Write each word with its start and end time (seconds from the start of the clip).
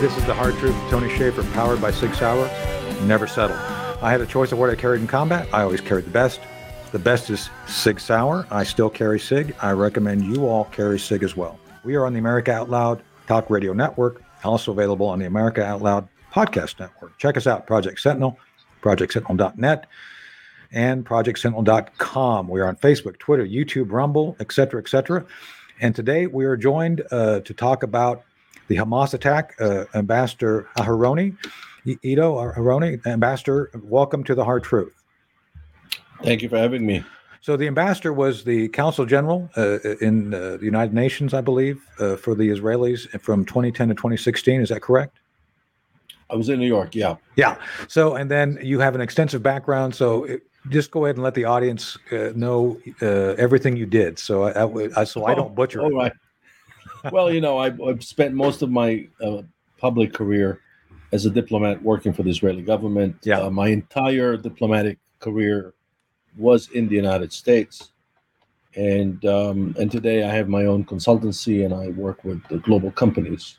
this 0.00 0.16
is 0.16 0.24
the 0.26 0.34
hard 0.34 0.54
truth 0.58 0.76
Tony 0.90 1.08
Shaffer, 1.08 1.42
powered 1.54 1.80
by 1.80 1.90
Sig 1.90 2.14
Sauer. 2.14 2.48
Never 3.02 3.26
settle. 3.26 3.56
I 4.00 4.12
had 4.12 4.20
a 4.20 4.26
choice 4.26 4.52
of 4.52 4.58
what 4.58 4.70
I 4.70 4.76
carried 4.76 5.00
in 5.00 5.08
combat. 5.08 5.48
I 5.52 5.62
always 5.62 5.80
carried 5.80 6.04
the 6.04 6.12
best. 6.12 6.40
The 6.92 7.00
best 7.00 7.30
is 7.30 7.50
Sig 7.66 7.98
Sauer. 7.98 8.46
I 8.52 8.62
still 8.62 8.90
carry 8.90 9.18
Sig. 9.18 9.56
I 9.60 9.72
recommend 9.72 10.22
you 10.24 10.46
all 10.46 10.66
carry 10.66 11.00
Sig 11.00 11.24
as 11.24 11.36
well. 11.36 11.58
We 11.82 11.96
are 11.96 12.06
on 12.06 12.12
the 12.12 12.20
America 12.20 12.52
Out 12.52 12.70
Loud 12.70 13.02
Talk 13.26 13.50
Radio 13.50 13.72
Network, 13.72 14.22
also 14.44 14.70
available 14.70 15.06
on 15.06 15.18
the 15.18 15.26
America 15.26 15.64
Out 15.64 15.82
Loud 15.82 16.06
Podcast 16.32 16.78
Network. 16.78 17.18
Check 17.18 17.36
us 17.36 17.48
out, 17.48 17.66
Project 17.66 17.98
Sentinel, 17.98 18.38
projectsentinel.net, 18.82 19.86
and 20.70 21.04
projectsentinel.com. 21.04 22.46
We 22.46 22.60
are 22.60 22.68
on 22.68 22.76
Facebook, 22.76 23.18
Twitter, 23.18 23.44
YouTube, 23.44 23.90
Rumble, 23.90 24.36
etc., 24.38 24.80
etc. 24.80 25.26
And 25.80 25.92
today 25.92 26.28
we 26.28 26.44
are 26.44 26.56
joined 26.56 27.02
uh, 27.10 27.40
to 27.40 27.52
talk 27.52 27.82
about 27.82 28.22
the 28.68 28.76
Hamas 28.76 29.14
attack. 29.14 29.54
Uh, 29.60 29.84
Ambassador 29.94 30.68
Aharoni, 30.76 31.36
Ido 32.02 32.36
Aharoni, 32.36 33.04
Ambassador, 33.06 33.70
welcome 33.82 34.22
to 34.24 34.34
the 34.34 34.44
Hard 34.44 34.62
Truth. 34.62 35.02
Thank 36.22 36.42
you 36.42 36.48
for 36.48 36.58
having 36.58 36.86
me. 36.86 37.04
So 37.40 37.56
the 37.56 37.66
ambassador 37.66 38.12
was 38.12 38.44
the 38.44 38.68
consul 38.68 39.06
general 39.06 39.48
uh, 39.56 39.78
in 40.00 40.34
uh, 40.34 40.56
the 40.58 40.64
United 40.64 40.92
Nations, 40.92 41.32
I 41.34 41.40
believe, 41.40 41.80
uh, 42.00 42.16
for 42.16 42.34
the 42.34 42.48
Israelis 42.48 43.08
from 43.20 43.44
2010 43.44 43.88
to 43.88 43.94
2016. 43.94 44.60
Is 44.60 44.68
that 44.70 44.82
correct? 44.82 45.18
I 46.30 46.36
was 46.36 46.48
in 46.48 46.58
New 46.58 46.66
York. 46.66 46.94
Yeah. 46.94 47.16
Yeah. 47.36 47.56
So, 47.86 48.16
and 48.16 48.30
then 48.30 48.58
you 48.60 48.80
have 48.80 48.94
an 48.94 49.00
extensive 49.00 49.42
background. 49.42 49.94
So, 49.94 50.24
it, 50.24 50.42
just 50.68 50.90
go 50.90 51.06
ahead 51.06 51.16
and 51.16 51.22
let 51.22 51.34
the 51.34 51.44
audience 51.44 51.96
uh, 52.12 52.32
know 52.34 52.78
uh, 53.00 53.34
everything 53.38 53.76
you 53.76 53.86
did. 53.86 54.18
So, 54.18 54.42
I, 54.42 55.00
I 55.00 55.04
so 55.04 55.24
I 55.24 55.34
don't 55.34 55.54
butcher. 55.54 55.80
Oh, 55.80 55.90
right. 55.90 56.12
Well, 57.12 57.32
you 57.32 57.40
know, 57.40 57.58
I've, 57.58 57.80
I've, 57.80 58.04
spent 58.04 58.34
most 58.34 58.62
of 58.62 58.70
my 58.70 59.08
uh, 59.20 59.42
public 59.78 60.12
career 60.12 60.60
as 61.12 61.26
a 61.26 61.30
diplomat 61.30 61.82
working 61.82 62.12
for 62.12 62.22
the 62.22 62.30
Israeli 62.30 62.62
government. 62.62 63.16
Yeah. 63.22 63.48
my 63.48 63.68
entire 63.68 64.36
diplomatic 64.36 64.98
career 65.20 65.74
was 66.36 66.68
in 66.70 66.88
the 66.88 66.94
United 66.94 67.32
States. 67.32 67.92
And 68.76 69.24
um, 69.24 69.74
and 69.78 69.90
today 69.90 70.22
I 70.22 70.30
have 70.30 70.48
my 70.48 70.66
own 70.66 70.84
consultancy 70.84 71.64
and 71.64 71.74
I 71.74 71.88
work 71.88 72.22
with 72.24 72.46
the 72.48 72.58
global 72.58 72.90
companies. 72.90 73.58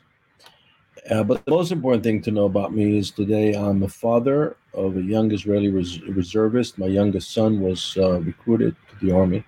Uh, 1.10 1.24
but 1.24 1.44
the 1.44 1.50
most 1.50 1.72
important 1.72 2.04
thing 2.04 2.22
to 2.22 2.30
know 2.30 2.44
about 2.44 2.72
me 2.72 2.98
is 2.98 3.10
today 3.10 3.54
I'm 3.54 3.82
a 3.82 3.88
father 3.88 4.56
of 4.72 4.96
a 4.96 5.02
young 5.02 5.32
Israeli 5.32 5.68
res- 5.68 6.00
reservist. 6.02 6.78
My 6.78 6.86
youngest 6.86 7.32
son 7.32 7.60
was 7.60 7.96
uh, 7.98 8.20
recruited 8.20 8.76
to 8.90 9.04
the 9.04 9.12
army, 9.12 9.44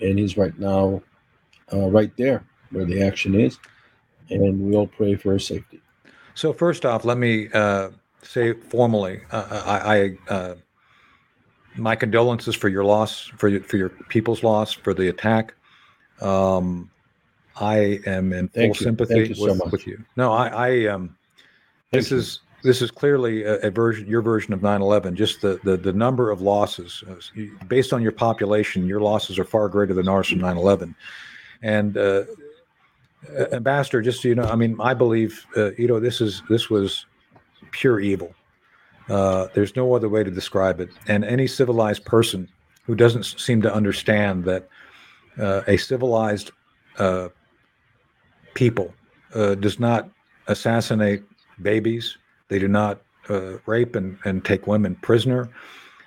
and 0.00 0.18
he's 0.18 0.36
right 0.36 0.56
now 0.58 1.02
uh, 1.72 1.88
right 1.90 2.16
there 2.16 2.44
where 2.72 2.84
the 2.84 3.02
action 3.02 3.38
is, 3.38 3.58
and 4.30 4.60
we 4.60 4.74
all 4.74 4.86
pray 4.86 5.14
for 5.14 5.38
safety. 5.38 5.80
So 6.34 6.52
first 6.52 6.84
off, 6.84 7.04
let 7.04 7.18
me 7.18 7.48
uh, 7.52 7.90
say 8.22 8.54
formally, 8.54 9.20
uh, 9.30 9.62
I, 9.66 9.96
I 10.28 10.32
uh, 10.32 10.54
my 11.76 11.96
condolences 11.96 12.54
for 12.54 12.68
your 12.68 12.84
loss, 12.84 13.30
for 13.36 13.48
your, 13.48 13.62
for 13.62 13.76
your 13.76 13.88
people's 14.08 14.42
loss, 14.42 14.72
for 14.72 14.94
the 14.94 15.08
attack. 15.08 15.54
Um, 16.20 16.90
I 17.56 18.00
am 18.06 18.32
in 18.32 18.48
full 18.48 18.74
sympathy 18.74 19.28
with, 19.28 19.36
so 19.36 19.68
with, 19.70 19.86
you. 19.86 20.02
No, 20.16 20.32
I, 20.32 20.46
I 20.48 20.86
um, 20.86 21.16
this 21.90 22.10
you. 22.10 22.18
is 22.18 22.40
this 22.62 22.80
is 22.80 22.90
clearly 22.90 23.42
a, 23.42 23.56
a, 23.56 23.70
version, 23.70 24.06
your 24.06 24.22
version 24.22 24.54
of 24.54 24.60
9/11. 24.60 25.14
Just 25.14 25.40
the 25.42 25.60
the 25.64 25.76
the 25.76 25.92
number 25.92 26.30
of 26.30 26.40
losses, 26.40 27.04
uh, 27.08 27.16
based 27.68 27.92
on 27.92 28.02
your 28.02 28.12
population, 28.12 28.86
your 28.86 29.00
losses 29.00 29.38
are 29.38 29.44
far 29.44 29.68
greater 29.68 29.92
than 29.92 30.08
ours 30.08 30.28
from 30.28 30.38
9/11. 30.38 30.94
And 31.62 31.96
uh, 31.96 32.24
ambassador, 33.52 34.02
just 34.02 34.22
so 34.22 34.28
you 34.28 34.34
know, 34.34 34.44
I 34.44 34.56
mean, 34.56 34.76
I 34.80 34.94
believe, 34.94 35.46
uh, 35.56 35.72
you 35.72 35.86
know, 35.86 36.00
this 36.00 36.20
is 36.20 36.42
this 36.48 36.68
was 36.68 37.06
pure 37.70 38.00
evil. 38.00 38.34
Uh, 39.08 39.48
there's 39.54 39.76
no 39.76 39.94
other 39.94 40.08
way 40.08 40.22
to 40.22 40.30
describe 40.30 40.80
it. 40.80 40.90
And 41.08 41.24
any 41.24 41.46
civilized 41.46 42.04
person 42.04 42.48
who 42.84 42.94
doesn't 42.94 43.24
seem 43.24 43.62
to 43.62 43.72
understand 43.72 44.44
that 44.44 44.68
uh, 45.38 45.62
a 45.66 45.76
civilized 45.76 46.50
uh, 46.98 47.28
people 48.54 48.94
uh, 49.34 49.54
does 49.54 49.78
not 49.80 50.10
assassinate 50.46 51.22
babies, 51.62 52.18
they 52.48 52.58
do 52.58 52.68
not 52.68 53.02
uh, 53.28 53.58
rape 53.66 53.96
and, 53.96 54.18
and 54.24 54.44
take 54.44 54.66
women 54.66 54.94
prisoner. 54.96 55.48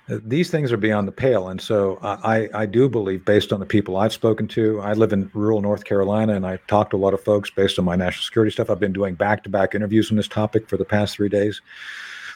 Uh, 0.08 0.18
these 0.24 0.50
things 0.50 0.72
are 0.72 0.76
beyond 0.76 1.08
the 1.08 1.12
pale. 1.12 1.48
And 1.48 1.60
so 1.60 1.98
I, 2.02 2.48
I 2.54 2.66
do 2.66 2.88
believe, 2.88 3.24
based 3.24 3.52
on 3.52 3.60
the 3.60 3.66
people 3.66 3.96
I've 3.96 4.12
spoken 4.12 4.46
to, 4.48 4.80
I 4.80 4.92
live 4.92 5.12
in 5.12 5.30
rural 5.34 5.60
North 5.60 5.84
Carolina 5.84 6.34
and 6.34 6.46
I 6.46 6.58
talk 6.68 6.90
to 6.90 6.96
a 6.96 6.98
lot 6.98 7.14
of 7.14 7.22
folks 7.22 7.50
based 7.50 7.78
on 7.78 7.84
my 7.84 7.96
national 7.96 8.24
security 8.24 8.52
stuff. 8.52 8.70
I've 8.70 8.80
been 8.80 8.92
doing 8.92 9.14
back 9.14 9.42
to 9.44 9.48
back 9.48 9.74
interviews 9.74 10.10
on 10.10 10.16
this 10.16 10.28
topic 10.28 10.68
for 10.68 10.76
the 10.76 10.84
past 10.84 11.16
three 11.16 11.28
days 11.28 11.60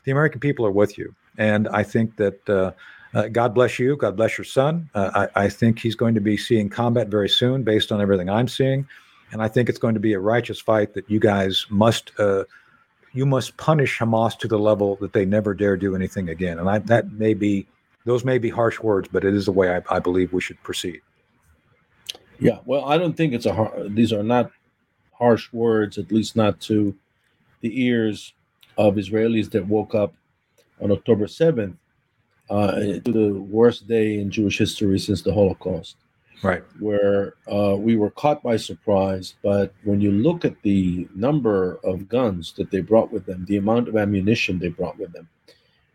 the 0.04 0.12
American 0.12 0.40
people 0.40 0.66
are 0.66 0.70
with 0.70 0.98
you. 0.98 1.14
And 1.38 1.68
I 1.68 1.82
think 1.82 2.16
that 2.16 2.48
uh, 2.48 2.72
uh, 3.14 3.28
God 3.28 3.54
bless 3.54 3.78
you. 3.78 3.96
God 3.96 4.16
bless 4.16 4.38
your 4.38 4.44
son. 4.44 4.88
Uh, 4.94 5.28
I, 5.34 5.44
I, 5.44 5.48
think 5.48 5.78
he's 5.78 5.94
going 5.94 6.14
to 6.14 6.20
be 6.20 6.36
seeing 6.36 6.68
combat 6.68 7.08
very 7.08 7.28
soon 7.28 7.62
based 7.62 7.90
on 7.92 8.00
everything 8.00 8.30
I'm 8.30 8.48
seeing. 8.48 8.86
And 9.32 9.42
I 9.42 9.48
think 9.48 9.68
it's 9.68 9.78
going 9.78 9.94
to 9.94 10.00
be 10.00 10.12
a 10.12 10.20
righteous 10.20 10.60
fight 10.60 10.94
that 10.94 11.08
you 11.10 11.20
guys 11.20 11.66
must. 11.70 12.12
You 13.12 13.26
must 13.26 13.56
punish 13.56 13.98
Hamas 13.98 14.38
to 14.38 14.48
the 14.48 14.58
level 14.58 14.96
that 14.96 15.12
they 15.12 15.24
never 15.24 15.54
dare 15.54 15.76
do 15.76 15.96
anything 15.96 16.28
again. 16.28 16.58
And 16.58 16.68
I, 16.68 16.78
that 16.78 17.12
may 17.12 17.34
be, 17.34 17.66
those 18.04 18.24
may 18.24 18.38
be 18.38 18.50
harsh 18.50 18.80
words, 18.80 19.08
but 19.10 19.24
it 19.24 19.34
is 19.34 19.46
the 19.46 19.52
way 19.52 19.76
I, 19.76 19.96
I 19.96 19.98
believe 19.98 20.32
we 20.32 20.40
should 20.40 20.62
proceed. 20.62 21.00
Yeah, 22.38 22.58
well, 22.64 22.84
I 22.86 22.96
don't 22.96 23.16
think 23.16 23.34
it's 23.34 23.46
a 23.46 23.52
hard, 23.52 23.94
these 23.94 24.12
are 24.12 24.22
not 24.22 24.50
harsh 25.12 25.52
words, 25.52 25.98
at 25.98 26.10
least 26.10 26.36
not 26.36 26.60
to 26.62 26.96
the 27.60 27.82
ears 27.82 28.32
of 28.78 28.94
Israelis 28.94 29.50
that 29.50 29.66
woke 29.66 29.94
up 29.94 30.14
on 30.80 30.90
October 30.90 31.26
7th 31.26 31.76
uh, 32.48 32.72
to 32.72 33.00
the 33.00 33.34
worst 33.34 33.86
day 33.86 34.18
in 34.18 34.30
Jewish 34.30 34.58
history 34.58 34.98
since 34.98 35.22
the 35.22 35.34
Holocaust. 35.34 35.96
Right. 36.42 36.62
Where 36.78 37.34
uh, 37.50 37.76
we 37.78 37.96
were 37.96 38.10
caught 38.10 38.42
by 38.42 38.56
surprise. 38.56 39.34
But 39.42 39.74
when 39.84 40.00
you 40.00 40.10
look 40.10 40.44
at 40.44 40.60
the 40.62 41.08
number 41.14 41.78
of 41.84 42.08
guns 42.08 42.54
that 42.54 42.70
they 42.70 42.80
brought 42.80 43.12
with 43.12 43.26
them, 43.26 43.44
the 43.46 43.58
amount 43.58 43.88
of 43.88 43.96
ammunition 43.96 44.58
they 44.58 44.68
brought 44.68 44.98
with 44.98 45.12
them, 45.12 45.28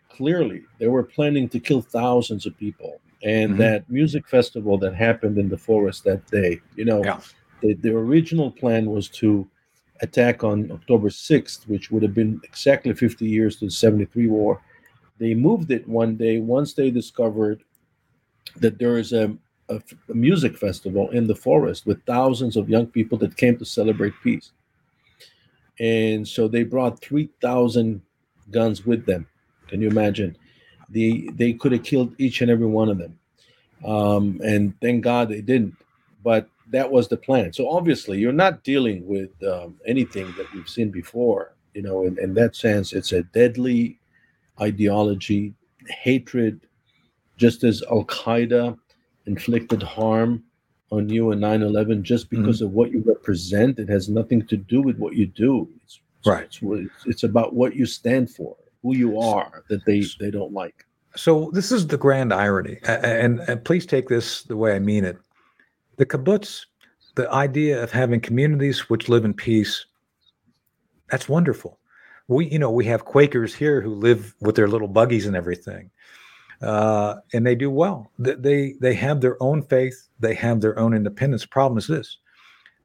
clearly 0.10 0.64
they 0.80 0.88
were 0.88 1.04
planning 1.04 1.50
to 1.50 1.60
kill 1.60 1.82
thousands 1.82 2.46
of 2.46 2.58
people. 2.58 3.02
And 3.24 3.52
mm-hmm. 3.52 3.62
that 3.62 3.90
music 3.90 4.28
festival 4.28 4.78
that 4.80 4.94
happened 4.94 5.38
in 5.38 5.50
the 5.50 5.58
forest 5.58 6.04
that 6.04 6.26
day, 6.28 6.62
you 6.76 6.86
know, 6.86 7.04
yeah. 7.04 7.20
the, 7.62 7.74
the 7.74 7.96
original 7.96 8.52
plan 8.52 8.86
was 8.86 9.10
to 9.10 9.48
attack 10.02 10.44
on 10.44 10.72
October 10.72 11.10
6th, 11.10 11.68
which 11.68 11.90
would 11.90 12.04
have 12.04 12.14
been 12.14 12.40
exactly 12.44 12.94
50 12.94 13.26
years 13.26 13.58
to 13.58 13.66
the 13.66 13.72
73 13.72 14.28
war. 14.28 14.62
They 15.18 15.34
moved 15.34 15.72
it 15.72 15.88
one 15.88 16.18
day 16.18 16.40
once 16.40 16.74
they 16.74 16.92
discovered 16.92 17.64
that 18.58 18.78
there 18.78 18.98
is 18.98 19.14
a, 19.14 19.36
a, 19.70 19.82
music 20.10 20.58
festival 20.58 21.10
in 21.10 21.28
the 21.28 21.36
forest 21.36 21.86
with 21.86 22.04
thousands 22.06 22.56
of 22.58 22.70
young 22.70 22.88
people 22.88 23.18
that 23.20 23.38
came 23.38 23.58
to 23.58 23.66
celebrate 23.66 24.14
peace. 24.24 24.52
And 25.80 26.28
so 26.28 26.48
they 26.48 26.64
brought 26.64 27.02
3,000 27.02 28.02
guns 28.52 28.86
with 28.86 29.06
them. 29.06 29.28
Can 29.68 29.82
you 29.82 29.90
imagine? 29.90 30.38
The, 30.90 31.30
they 31.34 31.54
could 31.54 31.72
have 31.72 31.84
killed 31.84 32.14
each 32.18 32.42
and 32.42 32.52
every 32.52 32.68
one 32.68 32.90
of 32.90 32.98
them. 32.98 33.20
Um, 33.84 34.40
and 34.44 34.80
thank 34.82 35.04
God 35.04 35.30
they 35.30 35.42
didn't. 35.42 35.76
But 36.24 36.48
that 36.72 36.92
was 36.92 37.08
the 37.08 37.18
plan. 37.18 37.54
So 37.54 37.70
obviously, 37.70 38.20
you're 38.20 38.32
not 38.32 38.64
dealing 38.64 39.06
with 39.06 39.32
um, 39.44 39.80
anything 39.86 40.34
that 40.38 40.52
we've 40.54 40.70
seen 40.70 40.90
before. 40.90 41.54
You 41.74 41.82
know, 41.82 42.04
in, 42.06 42.18
in 42.20 42.34
that 42.36 42.56
sense, 42.56 42.94
it's 42.94 43.12
a 43.12 43.24
deadly 43.24 44.00
ideology, 44.60 45.54
hatred, 45.88 46.62
just 47.38 47.64
as 47.64 47.84
Al 47.92 48.06
Qaeda 48.06 48.78
inflicted 49.28 49.82
harm 49.82 50.44
on 50.92 51.10
you 51.10 51.32
in 51.32 51.40
9 51.40 51.62
11 51.62 52.04
just 52.04 52.30
mm-hmm. 52.30 52.42
because 52.42 52.58
mm-hmm. 52.58 52.68
of 52.68 52.74
what 52.74 52.92
you 52.92 53.04
represent. 53.06 53.80
It 53.80 53.90
has 53.90 54.10
nothing 54.10 54.46
to 54.48 54.58
do 54.58 54.82
with 54.82 54.98
what 54.98 55.16
you 55.16 55.26
do. 55.26 55.70
It's, 55.84 56.00
right. 56.26 56.58
It's, 56.62 57.06
it's 57.06 57.24
about 57.24 57.54
what 57.54 57.76
you 57.76 57.86
stand 57.86 58.30
for, 58.30 58.56
who 58.82 58.96
you 58.96 59.20
are 59.20 59.64
that 59.70 59.86
they, 59.86 60.04
they 60.20 60.32
don't 60.32 60.54
like. 60.54 60.86
So 61.16 61.50
this 61.54 61.72
is 61.72 61.88
the 61.88 61.98
grand 61.98 62.34
irony, 62.34 62.78
and, 62.84 63.40
and 63.40 63.64
please 63.64 63.86
take 63.86 64.10
this 64.10 64.44
the 64.44 64.58
way 64.58 64.76
I 64.76 64.80
mean 64.80 65.06
it 65.06 65.18
the 65.98 66.06
kibbutz, 66.06 66.66
the 67.16 67.32
idea 67.32 67.82
of 67.82 67.92
having 67.92 68.20
communities 68.20 68.90
which 68.90 69.10
live 69.10 69.26
in 69.26 69.34
peace, 69.34 69.86
that's 71.10 71.30
wonderful. 71.30 71.80
We, 72.28 72.48
you 72.48 72.60
know, 72.60 72.72
we 72.72 72.86
have 72.86 73.06
Quakers 73.06 73.54
here 73.54 73.82
who 73.82 73.94
live 73.94 74.36
with 74.42 74.56
their 74.56 74.68
little 74.68 74.88
buggies 74.88 75.26
and 75.26 75.36
everything, 75.36 75.92
uh, 76.62 77.16
and 77.34 77.46
they 77.46 77.56
do 77.56 77.70
well. 77.70 78.12
They 78.18 78.76
they 78.80 78.94
have 78.96 79.22
their 79.22 79.42
own 79.42 79.62
faith. 79.64 80.08
They 80.20 80.34
have 80.36 80.62
their 80.62 80.78
own 80.80 80.94
independence. 80.94 81.46
Problem 81.46 81.78
is 81.78 81.88
this: 81.88 82.18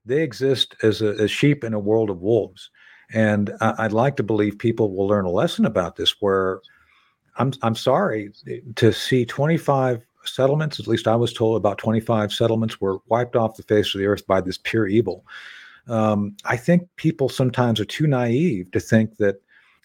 they 0.05 0.22
exist 0.22 0.75
as, 0.82 1.02
a, 1.02 1.11
as 1.20 1.31
sheep 1.31 1.64
in 1.64 1.75
a 1.75 1.78
world 1.78 2.11
of 2.11 2.20
wolves. 2.20 2.70
And 3.12 3.52
I, 3.61 3.82
would 3.82 3.93
like 3.93 4.17
to 4.17 4.22
believe 4.22 4.58
people 4.58 4.94
will 4.94 5.08
learn 5.08 5.25
a 5.25 5.31
lesson 5.31 5.64
about 5.64 5.96
this. 5.96 6.20
Where 6.20 6.61
I'm 7.37 7.52
I'm 7.62 7.75
sorry 7.75 8.31
to 8.76 8.93
see 8.93 9.25
25 9.25 10.05
settlements, 10.25 10.78
at 10.78 10.87
least 10.87 11.08
I 11.08 11.17
was 11.17 11.32
told 11.32 11.56
about 11.56 11.78
25 11.78 12.32
settlements 12.32 12.81
were 12.81 12.99
wiped 13.08 13.37
off 13.37 13.56
the 13.56 13.62
face 13.62 13.94
of 13.94 14.00
the 14.00 14.06
earth 14.06 14.26
by 14.26 14.40
this 14.40 14.58
pure 14.62 14.87
evil. 14.87 15.25
um, 15.88 16.37
I 16.44 16.56
think 16.56 16.88
people 16.96 17.28
sometimes 17.28 17.81
are 17.81 17.84
too 17.87 18.06
naive 18.06 18.70
to 18.72 18.81
think 18.81 19.17
that, 19.17 19.40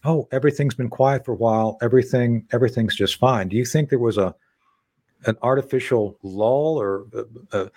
oh, 0.06 0.28
everything's 0.32 0.76
been 0.76 0.90
quiet 0.90 1.26
for 1.26 1.34
a 1.34 1.38
while, 1.38 1.78
everything 1.82 2.48
everything's 2.52 2.96
just 2.96 3.18
fine. 3.18 3.50
Do 3.50 3.58
you 3.58 3.66
think 3.66 3.90
there 3.90 4.00
was 4.00 4.18
a 4.18 4.34
an 5.26 5.36
artificial 5.42 6.18
lull, 6.22 6.80
or 6.80 7.06
uh, 7.16 7.24
uh, 7.58 7.70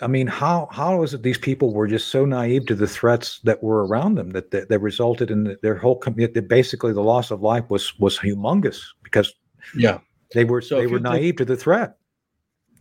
I 0.00 0.06
mean, 0.06 0.26
how 0.26 0.68
how 0.70 1.02
is 1.02 1.14
it 1.14 1.22
these 1.22 1.38
people 1.38 1.72
were 1.72 1.86
just 1.86 2.08
so 2.08 2.24
naive 2.24 2.66
to 2.66 2.74
the 2.74 2.86
threats 2.86 3.40
that 3.44 3.62
were 3.62 3.86
around 3.86 4.16
them 4.16 4.30
that 4.30 4.50
that, 4.50 4.68
that 4.68 4.80
resulted 4.80 5.30
in 5.30 5.56
their 5.62 5.76
whole 5.76 5.96
community? 5.96 6.40
Basically, 6.40 6.92
the 6.92 7.00
loss 7.02 7.30
of 7.30 7.40
life 7.40 7.64
was 7.70 7.98
was 7.98 8.18
humongous 8.18 8.80
because 9.02 9.32
yeah 9.76 9.98
they 10.34 10.44
were 10.44 10.60
So 10.60 10.76
they 10.76 10.86
were 10.86 10.98
think- 10.98 11.04
naive 11.04 11.36
to 11.36 11.44
the 11.44 11.56
threat. 11.56 11.96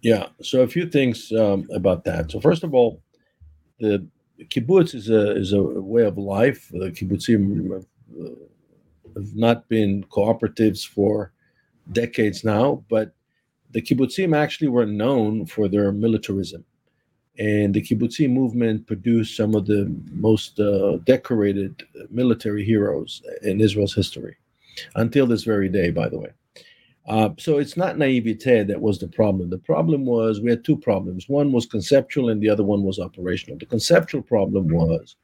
Yeah. 0.02 0.28
So 0.42 0.62
a 0.64 0.68
few 0.68 0.86
things 0.90 1.32
um, 1.32 1.66
about 1.74 2.04
that. 2.04 2.30
So 2.30 2.42
first 2.42 2.66
of 2.66 2.74
all, 2.74 3.02
the 3.80 4.06
kibbutz 4.50 4.94
is 4.94 5.10
a 5.10 5.38
is 5.38 5.54
a 5.54 5.62
way 5.62 6.04
of 6.04 6.18
life. 6.18 6.68
The 6.72 6.92
kibbutzim 6.92 7.86
have, 8.18 8.28
uh, 9.16 9.22
not 9.34 9.68
been 9.70 10.04
cooperatives 10.06 10.88
for 10.88 11.32
decades 11.92 12.44
now, 12.44 12.84
but 12.90 13.14
the 13.72 13.82
kibbutzim 13.82 14.36
actually 14.36 14.68
were 14.68 14.86
known 14.86 15.46
for 15.46 15.68
their 15.68 15.92
militarism, 15.92 16.64
and 17.40 17.74
the 17.74 17.82
kibbutzim 17.82 18.32
movement 18.32 18.88
produced 18.88 19.36
some 19.36 19.56
of 19.56 19.66
the 19.66 19.94
most 20.12 20.60
uh, 20.60 20.98
decorated 21.04 21.84
military 22.10 22.64
heroes 22.64 23.22
in 23.42 23.60
Israel's 23.60 23.94
history, 23.94 24.36
until 24.96 25.28
this 25.28 25.44
very 25.44 25.70
day, 25.70 25.90
by 25.90 26.08
the 26.08 26.20
way. 26.20 26.30
Uh, 27.06 27.30
so 27.38 27.58
it's 27.58 27.76
not 27.76 27.98
naivete 27.98 28.64
that 28.64 28.80
was 28.80 28.98
the 28.98 29.08
problem. 29.08 29.50
The 29.50 29.58
problem 29.58 30.06
was 30.06 30.40
we 30.40 30.50
had 30.50 30.64
two 30.64 30.78
problems. 30.78 31.28
One 31.28 31.52
was 31.52 31.66
conceptual, 31.66 32.30
and 32.30 32.42
the 32.42 32.50
other 32.50 32.64
one 32.64 32.84
was 32.84 33.00
operational. 33.00 33.60
The 33.60 33.66
conceptual 33.66 34.22
problem 34.22 34.70
was 34.70 35.18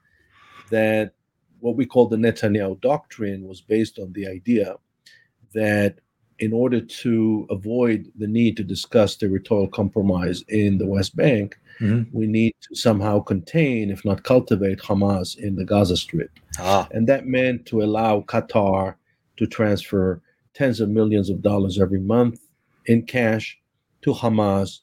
that 0.71 1.13
what 1.61 1.75
we 1.75 1.85
call 1.85 2.07
the 2.07 2.17
Netanyahu 2.17 2.79
doctrine 2.81 3.47
was 3.47 3.61
based 3.61 3.99
on 3.99 4.11
the 4.13 4.27
idea 4.27 4.75
that 5.53 5.99
in 6.39 6.53
order 6.53 6.79
to 6.79 7.45
avoid 7.49 8.11
the 8.17 8.27
need 8.27 8.55
to 8.57 8.63
discuss 8.63 9.15
territorial 9.15 9.67
compromise 9.67 10.41
in 10.47 10.77
the 10.77 10.85
West 10.87 11.15
Bank, 11.15 11.57
Mhm. 11.81 12.07
we 12.13 12.27
need 12.27 12.53
to 12.61 12.75
somehow 12.75 13.19
contain, 13.19 13.89
if 13.89 14.05
not 14.05 14.23
cultivate, 14.23 14.79
Hamas 14.79 15.37
in 15.37 15.55
the 15.55 15.65
Gaza 15.65 15.97
Strip. 15.97 16.31
Ah, 16.57 16.87
And 16.91 17.07
that 17.07 17.25
meant 17.27 17.65
to 17.67 17.81
allow 17.81 18.21
Qatar 18.21 18.95
to 19.37 19.47
transfer 19.47 20.21
tens 20.53 20.79
of 20.79 20.89
millions 20.89 21.29
of 21.29 21.41
dollars 21.41 21.79
every 21.79 21.99
month 21.99 22.39
in 22.85 23.03
cash 23.03 23.57
to 24.01 24.11
Hamas. 24.13 24.81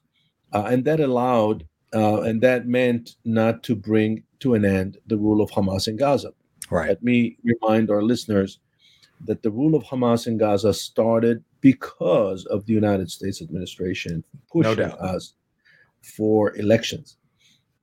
Uh, 0.52 0.64
and 0.70 0.84
that 0.84 1.00
allowed, 1.00 1.67
uh, 1.94 2.20
and 2.23 2.40
that 2.40 2.67
meant 2.67 3.17
not 3.25 3.62
to 3.64 3.75
bring 3.75 4.23
to 4.40 4.55
an 4.55 4.64
end 4.64 4.99
the 5.06 5.17
rule 5.17 5.40
of 5.43 5.50
Hamas 5.50 5.88
in 5.88 5.96
Gaza. 5.96 6.32
Right. 6.70 6.88
Let 6.88 7.02
me 7.02 7.36
remind 7.42 7.90
our 7.90 8.02
listeners 8.02 8.58
that 9.24 9.42
the 9.42 9.50
rule 9.50 9.74
of 9.74 9.84
Hamas 9.84 10.26
in 10.26 10.36
Gaza 10.38 10.74
started 10.74 11.42
because 11.60 12.44
of 12.46 12.66
the 12.66 12.72
United 12.72 13.10
States 13.10 13.40
administration 13.40 14.22
pushing 14.50 14.76
doubt. 14.76 14.98
us 15.00 15.34
for 16.02 16.54
elections. 16.56 17.16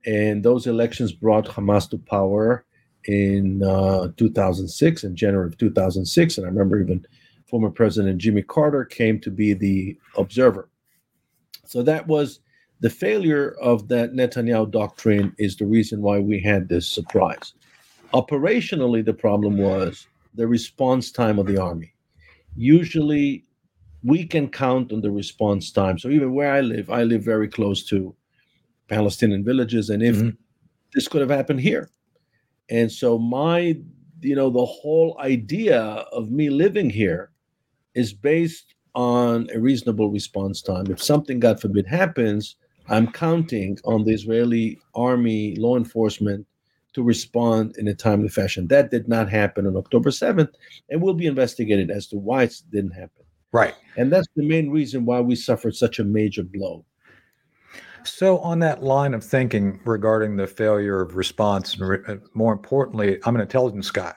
And 0.06 0.44
those 0.44 0.66
elections 0.66 1.12
brought 1.12 1.46
Hamas 1.46 1.88
to 1.90 1.98
power 1.98 2.64
in 3.06 3.62
uh, 3.62 4.08
2006, 4.16 5.04
in 5.04 5.16
January 5.16 5.46
of 5.46 5.58
2006. 5.58 6.38
And 6.38 6.46
I 6.46 6.50
remember 6.50 6.80
even 6.80 7.06
former 7.46 7.70
President 7.70 8.18
Jimmy 8.18 8.42
Carter 8.42 8.84
came 8.84 9.20
to 9.20 9.30
be 9.30 9.54
the 9.54 9.98
observer. 10.16 10.68
So 11.66 11.82
that 11.82 12.06
was 12.06 12.40
the 12.80 12.90
failure 12.90 13.56
of 13.62 13.88
that 13.88 14.12
Netanyahu 14.12 14.70
doctrine, 14.70 15.34
is 15.38 15.56
the 15.56 15.66
reason 15.66 16.02
why 16.02 16.18
we 16.18 16.40
had 16.40 16.68
this 16.68 16.88
surprise. 16.88 17.54
Operationally, 18.14 19.04
the 19.04 19.14
problem 19.14 19.58
was 19.58 20.08
the 20.34 20.46
response 20.48 21.12
time 21.12 21.38
of 21.38 21.46
the 21.46 21.58
army. 21.58 21.94
Usually, 22.56 23.44
we 24.04 24.26
can 24.26 24.48
count 24.48 24.92
on 24.92 25.00
the 25.02 25.10
response 25.10 25.72
time. 25.72 25.98
So, 25.98 26.10
even 26.10 26.34
where 26.34 26.52
I 26.52 26.62
live, 26.62 26.90
I 26.90 27.04
live 27.04 27.24
very 27.24 27.48
close 27.48 27.84
to 27.86 28.14
Palestinian 28.88 29.44
villages. 29.44 29.90
And 29.90 30.02
if 30.02 30.16
Mhm. 30.16 30.36
this 30.94 31.08
could 31.08 31.22
have 31.22 31.30
happened 31.30 31.60
here. 31.60 31.90
And 32.70 32.92
so, 32.92 33.18
my, 33.18 33.78
you 34.20 34.36
know, 34.36 34.50
the 34.50 34.66
whole 34.66 35.16
idea 35.20 35.80
of 36.12 36.30
me 36.30 36.50
living 36.50 36.90
here 36.90 37.30
is 37.94 38.12
based 38.14 38.74
on 38.94 39.48
a 39.54 39.60
reasonable 39.60 40.10
response 40.10 40.62
time. 40.62 40.86
If 40.90 41.02
something, 41.02 41.40
God 41.40 41.60
forbid, 41.60 41.86
happens, 41.86 42.56
I'm 42.88 43.12
counting 43.12 43.78
on 43.84 44.04
the 44.04 44.12
Israeli 44.14 44.78
army, 44.94 45.56
law 45.56 45.76
enforcement 45.76 46.46
to 46.94 47.02
respond 47.02 47.76
in 47.76 47.88
a 47.88 47.94
timely 47.94 48.28
fashion. 48.28 48.68
That 48.68 48.90
did 48.90 49.08
not 49.08 49.28
happen 49.28 49.66
on 49.66 49.76
October 49.76 50.10
7th 50.10 50.48
and 50.88 51.02
we'll 51.02 51.14
be 51.14 51.26
investigated 51.26 51.90
as 51.90 52.06
to 52.08 52.16
why 52.16 52.44
it 52.44 52.54
didn't 52.70 52.92
happen. 52.92 53.24
Right. 53.52 53.74
And 53.96 54.12
that's 54.12 54.26
the 54.34 54.46
main 54.46 54.70
reason 54.70 55.04
why 55.04 55.20
we 55.20 55.36
suffered 55.36 55.76
such 55.76 55.98
a 55.98 56.04
major 56.04 56.42
blow. 56.42 56.84
So, 58.04 58.38
on 58.40 58.58
that 58.58 58.82
line 58.82 59.14
of 59.14 59.24
thinking 59.24 59.80
regarding 59.86 60.36
the 60.36 60.46
failure 60.46 61.00
of 61.00 61.16
response, 61.16 61.74
and 61.74 61.88
re- 61.88 61.98
uh, 62.06 62.16
more 62.34 62.52
importantly, 62.52 63.18
I'm 63.24 63.34
an 63.34 63.40
intelligence 63.40 63.90
guy. 63.90 64.12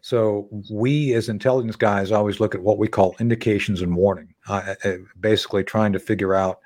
So, 0.00 0.48
we 0.68 1.14
as 1.14 1.28
intelligence 1.28 1.76
guys 1.76 2.10
always 2.10 2.40
look 2.40 2.56
at 2.56 2.62
what 2.62 2.78
we 2.78 2.88
call 2.88 3.14
indications 3.20 3.82
and 3.82 3.94
warning, 3.94 4.34
uh, 4.48 4.74
uh, 4.84 4.94
basically 5.20 5.62
trying 5.62 5.92
to 5.92 6.00
figure 6.00 6.34
out 6.34 6.58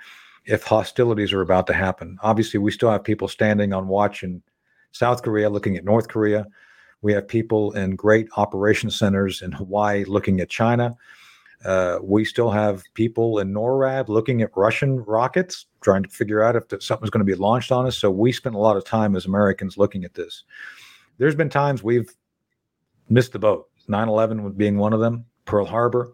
if 0.46 0.62
hostilities 0.62 1.34
are 1.34 1.42
about 1.42 1.66
to 1.66 1.74
happen. 1.74 2.16
Obviously, 2.22 2.58
we 2.58 2.70
still 2.70 2.90
have 2.90 3.04
people 3.04 3.28
standing 3.28 3.74
on 3.74 3.86
watch 3.86 4.22
in 4.22 4.42
South 4.94 5.22
Korea 5.22 5.50
looking 5.50 5.76
at 5.76 5.84
North 5.84 6.08
Korea. 6.08 6.46
We 7.02 7.12
have 7.12 7.26
people 7.26 7.72
in 7.72 7.96
great 7.96 8.28
operation 8.36 8.90
centers 8.90 9.42
in 9.42 9.50
Hawaii 9.50 10.04
looking 10.04 10.40
at 10.40 10.48
China. 10.48 10.96
Uh, 11.64 11.98
we 12.00 12.24
still 12.24 12.50
have 12.50 12.82
people 12.94 13.40
in 13.40 13.52
NORAD 13.52 14.08
looking 14.08 14.40
at 14.40 14.56
Russian 14.56 15.00
rockets, 15.00 15.66
trying 15.80 16.04
to 16.04 16.08
figure 16.08 16.42
out 16.42 16.54
if 16.54 16.64
something's 16.82 17.10
going 17.10 17.26
to 17.26 17.30
be 17.30 17.34
launched 17.34 17.72
on 17.72 17.86
us. 17.86 17.98
So 17.98 18.10
we 18.10 18.30
spend 18.30 18.54
a 18.54 18.58
lot 18.58 18.76
of 18.76 18.84
time 18.84 19.16
as 19.16 19.26
Americans 19.26 19.76
looking 19.76 20.04
at 20.04 20.14
this. 20.14 20.44
There's 21.18 21.34
been 21.34 21.48
times 21.48 21.82
we've 21.82 22.10
missed 23.08 23.32
the 23.32 23.38
boat, 23.38 23.68
9 23.88 24.08
11 24.08 24.52
being 24.52 24.78
one 24.78 24.92
of 24.92 25.00
them, 25.00 25.24
Pearl 25.44 25.66
Harbor. 25.66 26.12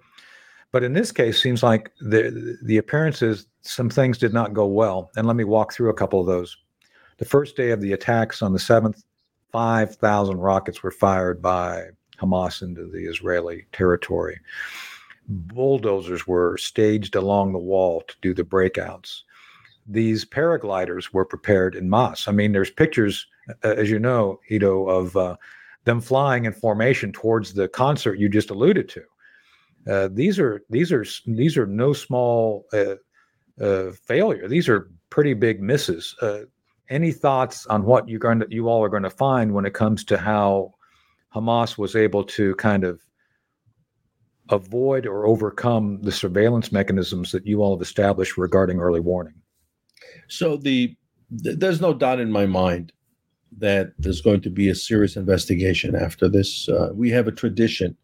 But 0.72 0.84
in 0.84 0.94
this 0.94 1.12
case, 1.12 1.42
seems 1.42 1.62
like 1.62 1.92
the, 2.00 2.56
the 2.62 2.78
appearance 2.78 3.20
is 3.20 3.46
some 3.60 3.90
things 3.90 4.16
did 4.16 4.32
not 4.32 4.54
go 4.54 4.66
well. 4.66 5.10
And 5.16 5.26
let 5.26 5.36
me 5.36 5.44
walk 5.44 5.72
through 5.72 5.90
a 5.90 5.94
couple 5.94 6.20
of 6.20 6.26
those. 6.26 6.56
The 7.20 7.24
first 7.24 7.56
day 7.56 7.70
of 7.70 7.80
the 7.80 7.92
attacks 7.92 8.42
on 8.42 8.52
the 8.52 8.58
7th, 8.58 9.04
5,000 9.52 10.38
rockets 10.38 10.82
were 10.82 10.90
fired 10.90 11.40
by 11.40 11.84
Hamas 12.18 12.62
into 12.62 12.86
the 12.86 13.08
Israeli 13.08 13.66
territory 13.72 14.40
bulldozers 15.30 16.26
were 16.26 16.56
staged 16.58 17.14
along 17.14 17.52
the 17.52 17.58
wall 17.58 18.02
to 18.02 18.14
do 18.20 18.34
the 18.34 18.44
breakouts. 18.44 19.22
These 19.86 20.24
paragliders 20.24 21.12
were 21.12 21.24
prepared 21.24 21.74
in 21.74 21.88
mass. 21.88 22.28
I 22.28 22.32
mean, 22.32 22.52
there's 22.52 22.70
pictures, 22.70 23.26
uh, 23.64 23.74
as 23.76 23.90
you 23.90 23.98
know, 23.98 24.40
Ido, 24.48 24.88
of 24.88 25.16
uh, 25.16 25.36
them 25.84 26.00
flying 26.00 26.44
in 26.44 26.52
formation 26.52 27.12
towards 27.12 27.54
the 27.54 27.68
concert 27.68 28.18
you 28.18 28.28
just 28.28 28.50
alluded 28.50 28.88
to. 28.90 29.02
Uh, 29.88 30.08
these 30.12 30.38
are 30.38 30.62
these 30.68 30.92
are 30.92 31.06
these 31.26 31.56
are 31.56 31.66
no 31.66 31.94
small 31.94 32.66
uh, 32.74 32.96
uh, 33.60 33.90
failure. 33.92 34.46
These 34.46 34.68
are 34.68 34.90
pretty 35.08 35.32
big 35.32 35.62
misses. 35.62 36.14
Any 36.90 37.12
thoughts 37.12 37.66
on 37.66 37.84
what 37.84 38.08
you're 38.08 38.18
going 38.18 38.40
to 38.40 38.46
you 38.50 38.68
all 38.68 38.82
are 38.84 38.88
going 38.88 39.04
to 39.04 39.10
find 39.10 39.54
when 39.54 39.64
it 39.64 39.74
comes 39.74 40.04
to 40.04 40.18
how 40.18 40.74
Hamas 41.34 41.78
was 41.78 41.94
able 41.94 42.24
to 42.24 42.54
kind 42.56 42.82
of 42.82 43.00
avoid 44.50 45.06
or 45.06 45.26
overcome 45.26 46.00
the 46.02 46.10
surveillance 46.10 46.72
mechanisms 46.72 47.30
that 47.30 47.46
you 47.46 47.62
all 47.62 47.76
have 47.76 47.82
established 47.82 48.36
regarding 48.36 48.80
early 48.80 48.98
warning? 48.98 49.34
So 50.28 50.56
the 50.56 50.96
th- 51.44 51.58
there's 51.58 51.80
no 51.80 51.94
doubt 51.94 52.18
in 52.18 52.32
my 52.32 52.46
mind 52.46 52.92
that 53.58 53.92
there's 53.98 54.20
going 54.20 54.40
to 54.40 54.50
be 54.50 54.68
a 54.68 54.74
serious 54.74 55.16
investigation 55.16 55.94
after 55.94 56.28
this. 56.28 56.68
Uh, 56.68 56.90
we 56.92 57.10
have 57.10 57.28
a 57.28 57.32
tradition 57.32 57.96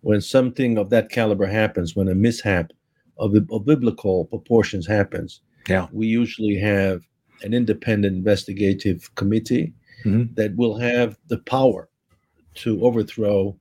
when 0.00 0.20
something 0.20 0.78
of 0.78 0.90
that 0.90 1.10
caliber 1.10 1.46
happens, 1.46 1.96
when 1.96 2.08
a 2.08 2.14
mishap 2.14 2.72
of, 3.18 3.34
of 3.50 3.64
biblical 3.64 4.24
proportions 4.26 4.86
happens. 4.86 5.40
Yeah. 5.68 5.88
we 5.92 6.06
usually 6.06 6.56
have 6.56 7.02
an 7.42 7.52
independent 7.54 8.16
investigative 8.16 9.14
committee 9.14 9.72
Mhm. 10.04 10.34
that 10.36 10.54
will 10.56 10.76
have 10.76 11.18
the 11.28 11.38
power 11.38 11.88
to 12.54 12.82
overthrow 12.84 13.56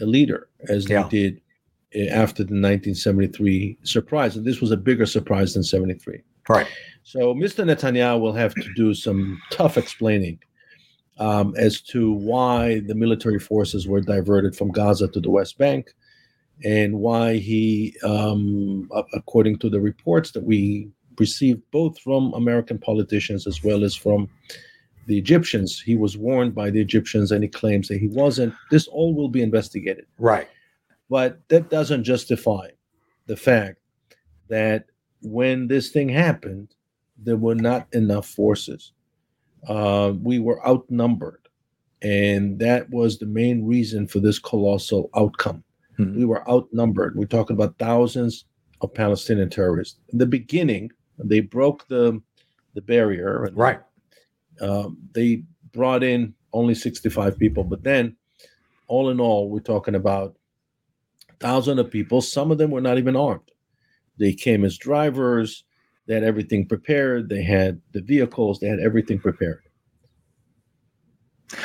a 0.00 0.04
leader, 0.06 0.48
as 0.68 0.88
Yeah. 0.88 1.02
they 1.04 1.08
did 1.08 1.40
uh, 1.96 2.10
after 2.12 2.42
the 2.42 2.54
1973 2.54 3.78
surprise. 3.84 4.36
And 4.36 4.44
this 4.44 4.60
was 4.60 4.72
a 4.72 4.76
bigger 4.76 5.06
surprise 5.06 5.54
than 5.54 5.62
73. 5.62 6.20
Right. 6.48 6.66
So 7.04 7.34
Mr. 7.34 7.64
Netanyahu 7.64 8.20
will 8.20 8.32
have 8.32 8.54
to 8.56 8.68
do 8.74 8.94
some 8.94 9.40
tough 9.50 9.78
explaining 9.78 10.38
um, 11.18 11.54
as 11.56 11.80
to 11.82 12.12
why 12.12 12.80
the 12.80 12.94
military 12.96 13.38
forces 13.38 13.86
were 13.86 14.00
diverted 14.00 14.56
from 14.56 14.72
Gaza 14.72 15.06
to 15.08 15.20
the 15.20 15.30
West 15.30 15.56
Bank, 15.58 15.94
and 16.64 16.98
why 16.98 17.36
he, 17.36 17.94
um, 18.02 18.88
according 19.12 19.58
to 19.58 19.70
the 19.70 19.80
reports 19.80 20.32
that 20.32 20.42
we 20.42 20.88
received 21.18 21.62
both 21.70 21.98
from 21.98 22.32
American 22.34 22.78
politicians 22.78 23.46
as 23.46 23.62
well 23.62 23.84
as 23.84 23.94
from 23.94 24.28
the 25.06 25.18
Egyptians. 25.18 25.80
He 25.80 25.96
was 25.96 26.16
warned 26.16 26.54
by 26.54 26.70
the 26.70 26.80
Egyptians, 26.80 27.30
and 27.30 27.42
he 27.42 27.48
claims 27.48 27.88
that 27.88 27.98
he 27.98 28.08
wasn't. 28.08 28.54
This 28.70 28.86
all 28.88 29.14
will 29.14 29.28
be 29.28 29.42
investigated. 29.42 30.06
Right. 30.18 30.48
But 31.10 31.46
that 31.48 31.70
doesn't 31.70 32.04
justify 32.04 32.68
the 33.26 33.36
fact 33.36 33.78
that 34.48 34.86
when 35.22 35.68
this 35.68 35.90
thing 35.90 36.08
happened, 36.08 36.74
there 37.18 37.36
were 37.36 37.54
not 37.54 37.86
enough 37.92 38.26
forces. 38.26 38.92
Uh, 39.68 40.12
we 40.22 40.38
were 40.38 40.66
outnumbered. 40.66 41.40
And 42.02 42.58
that 42.58 42.90
was 42.90 43.18
the 43.18 43.26
main 43.26 43.64
reason 43.64 44.06
for 44.06 44.20
this 44.20 44.38
colossal 44.38 45.08
outcome. 45.16 45.64
Mhm. 45.98 46.16
We 46.16 46.24
were 46.24 46.48
outnumbered. 46.50 47.16
We're 47.16 47.26
talking 47.26 47.56
about 47.56 47.78
thousands 47.78 48.44
of 48.82 48.92
Palestinian 48.92 49.48
terrorists. 49.48 49.98
In 50.10 50.18
the 50.18 50.26
beginning, 50.26 50.90
they 51.18 51.40
broke 51.40 51.86
the 51.88 52.20
the 52.74 52.80
barrier. 52.82 53.44
And, 53.44 53.56
Right. 53.56 53.80
um, 54.60 54.98
they 55.12 55.44
brought 55.72 56.02
in 56.02 56.34
only 56.52 56.74
65 56.74 57.38
people, 57.38 57.62
but 57.64 57.82
then, 57.84 58.16
all 58.88 59.10
in 59.10 59.20
all, 59.20 59.48
we're 59.48 59.60
talking 59.60 59.94
about 59.94 60.36
thousands 61.40 61.78
of 61.80 61.90
people. 61.90 62.20
Some 62.20 62.50
of 62.50 62.58
them 62.58 62.70
were 62.72 62.80
not 62.80 62.98
even 62.98 63.14
armed. 63.16 63.50
They 64.18 64.32
came 64.32 64.64
as 64.64 64.76
drivers. 64.76 65.64
They 66.06 66.14
had 66.14 66.24
everything 66.24 66.66
prepared. 66.66 67.28
They 67.28 67.42
had 67.42 67.80
the 67.92 68.00
vehicles. 68.02 68.58
They 68.60 68.68
had 68.68 68.80
everything 68.80 69.18
prepared. 69.20 69.62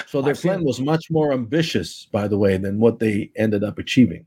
So 0.08 0.22
their 0.22 0.32
I've 0.32 0.38
seen- 0.40 0.52
plan 0.52 0.64
was 0.64 0.80
much 0.80 1.10
more 1.10 1.34
ambitious, 1.34 2.06
by 2.12 2.28
the 2.28 2.38
way, 2.38 2.58
than 2.58 2.80
what 2.80 3.00
they 3.00 3.32
ended 3.36 3.64
up 3.64 3.80
achieving. 3.80 4.26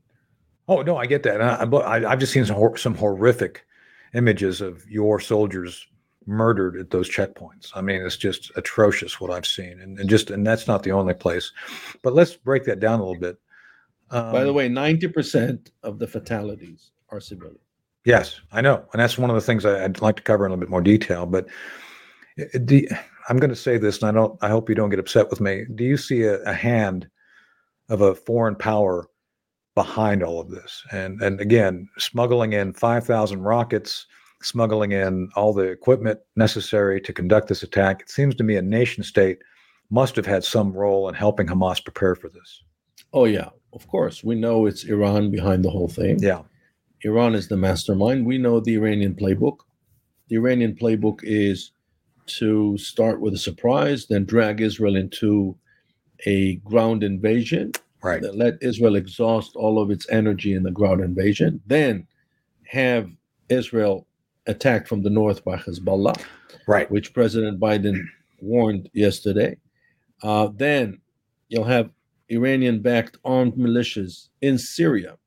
Oh 0.67 0.81
no, 0.81 0.97
I 0.97 1.05
get 1.05 1.23
that. 1.23 1.41
I, 1.41 1.65
but 1.65 1.85
I, 1.85 2.09
I've 2.09 2.19
just 2.19 2.31
seen 2.33 2.45
some 2.45 2.77
some 2.77 2.95
horrific 2.95 3.65
images 4.13 4.61
of 4.61 4.87
your 4.89 5.19
soldiers 5.19 5.87
murdered 6.25 6.77
at 6.77 6.91
those 6.91 7.09
checkpoints. 7.09 7.71
I 7.75 7.81
mean, 7.81 8.01
it's 8.01 8.17
just 8.17 8.51
atrocious 8.55 9.19
what 9.19 9.31
I've 9.31 9.45
seen, 9.45 9.79
and, 9.79 9.99
and 9.99 10.09
just 10.09 10.31
and 10.31 10.45
that's 10.45 10.67
not 10.67 10.83
the 10.83 10.91
only 10.91 11.13
place. 11.13 11.51
But 12.01 12.13
let's 12.13 12.35
break 12.35 12.63
that 12.65 12.79
down 12.79 12.99
a 12.99 13.03
little 13.03 13.19
bit. 13.19 13.37
Um, 14.11 14.31
by 14.31 14.43
the 14.43 14.53
way, 14.53 14.69
90% 14.69 15.71
of 15.81 15.99
the 15.99 16.07
fatalities 16.07 16.91
are 17.09 17.19
civilian. 17.19 17.59
Yes, 18.05 18.39
I 18.51 18.61
know, 18.61 18.85
and 18.93 19.01
that's 19.01 19.17
one 19.17 19.29
of 19.29 19.35
the 19.35 19.41
things 19.41 19.65
I, 19.65 19.83
I'd 19.83 20.01
like 20.01 20.17
to 20.17 20.23
cover 20.23 20.45
in 20.45 20.51
a 20.51 20.53
little 20.53 20.65
bit 20.65 20.69
more 20.69 20.81
detail. 20.81 21.25
But 21.25 21.47
uh, 22.39 22.57
do, 22.65 22.85
I'm 23.29 23.37
going 23.37 23.49
to 23.49 23.55
say 23.55 23.77
this, 23.77 24.01
and 24.01 24.09
I 24.09 24.11
don't. 24.11 24.37
I 24.41 24.49
hope 24.49 24.69
you 24.69 24.75
don't 24.75 24.89
get 24.89 24.99
upset 24.99 25.29
with 25.29 25.41
me. 25.41 25.65
Do 25.75 25.83
you 25.83 25.97
see 25.97 26.23
a, 26.23 26.41
a 26.43 26.53
hand 26.53 27.09
of 27.89 28.01
a 28.01 28.15
foreign 28.15 28.55
power 28.55 29.09
behind 29.75 30.23
all 30.23 30.39
of 30.39 30.49
this? 30.49 30.83
And 30.91 31.21
and 31.21 31.39
again, 31.39 31.89
smuggling 31.97 32.53
in 32.53 32.73
5,000 32.73 33.41
rockets, 33.41 34.07
smuggling 34.41 34.91
in 34.91 35.29
all 35.35 35.53
the 35.53 35.63
equipment 35.63 36.19
necessary 36.35 37.01
to 37.01 37.13
conduct 37.13 37.47
this 37.47 37.63
attack. 37.63 38.01
It 38.01 38.09
seems 38.09 38.35
to 38.35 38.43
me 38.43 38.55
a 38.55 38.61
nation 38.61 39.03
state 39.03 39.39
must 39.89 40.15
have 40.15 40.25
had 40.25 40.43
some 40.43 40.73
role 40.73 41.07
in 41.07 41.15
helping 41.15 41.47
Hamas 41.47 41.83
prepare 41.83 42.15
for 42.15 42.29
this. 42.29 42.63
Oh, 43.13 43.25
yeah, 43.25 43.49
of 43.73 43.87
course. 43.87 44.23
We 44.23 44.35
know 44.35 44.65
it's 44.65 44.85
Iran 44.85 45.29
behind 45.29 45.63
the 45.63 45.69
whole 45.69 45.87
thing. 45.87 46.17
Yeah, 46.19 46.41
Iran 47.01 47.35
is 47.35 47.47
the 47.47 47.57
mastermind. 47.57 48.25
We 48.25 48.37
know 48.37 48.59
the 48.59 48.75
Iranian 48.75 49.13
playbook. 49.13 49.57
The 50.29 50.37
Iranian 50.37 50.75
playbook 50.75 51.19
is 51.23 51.71
to 52.25 52.77
start 52.77 53.19
with 53.21 53.33
a 53.33 53.37
surprise, 53.37 54.07
then 54.07 54.25
drag 54.25 54.61
Israel 54.61 54.95
into 54.95 55.55
a 56.25 56.55
ground 56.57 57.03
invasion, 57.03 57.73
right. 58.03 58.21
then 58.21 58.37
let 58.37 58.55
Israel 58.61 58.95
exhaust 58.95 59.55
all 59.55 59.81
of 59.81 59.89
its 59.91 60.07
energy 60.09 60.53
in 60.53 60.63
the 60.63 60.71
ground 60.71 61.01
invasion, 61.01 61.61
then 61.67 62.07
have 62.67 63.09
Israel 63.49 64.07
attacked 64.47 64.87
from 64.87 65.01
the 65.01 65.09
north 65.09 65.43
by 65.43 65.55
Hezbollah, 65.57 66.19
Right. 66.67 66.89
which 66.91 67.13
President 67.13 67.59
Biden 67.59 68.01
warned 68.41 68.89
yesterday. 68.93 69.57
Uh, 70.21 70.49
then 70.55 70.99
you'll 71.49 71.63
have 71.63 71.89
Iranian 72.29 72.81
backed 72.81 73.17
armed 73.25 73.53
militias 73.55 74.29
in 74.41 74.57
Syria 74.57 75.17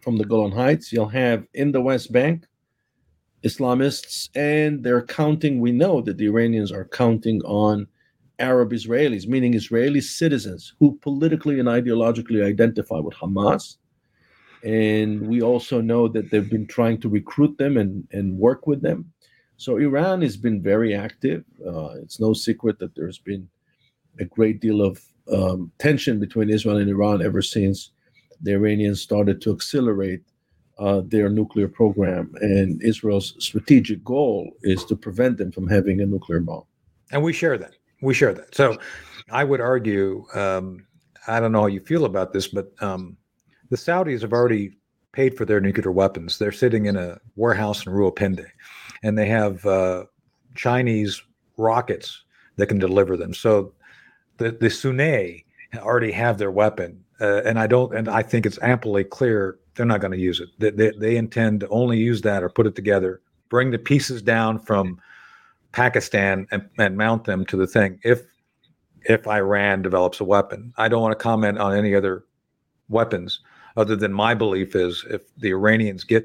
from 0.00 0.16
the 0.18 0.24
Golan 0.24 0.52
Heights. 0.52 0.92
You'll 0.92 1.08
have 1.08 1.46
in 1.54 1.72
the 1.72 1.80
West 1.80 2.12
Bank 2.12 2.44
Islamists, 3.44 4.28
and 4.36 4.82
they're 4.84 5.02
counting. 5.04 5.60
We 5.60 5.72
know 5.72 6.00
that 6.02 6.16
the 6.18 6.26
Iranians 6.26 6.70
are 6.70 6.84
counting 6.84 7.40
on 7.42 7.86
Arab 8.38 8.72
Israelis, 8.72 9.26
meaning 9.26 9.54
Israeli 9.54 10.00
citizens 10.00 10.74
who 10.78 10.98
politically 11.02 11.60
and 11.60 11.68
ideologically 11.68 12.44
identify 12.44 12.98
with 12.98 13.14
Hamas. 13.14 13.76
And 14.64 15.26
we 15.26 15.42
also 15.42 15.80
know 15.80 16.08
that 16.08 16.30
they've 16.30 16.48
been 16.48 16.66
trying 16.66 17.00
to 17.00 17.08
recruit 17.08 17.58
them 17.58 17.76
and, 17.76 18.06
and 18.12 18.38
work 18.38 18.66
with 18.66 18.80
them. 18.82 19.12
So 19.56 19.76
Iran 19.76 20.22
has 20.22 20.36
been 20.36 20.62
very 20.62 20.94
active. 20.94 21.44
Uh, 21.64 21.94
it's 22.02 22.20
no 22.20 22.32
secret 22.32 22.78
that 22.78 22.94
there's 22.94 23.18
been 23.18 23.48
a 24.18 24.24
great 24.24 24.60
deal 24.60 24.82
of 24.82 25.00
um, 25.32 25.70
tension 25.78 26.18
between 26.18 26.50
Israel 26.50 26.78
and 26.78 26.90
Iran 26.90 27.22
ever 27.22 27.42
since 27.42 27.90
the 28.40 28.52
Iranians 28.52 29.00
started 29.00 29.40
to 29.42 29.52
accelerate 29.52 30.22
uh, 30.78 31.02
their 31.04 31.28
nuclear 31.28 31.68
program. 31.68 32.32
And 32.40 32.82
Israel's 32.82 33.34
strategic 33.38 34.02
goal 34.02 34.50
is 34.62 34.84
to 34.86 34.96
prevent 34.96 35.38
them 35.38 35.52
from 35.52 35.68
having 35.68 36.00
a 36.00 36.06
nuclear 36.06 36.40
bomb. 36.40 36.64
And 37.12 37.22
we 37.22 37.32
share 37.32 37.56
that. 37.58 37.74
We 38.02 38.14
share 38.14 38.34
that. 38.34 38.54
So 38.54 38.76
I 39.30 39.44
would 39.44 39.60
argue, 39.60 40.26
um, 40.34 40.86
I 41.26 41.40
don't 41.40 41.52
know 41.52 41.62
how 41.62 41.66
you 41.68 41.80
feel 41.80 42.04
about 42.04 42.32
this, 42.32 42.48
but 42.48 42.72
um, 42.80 43.16
the 43.70 43.76
Saudis 43.76 44.20
have 44.22 44.32
already 44.32 44.76
paid 45.12 45.36
for 45.36 45.44
their 45.44 45.60
nuclear 45.60 45.92
weapons. 45.92 46.38
They're 46.38 46.52
sitting 46.52 46.86
in 46.86 46.96
a 46.96 47.18
warehouse 47.36 47.86
in 47.86 47.92
Rawalpindi, 47.92 48.46
and 49.02 49.16
they 49.16 49.28
have 49.28 49.64
uh, 49.64 50.04
Chinese 50.54 51.22
rockets 51.56 52.24
that 52.56 52.66
can 52.66 52.78
deliver 52.78 53.16
them. 53.16 53.32
So 53.32 53.72
the 54.38 54.52
the 54.52 54.68
Sunni 54.68 55.46
already 55.76 56.12
have 56.12 56.38
their 56.38 56.50
weapon, 56.50 57.04
uh, 57.20 57.42
and 57.44 57.58
I 57.58 57.66
don't, 57.66 57.94
and 57.94 58.08
I 58.08 58.22
think 58.22 58.46
it's 58.46 58.58
amply 58.62 59.04
clear 59.04 59.58
they're 59.74 59.86
not 59.86 60.00
going 60.00 60.12
to 60.12 60.18
use 60.18 60.40
it. 60.40 60.48
They, 60.58 60.70
they, 60.70 60.92
they 60.98 61.16
intend 61.16 61.60
to 61.60 61.68
only 61.68 61.98
use 61.98 62.20
that 62.22 62.42
or 62.42 62.48
put 62.48 62.66
it 62.66 62.74
together, 62.74 63.22
bring 63.48 63.70
the 63.70 63.78
pieces 63.78 64.22
down 64.22 64.58
from 64.58 65.00
Pakistan 65.72 66.46
and, 66.50 66.68
and 66.78 66.96
mount 66.96 67.24
them 67.24 67.44
to 67.46 67.56
the 67.56 67.66
thing. 67.66 67.98
If 68.04 68.22
if 69.04 69.26
Iran 69.26 69.82
develops 69.82 70.20
a 70.20 70.24
weapon, 70.24 70.72
I 70.76 70.88
don't 70.88 71.02
want 71.02 71.18
to 71.18 71.22
comment 71.22 71.58
on 71.58 71.74
any 71.76 71.94
other 71.94 72.24
weapons 72.88 73.40
other 73.76 73.96
than 73.96 74.12
my 74.12 74.34
belief 74.34 74.76
is 74.76 75.04
if 75.10 75.22
the 75.36 75.50
Iranians 75.50 76.04
get 76.04 76.24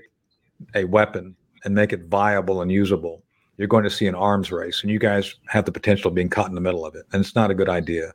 a 0.76 0.84
weapon 0.84 1.36
and 1.64 1.74
make 1.74 1.94
it 1.94 2.06
viable 2.06 2.62
and 2.62 2.72
usable, 2.72 3.24
you're 3.58 3.68
going 3.68 3.84
to 3.84 3.90
see 3.90 4.06
an 4.06 4.16
arms 4.16 4.52
race, 4.52 4.82
and 4.84 4.92
you 4.92 5.00
guys 5.00 5.36
have 5.48 5.66
the 5.66 5.72
potential 5.72 6.10
of 6.10 6.16
being 6.16 6.30
caught 6.30 6.50
in 6.50 6.56
the 6.56 6.62
middle 6.62 6.86
of 6.86 6.94
it, 6.94 7.06
and 7.12 7.22
it's 7.22 7.36
not 7.36 7.50
a 7.50 7.56
good 7.56 7.70
idea. 7.70 8.14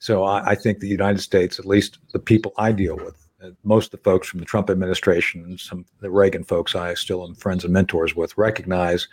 So 0.00 0.24
I, 0.24 0.50
I 0.50 0.54
think 0.56 0.80
the 0.80 0.88
United 0.88 1.20
States, 1.20 1.58
at 1.58 1.66
least 1.66 1.98
the 2.12 2.18
people 2.18 2.52
I 2.58 2.72
deal 2.72 2.96
with, 2.96 3.28
uh, 3.42 3.50
most 3.62 3.86
of 3.86 4.00
the 4.00 4.10
folks 4.10 4.28
from 4.28 4.40
the 4.40 4.46
Trump 4.46 4.70
administration 4.70 5.44
and 5.44 5.60
some 5.60 5.84
the 6.00 6.10
Reagan 6.10 6.42
folks 6.42 6.74
I 6.74 6.94
still 6.94 7.24
am 7.24 7.34
friends 7.34 7.62
and 7.62 7.72
mentors 7.72 8.16
with, 8.16 8.36
recognize 8.36 9.06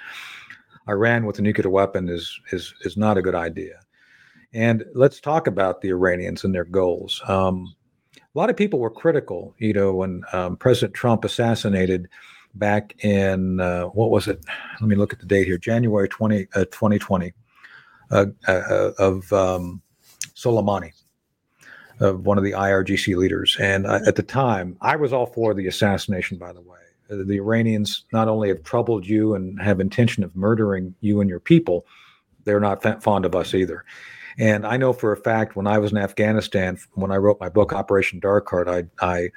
Iran 0.89 1.25
with 1.25 1.39
a 1.39 1.41
nuclear 1.41 1.69
weapon 1.69 2.09
is 2.09 2.39
is 2.51 2.73
is 2.81 2.97
not 2.97 3.17
a 3.17 3.21
good 3.21 3.35
idea. 3.35 3.79
And 4.53 4.83
let's 4.95 5.19
talk 5.21 5.47
about 5.47 5.81
the 5.81 5.89
Iranians 5.89 6.43
and 6.43 6.53
their 6.55 6.65
goals. 6.65 7.21
Um, 7.27 7.75
a 8.17 8.37
lot 8.37 8.49
of 8.49 8.57
people 8.57 8.79
were 8.79 8.89
critical, 8.89 9.53
you 9.59 9.73
know, 9.73 9.93
when 9.93 10.23
um, 10.33 10.57
President 10.57 10.93
Trump 10.95 11.23
assassinated 11.23 12.07
back 12.55 12.95
in 13.03 13.59
uh, 13.59 13.85
what 13.85 14.09
was 14.09 14.27
it? 14.27 14.43
Let 14.81 14.87
me 14.89 14.95
look 14.95 15.13
at 15.13 15.19
the 15.19 15.25
date 15.25 15.45
here, 15.47 15.57
January 15.59 16.09
20, 16.09 16.47
uh, 16.55 16.65
2020, 16.65 17.33
uh, 18.11 18.25
uh, 18.47 18.91
of 18.97 19.31
um, 19.33 19.81
Soleimani, 20.35 20.91
of 21.99 22.25
one 22.25 22.37
of 22.39 22.43
the 22.43 22.53
IRGC 22.53 23.15
leaders. 23.15 23.57
And 23.59 23.85
I, 23.87 23.97
at 24.07 24.15
the 24.15 24.23
time, 24.23 24.77
I 24.81 24.95
was 24.95 25.13
all 25.13 25.27
for 25.27 25.53
the 25.53 25.67
assassination. 25.67 26.37
By 26.39 26.53
the 26.53 26.61
way, 26.61 26.78
Uh, 26.78 26.78
the 27.09 27.37
Iranians 27.37 28.05
not 28.13 28.27
only 28.27 28.49
have 28.49 28.63
troubled 28.63 29.05
you 29.05 29.35
and 29.35 29.59
have 29.61 29.79
intention 29.79 30.23
of 30.23 30.35
murdering 30.35 30.93
you 31.01 31.21
and 31.21 31.29
your 31.29 31.39
people, 31.39 31.85
they're 32.45 32.59
not 32.59 32.81
fa- 32.81 32.99
fond 33.01 33.25
of 33.25 33.35
us 33.35 33.53
either. 33.53 33.83
And 34.37 34.65
I 34.65 34.77
know 34.77 34.93
for 34.93 35.11
a 35.11 35.17
fact 35.17 35.55
when 35.55 35.67
I 35.67 35.79
was 35.79 35.91
in 35.91 35.97
Afghanistan, 35.97 36.77
when 36.93 37.11
I 37.11 37.17
wrote 37.17 37.39
my 37.39 37.49
book 37.49 37.73
Operation 37.73 38.19
Dark 38.19 38.49
Heart, 38.49 38.69
I, 38.69 38.83
I 39.01 39.29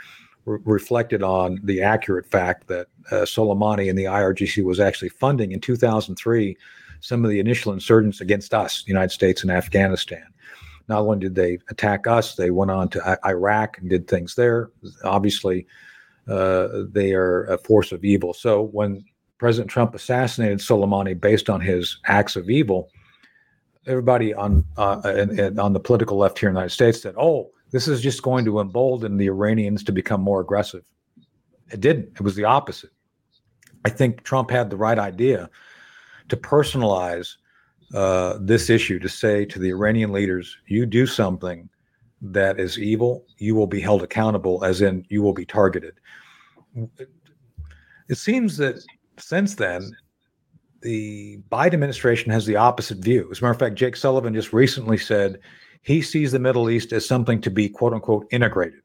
re- 0.44 0.60
reflected 0.64 1.22
on 1.22 1.60
the 1.64 1.82
accurate 1.82 2.26
fact 2.26 2.68
that 2.68 2.86
uh, 3.10 3.22
Soleimani 3.22 3.88
and 3.88 3.98
the 3.98 4.04
IRGC 4.04 4.62
was 4.64 4.78
actually 4.78 5.08
funding 5.08 5.52
in 5.52 5.60
2003 5.60 6.56
some 7.00 7.24
of 7.24 7.30
the 7.30 7.40
initial 7.40 7.72
insurgents 7.72 8.20
against 8.20 8.54
us, 8.54 8.84
the 8.84 8.88
United 8.88 9.10
States 9.10 9.42
and 9.42 9.50
Afghanistan. 9.50 10.24
Not 10.88 11.00
only 11.00 11.18
did 11.18 11.34
they 11.34 11.58
attack 11.68 12.06
us, 12.06 12.36
they 12.36 12.50
went 12.50 12.70
on 12.70 12.88
to 12.90 13.04
I- 13.24 13.30
Iraq 13.30 13.78
and 13.78 13.90
did 13.90 14.06
things 14.06 14.36
there. 14.36 14.70
Obviously, 15.02 15.66
uh, 16.28 16.68
they 16.90 17.12
are 17.12 17.44
a 17.44 17.58
force 17.58 17.92
of 17.92 18.04
evil. 18.04 18.32
So 18.34 18.62
when 18.62 19.04
President 19.38 19.70
Trump 19.70 19.94
assassinated 19.94 20.58
Soleimani 20.58 21.20
based 21.20 21.50
on 21.50 21.60
his 21.60 21.98
acts 22.06 22.36
of 22.36 22.48
evil, 22.48 22.90
everybody 23.86 24.32
on 24.32 24.64
uh, 24.76 25.00
and, 25.04 25.38
and 25.38 25.58
on 25.58 25.72
the 25.72 25.80
political 25.80 26.16
left 26.16 26.38
here 26.38 26.48
in 26.48 26.54
the 26.54 26.60
United 26.60 26.74
States 26.74 27.02
said, 27.02 27.14
"Oh, 27.18 27.50
this 27.70 27.88
is 27.88 28.00
just 28.00 28.22
going 28.22 28.44
to 28.44 28.60
embolden 28.60 29.16
the 29.16 29.26
Iranians 29.26 29.82
to 29.84 29.92
become 29.92 30.20
more 30.20 30.40
aggressive." 30.40 30.84
It 31.72 31.80
didn't. 31.80 32.10
It 32.14 32.20
was 32.20 32.36
the 32.36 32.44
opposite. 32.44 32.90
I 33.84 33.88
think 33.88 34.22
Trump 34.22 34.50
had 34.50 34.70
the 34.70 34.76
right 34.76 34.98
idea 34.98 35.50
to 36.28 36.36
personalize 36.36 37.36
uh, 37.94 38.38
this 38.40 38.70
issue 38.70 38.98
to 38.98 39.08
say 39.08 39.44
to 39.44 39.58
the 39.58 39.70
Iranian 39.70 40.12
leaders, 40.12 40.56
you 40.66 40.86
do 40.86 41.06
something 41.06 41.68
that 42.22 42.60
is 42.60 42.78
evil, 42.78 43.24
you 43.38 43.54
will 43.54 43.66
be 43.66 43.80
held 43.80 44.02
accountable, 44.02 44.64
as 44.64 44.80
in 44.80 45.04
you 45.10 45.22
will 45.22 45.32
be 45.32 45.44
targeted. 45.44 45.94
It 48.08 48.16
seems 48.16 48.56
that 48.58 48.82
since 49.18 49.56
then, 49.56 49.90
the 50.82 51.38
Biden 51.50 51.74
administration 51.74 52.32
has 52.32 52.46
the 52.46 52.56
opposite 52.56 52.98
view. 52.98 53.28
As 53.30 53.40
a 53.40 53.42
matter 53.42 53.52
of 53.52 53.58
fact, 53.58 53.74
Jake 53.74 53.96
Sullivan 53.96 54.34
just 54.34 54.52
recently 54.52 54.98
said 54.98 55.38
he 55.82 56.02
sees 56.02 56.32
the 56.32 56.38
Middle 56.38 56.70
East 56.70 56.92
as 56.92 57.06
something 57.06 57.40
to 57.40 57.50
be 57.50 57.68
quote 57.68 57.92
unquote 57.92 58.26
integrated. 58.30 58.80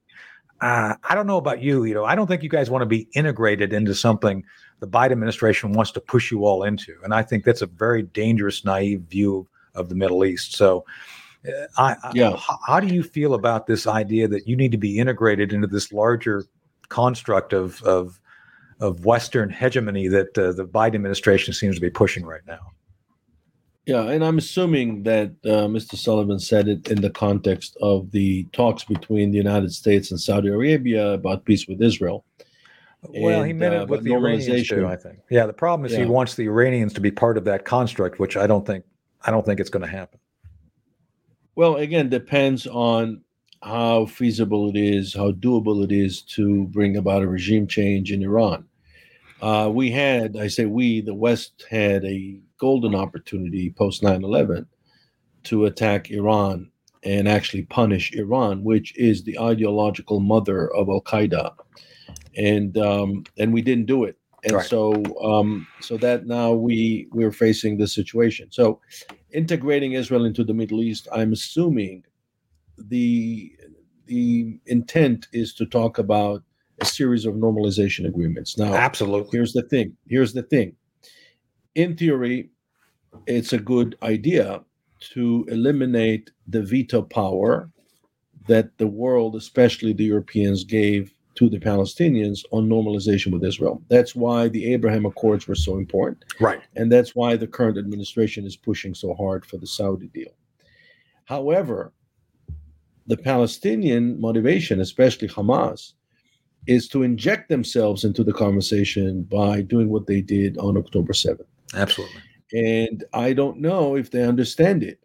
Uh, 0.61 0.95
I 1.07 1.13
don't 1.13 1.27
know 1.27 1.37
about 1.37 1.61
you, 1.61 1.83
you 1.83 1.93
know, 1.93 2.05
I 2.05 2.15
don't 2.15 2.25
think 2.25 2.41
you 2.41 2.49
guys 2.49 2.69
want 2.69 2.81
to 2.81 2.87
be 2.87 3.07
integrated 3.13 3.73
into 3.73 3.93
something 3.93 4.43
the 4.79 4.87
Biden 4.87 5.11
administration 5.11 5.73
wants 5.73 5.91
to 5.91 6.01
push 6.01 6.31
you 6.31 6.45
all 6.45 6.63
into. 6.63 6.95
And 7.03 7.13
I 7.13 7.21
think 7.21 7.43
that's 7.43 7.61
a 7.61 7.67
very 7.67 8.01
dangerous, 8.01 8.65
naive 8.65 9.01
view 9.01 9.47
of 9.75 9.89
the 9.89 9.95
Middle 9.95 10.25
East. 10.25 10.55
So, 10.55 10.83
I, 11.77 11.95
yeah. 12.13 12.35
How, 12.35 12.59
how 12.65 12.79
do 12.79 12.93
you 12.93 13.03
feel 13.03 13.33
about 13.33 13.67
this 13.67 13.87
idea 13.87 14.27
that 14.27 14.47
you 14.47 14.55
need 14.55 14.71
to 14.71 14.77
be 14.77 14.97
integrated 14.97 15.53
into 15.53 15.67
this 15.67 15.91
larger 15.91 16.45
construct 16.89 17.53
of, 17.53 17.81
of 17.83 18.19
of 18.79 19.05
Western 19.05 19.49
hegemony 19.49 20.07
that 20.07 20.37
uh, 20.37 20.51
the 20.51 20.65
Biden 20.65 20.95
administration 20.95 21.53
seems 21.53 21.75
to 21.75 21.81
be 21.81 21.89
pushing 21.89 22.25
right 22.25 22.41
now. 22.47 22.59
Yeah, 23.85 24.03
and 24.03 24.23
I'm 24.23 24.37
assuming 24.37 25.03
that 25.03 25.31
uh, 25.45 25.67
Mr. 25.67 25.95
Sullivan 25.95 26.39
said 26.39 26.67
it 26.67 26.89
in 26.89 27.01
the 27.01 27.09
context 27.09 27.77
of 27.81 28.11
the 28.11 28.43
talks 28.51 28.83
between 28.83 29.31
the 29.31 29.37
United 29.37 29.71
States 29.73 30.11
and 30.11 30.19
Saudi 30.19 30.49
Arabia 30.49 31.13
about 31.13 31.45
peace 31.45 31.67
with 31.67 31.81
Israel. 31.81 32.25
Well, 33.03 33.39
and, 33.39 33.47
he 33.47 33.53
meant 33.53 33.75
it 33.75 33.81
uh, 33.83 33.85
with 33.85 34.03
the 34.03 34.13
Iranians 34.13 34.67
too, 34.67 34.85
I 34.85 34.97
think. 34.97 35.19
Yeah, 35.31 35.45
the 35.45 35.53
problem 35.53 35.85
is 35.85 35.93
yeah. 35.93 35.99
he 35.99 36.05
wants 36.05 36.35
the 36.35 36.47
Iranians 36.47 36.93
to 36.93 36.99
be 36.99 37.11
part 37.11 37.37
of 37.37 37.45
that 37.45 37.63
construct, 37.63 38.19
which 38.19 38.35
I 38.35 38.45
don't 38.45 38.65
think 38.65 38.83
I 39.21 39.31
don't 39.31 39.45
think 39.45 39.59
it's 39.59 39.69
going 39.69 39.85
to 39.85 39.91
happen. 39.91 40.19
Well, 41.57 41.77
again, 41.77 42.07
depends 42.09 42.67
on 42.67 43.23
how 43.63 44.05
feasible 44.05 44.69
it 44.69 44.75
is, 44.75 45.15
how 45.15 45.31
doable 45.31 45.83
it 45.83 45.91
is 45.91 46.21
to 46.35 46.65
bring 46.67 46.97
about 46.97 47.23
a 47.23 47.27
regime 47.27 47.65
change 47.65 48.11
in 48.11 48.21
Iran. 48.21 48.67
Uh, 49.41 49.71
we 49.73 49.89
had, 49.89 50.37
I 50.37 50.49
say 50.49 50.65
we, 50.65 51.01
the 51.01 51.15
West 51.15 51.65
had 51.67 52.05
a 52.05 52.39
golden 52.59 52.93
opportunity 52.93 53.71
post 53.71 54.03
9 54.03 54.23
11 54.23 54.67
to 55.45 55.65
attack 55.65 56.11
Iran 56.11 56.69
and 57.01 57.27
actually 57.27 57.63
punish 57.63 58.13
Iran, 58.13 58.63
which 58.63 58.95
is 58.95 59.23
the 59.23 59.39
ideological 59.39 60.19
mother 60.19 60.71
of 60.75 60.89
Al 60.89 61.01
Qaeda. 61.01 61.55
And 62.35 62.77
um, 62.77 63.23
and 63.39 63.51
we 63.51 63.63
didn't 63.63 63.87
do 63.87 64.03
it. 64.03 64.15
And 64.43 64.53
right. 64.53 64.65
so 64.65 64.93
um, 65.23 65.65
so 65.79 65.97
that 65.97 66.27
now 66.27 66.51
we 66.51 67.07
we're 67.11 67.31
facing 67.31 67.79
this 67.79 67.95
situation. 67.95 68.49
So 68.51 68.79
integrating 69.37 69.93
Israel 69.93 70.25
into 70.25 70.43
the 70.43 70.53
Middle 70.53 70.81
East, 70.81 71.07
I'm 71.13 71.31
assuming 71.31 72.03
the 72.77 73.53
the 74.07 74.59
intent 74.65 75.27
is 75.31 75.53
to 75.55 75.65
talk 75.65 75.99
about 75.99 76.41
a 76.81 76.85
series 76.85 77.25
of 77.25 77.35
normalization 77.35 78.07
agreements. 78.07 78.57
Now, 78.57 78.73
absolutely. 78.73 79.29
Here's 79.31 79.53
the 79.53 79.63
thing. 79.63 79.95
Here's 80.07 80.33
the 80.33 80.43
thing. 80.43 80.75
In 81.75 81.95
theory, 81.95 82.49
it's 83.27 83.53
a 83.53 83.59
good 83.59 83.97
idea 84.01 84.63
to 85.13 85.45
eliminate 85.49 86.31
the 86.47 86.63
veto 86.63 87.01
power 87.01 87.69
that 88.47 88.77
the 88.77 88.87
world, 88.87 89.35
especially 89.35 89.93
the 89.93 90.05
Europeans, 90.05 90.63
gave 90.63 91.13
to 91.37 91.49
the 91.49 91.59
Palestinians 91.59 92.43
on 92.51 92.67
normalization 92.67 93.31
with 93.31 93.43
Israel. 93.43 93.81
That's 93.89 94.15
why 94.15 94.47
the 94.47 94.73
Abraham 94.73 95.05
Accords 95.05 95.47
were 95.47 95.55
so 95.55 95.77
important. 95.77 96.25
Right. 96.39 96.61
And 96.75 96.91
that's 96.91 97.15
why 97.15 97.35
the 97.35 97.47
current 97.47 97.77
administration 97.77 98.45
is 98.45 98.55
pushing 98.55 98.93
so 98.95 99.13
hard 99.13 99.45
for 99.45 99.57
the 99.57 99.67
Saudi 99.67 100.07
deal. 100.07 100.31
However, 101.25 101.93
the 103.05 103.17
Palestinian 103.17 104.19
motivation, 104.19 104.81
especially 104.81 105.27
Hamas, 105.27 105.93
is 106.65 106.87
to 106.89 107.03
inject 107.03 107.49
themselves 107.49 108.03
into 108.03 108.23
the 108.23 108.33
conversation 108.33 109.23
by 109.23 109.61
doing 109.61 109.89
what 109.89 110.07
they 110.07 110.21
did 110.21 110.57
on 110.57 110.75
October 110.75 111.13
7th. 111.13 111.45
Absolutely. 111.73 112.21
And 112.53 113.03
I 113.13 113.33
don't 113.33 113.59
know 113.59 113.95
if 113.95 114.09
they 114.09 114.23
understand 114.23 114.83
it. 114.83 114.99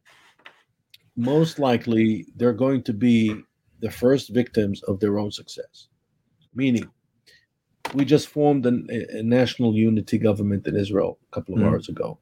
Most 1.14 1.58
likely, 1.58 2.26
they're 2.36 2.52
going 2.52 2.82
to 2.84 2.92
be 2.92 3.34
the 3.80 3.90
first 3.90 4.30
victims 4.30 4.82
of 4.84 4.98
their 4.98 5.18
own 5.18 5.30
success. 5.30 5.88
Meaning, 6.54 6.88
we 7.94 8.04
just 8.04 8.28
formed 8.28 8.66
an, 8.66 8.86
a 8.90 9.22
national 9.22 9.74
unity 9.74 10.18
government 10.18 10.66
in 10.66 10.76
Israel 10.76 11.18
a 11.30 11.34
couple 11.34 11.54
of 11.54 11.60
mm. 11.60 11.66
hours 11.66 11.88
ago, 11.88 12.18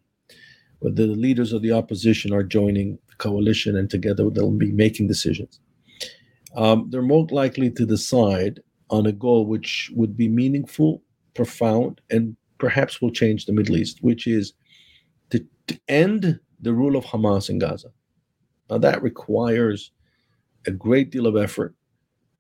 where 0.79 0.93
the 0.93 1.07
leaders 1.07 1.53
of 1.53 1.63
the 1.63 1.73
opposition 1.73 2.33
are 2.33 2.43
joining 2.43 2.99
the 3.09 3.17
coalition, 3.17 3.77
and 3.77 3.91
together 3.91 4.31
they'll 4.31 4.51
be 4.51 4.73
making 4.73 5.07
decisions. 5.07 5.61
Um, 6.57 6.89
they're 6.91 7.03
more 7.03 7.27
likely 7.31 7.71
to 7.71 7.87
decide 7.87 8.61
on 8.91 9.07
a 9.07 9.13
goal 9.13 9.47
which 9.47 9.91
would 9.95 10.17
be 10.17 10.29
meaningful, 10.29 11.03
profound, 11.35 12.01
and 12.11 12.37
perhaps 12.59 13.01
will 13.01 13.13
change 13.13 13.47
the 13.47 13.53
Middle 13.53 13.77
East, 13.77 13.99
which 14.03 14.27
is 14.27 14.55
to, 15.31 15.45
to 15.69 15.81
end 15.89 16.41
the 16.61 16.73
rule 16.73 16.97
of 16.97 17.05
Hamas 17.05 17.49
in 17.51 17.59
Gaza. 17.59 17.89
Now, 18.69 18.79
that 18.79 19.03
requires 19.03 19.93
a 20.67 20.71
great 20.71 21.11
deal 21.11 21.27
of 21.27 21.37
effort. 21.37 21.75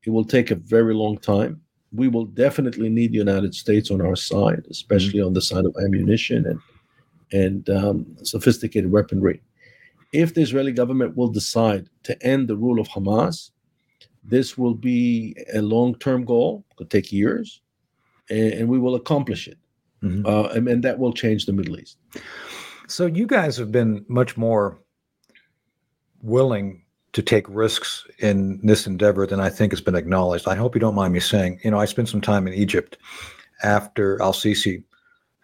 It 0.04 0.10
will 0.10 0.24
take 0.24 0.50
a 0.50 0.56
very 0.56 0.94
long 0.94 1.18
time. 1.18 1.60
We 1.92 2.08
will 2.08 2.26
definitely 2.26 2.88
need 2.88 3.12
the 3.12 3.18
United 3.18 3.54
States 3.54 3.90
on 3.90 4.00
our 4.00 4.16
side, 4.16 4.66
especially 4.70 5.20
on 5.20 5.32
the 5.32 5.42
side 5.42 5.64
of 5.64 5.74
ammunition 5.84 6.46
and 6.46 6.60
and 7.32 7.70
um, 7.70 8.16
sophisticated 8.22 8.90
weaponry. 8.90 9.40
If 10.12 10.34
the 10.34 10.42
Israeli 10.42 10.72
government 10.72 11.16
will 11.16 11.28
decide 11.28 11.88
to 12.02 12.20
end 12.26 12.48
the 12.48 12.56
rule 12.56 12.80
of 12.80 12.88
Hamas, 12.88 13.50
this 14.24 14.58
will 14.58 14.74
be 14.74 15.36
a 15.54 15.62
long-term 15.62 16.24
goal. 16.24 16.64
Could 16.76 16.90
take 16.90 17.12
years, 17.12 17.60
and, 18.28 18.52
and 18.52 18.68
we 18.68 18.78
will 18.78 18.96
accomplish 18.96 19.46
it. 19.46 19.58
Mm-hmm. 20.02 20.26
Uh, 20.26 20.48
and, 20.54 20.68
and 20.68 20.82
that 20.82 20.98
will 20.98 21.12
change 21.12 21.46
the 21.46 21.52
Middle 21.52 21.78
East. 21.78 21.98
So 22.88 23.06
you 23.06 23.26
guys 23.26 23.56
have 23.56 23.70
been 23.70 24.04
much 24.08 24.36
more 24.36 24.80
willing 26.22 26.82
to 27.12 27.22
take 27.22 27.46
risks 27.48 28.06
in 28.18 28.60
this 28.62 28.86
endeavor 28.86 29.26
than 29.26 29.40
I 29.40 29.48
think 29.48 29.72
has 29.72 29.80
been 29.80 29.96
acknowledged. 29.96 30.46
I 30.46 30.54
hope 30.54 30.74
you 30.74 30.80
don't 30.80 30.94
mind 30.94 31.12
me 31.12 31.20
saying, 31.20 31.60
you 31.64 31.70
know, 31.70 31.78
I 31.78 31.84
spent 31.84 32.08
some 32.08 32.20
time 32.20 32.46
in 32.46 32.54
Egypt 32.54 32.98
after 33.62 34.20
Al 34.22 34.32
Sisi 34.32 34.82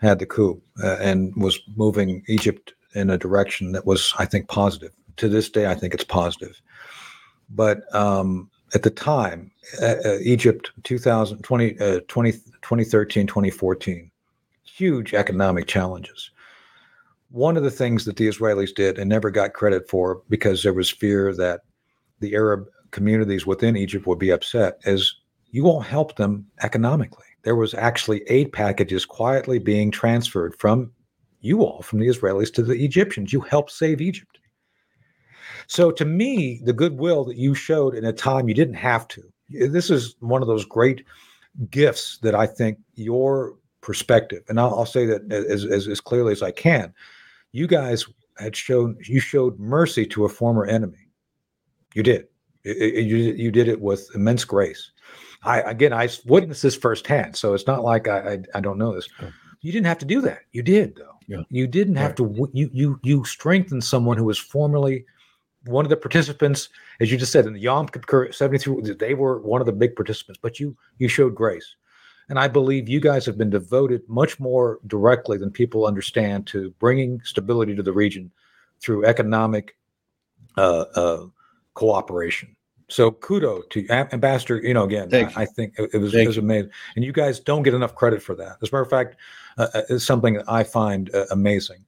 had 0.00 0.18
the 0.18 0.26
coup 0.26 0.60
uh, 0.82 0.96
and 1.00 1.34
was 1.36 1.58
moving 1.76 2.22
Egypt 2.28 2.74
in 2.94 3.10
a 3.10 3.18
direction 3.18 3.72
that 3.72 3.86
was, 3.86 4.14
I 4.18 4.26
think, 4.26 4.48
positive. 4.48 4.92
To 5.16 5.28
this 5.28 5.48
day, 5.48 5.66
I 5.66 5.74
think 5.74 5.94
it's 5.94 6.04
positive. 6.04 6.60
But 7.48 7.92
um, 7.94 8.50
at 8.74 8.82
the 8.82 8.90
time, 8.90 9.50
uh, 9.80 9.94
uh, 10.04 10.18
Egypt 10.20 10.70
2020, 10.84 11.80
uh, 11.80 12.00
20, 12.06 12.32
2013, 12.32 13.26
2014, 13.26 14.10
huge 14.64 15.14
economic 15.14 15.66
challenges. 15.66 16.30
One 17.30 17.56
of 17.56 17.62
the 17.62 17.70
things 17.70 18.04
that 18.04 18.16
the 18.16 18.28
Israelis 18.28 18.74
did 18.74 18.98
and 18.98 19.08
never 19.08 19.30
got 19.30 19.52
credit 19.52 19.88
for 19.88 20.22
because 20.28 20.62
there 20.62 20.72
was 20.72 20.88
fear 20.88 21.34
that 21.34 21.62
the 22.20 22.34
Arab 22.34 22.66
communities 22.92 23.46
within 23.46 23.76
Egypt 23.76 24.06
would 24.06 24.18
be 24.18 24.30
upset 24.30 24.78
is 24.84 25.16
you 25.50 25.66
all 25.66 25.80
helped 25.80 26.16
them 26.16 26.46
economically. 26.62 27.26
There 27.42 27.56
was 27.56 27.74
actually 27.74 28.22
aid 28.28 28.52
packages 28.52 29.04
quietly 29.04 29.58
being 29.58 29.90
transferred 29.90 30.54
from 30.58 30.90
you 31.40 31.62
all, 31.62 31.82
from 31.82 31.98
the 31.98 32.08
Israelis 32.08 32.52
to 32.54 32.62
the 32.62 32.84
Egyptians. 32.84 33.32
You 33.32 33.40
helped 33.40 33.70
save 33.70 34.00
Egypt. 34.00 34.38
So 35.66 35.90
to 35.90 36.04
me, 36.04 36.60
the 36.64 36.72
goodwill 36.72 37.24
that 37.24 37.36
you 37.36 37.54
showed 37.54 37.94
in 37.94 38.04
a 38.04 38.12
time 38.12 38.48
you 38.48 38.54
didn't 38.54 38.74
have 38.74 39.08
to, 39.08 39.22
this 39.48 39.90
is 39.90 40.16
one 40.20 40.42
of 40.42 40.48
those 40.48 40.64
great 40.64 41.04
gifts 41.70 42.18
that 42.18 42.34
I 42.34 42.46
think 42.46 42.78
your 42.94 43.56
perspective, 43.80 44.42
and 44.48 44.58
I'll, 44.58 44.74
I'll 44.74 44.86
say 44.86 45.06
that 45.06 45.30
as, 45.32 45.64
as, 45.64 45.88
as 45.88 46.00
clearly 46.00 46.32
as 46.32 46.42
I 46.42 46.50
can, 46.50 46.92
you 47.52 47.66
guys 47.66 48.04
had 48.38 48.54
shown, 48.54 48.96
you 49.06 49.20
showed 49.20 49.58
mercy 49.58 50.06
to 50.06 50.24
a 50.24 50.28
former 50.28 50.66
enemy. 50.66 51.08
You 51.94 52.02
did. 52.02 52.26
It, 52.64 52.76
it, 52.76 53.02
you, 53.02 53.16
you 53.16 53.50
did 53.50 53.68
it 53.68 53.80
with 53.80 54.08
immense 54.14 54.44
grace. 54.44 54.92
I, 55.42 55.60
again, 55.62 55.92
I 55.92 56.08
witnessed 56.26 56.62
this 56.62 56.76
firsthand, 56.76 57.36
so 57.36 57.54
it's 57.54 57.66
not 57.66 57.84
like 57.84 58.08
I, 58.08 58.18
I, 58.18 58.38
I 58.56 58.60
don't 58.60 58.78
know 58.78 58.94
this. 58.94 59.08
You 59.60 59.72
didn't 59.72 59.86
have 59.86 59.98
to 59.98 60.06
do 60.06 60.20
that. 60.22 60.40
You 60.52 60.62
did 60.62 60.96
though. 60.96 61.16
Yeah. 61.28 61.42
You 61.50 61.66
didn't 61.66 61.96
have 61.96 62.18
right. 62.18 62.34
to. 62.34 62.50
You 62.52 62.70
you 62.72 63.00
you 63.02 63.24
strengthened 63.24 63.82
someone 63.82 64.16
who 64.16 64.24
was 64.24 64.38
formerly 64.38 65.04
one 65.66 65.84
of 65.84 65.90
the 65.90 65.96
participants, 65.96 66.68
as 67.00 67.10
you 67.10 67.18
just 67.18 67.32
said, 67.32 67.46
in 67.46 67.52
the 67.52 67.60
Yom 67.60 67.88
Kippur 67.88 68.32
73, 68.32 68.94
they 68.94 69.14
were 69.14 69.40
one 69.40 69.60
of 69.60 69.66
the 69.66 69.72
big 69.72 69.96
participants, 69.96 70.38
but 70.40 70.60
you 70.60 70.76
you 70.98 71.08
showed 71.08 71.34
grace. 71.34 71.76
And 72.28 72.38
I 72.38 72.48
believe 72.48 72.88
you 72.88 73.00
guys 73.00 73.24
have 73.26 73.38
been 73.38 73.50
devoted 73.50 74.02
much 74.08 74.40
more 74.40 74.80
directly 74.86 75.38
than 75.38 75.50
people 75.50 75.86
understand 75.86 76.46
to 76.48 76.70
bringing 76.78 77.20
stability 77.22 77.74
to 77.76 77.82
the 77.82 77.92
region 77.92 78.30
through 78.80 79.04
economic 79.04 79.76
uh, 80.56 80.84
uh, 80.94 81.26
cooperation. 81.74 82.56
So 82.88 83.10
kudo 83.10 83.68
to 83.70 83.88
Ambassador. 83.90 84.60
You 84.62 84.74
know, 84.74 84.84
again, 84.84 85.08
I, 85.12 85.42
I, 85.42 85.44
think 85.44 85.74
it, 85.78 85.98
was, 85.98 86.14
it 86.14 86.26
was 86.26 86.38
amazing, 86.38 86.70
and 86.94 87.04
you 87.04 87.12
guys 87.12 87.40
don't 87.40 87.64
get 87.64 87.74
enough 87.74 87.94
credit 87.96 88.22
for 88.22 88.34
that. 88.36 88.58
As 88.62 88.68
a 88.70 88.72
matter 88.72 88.82
of 88.82 88.90
fact, 88.90 89.16
uh, 89.58 89.66
uh 89.74 89.82
it's 89.88 90.04
something 90.04 90.34
that 90.34 90.48
I 90.48 90.62
find 90.62 91.12
uh, 91.14 91.26
amazing. 91.32 91.84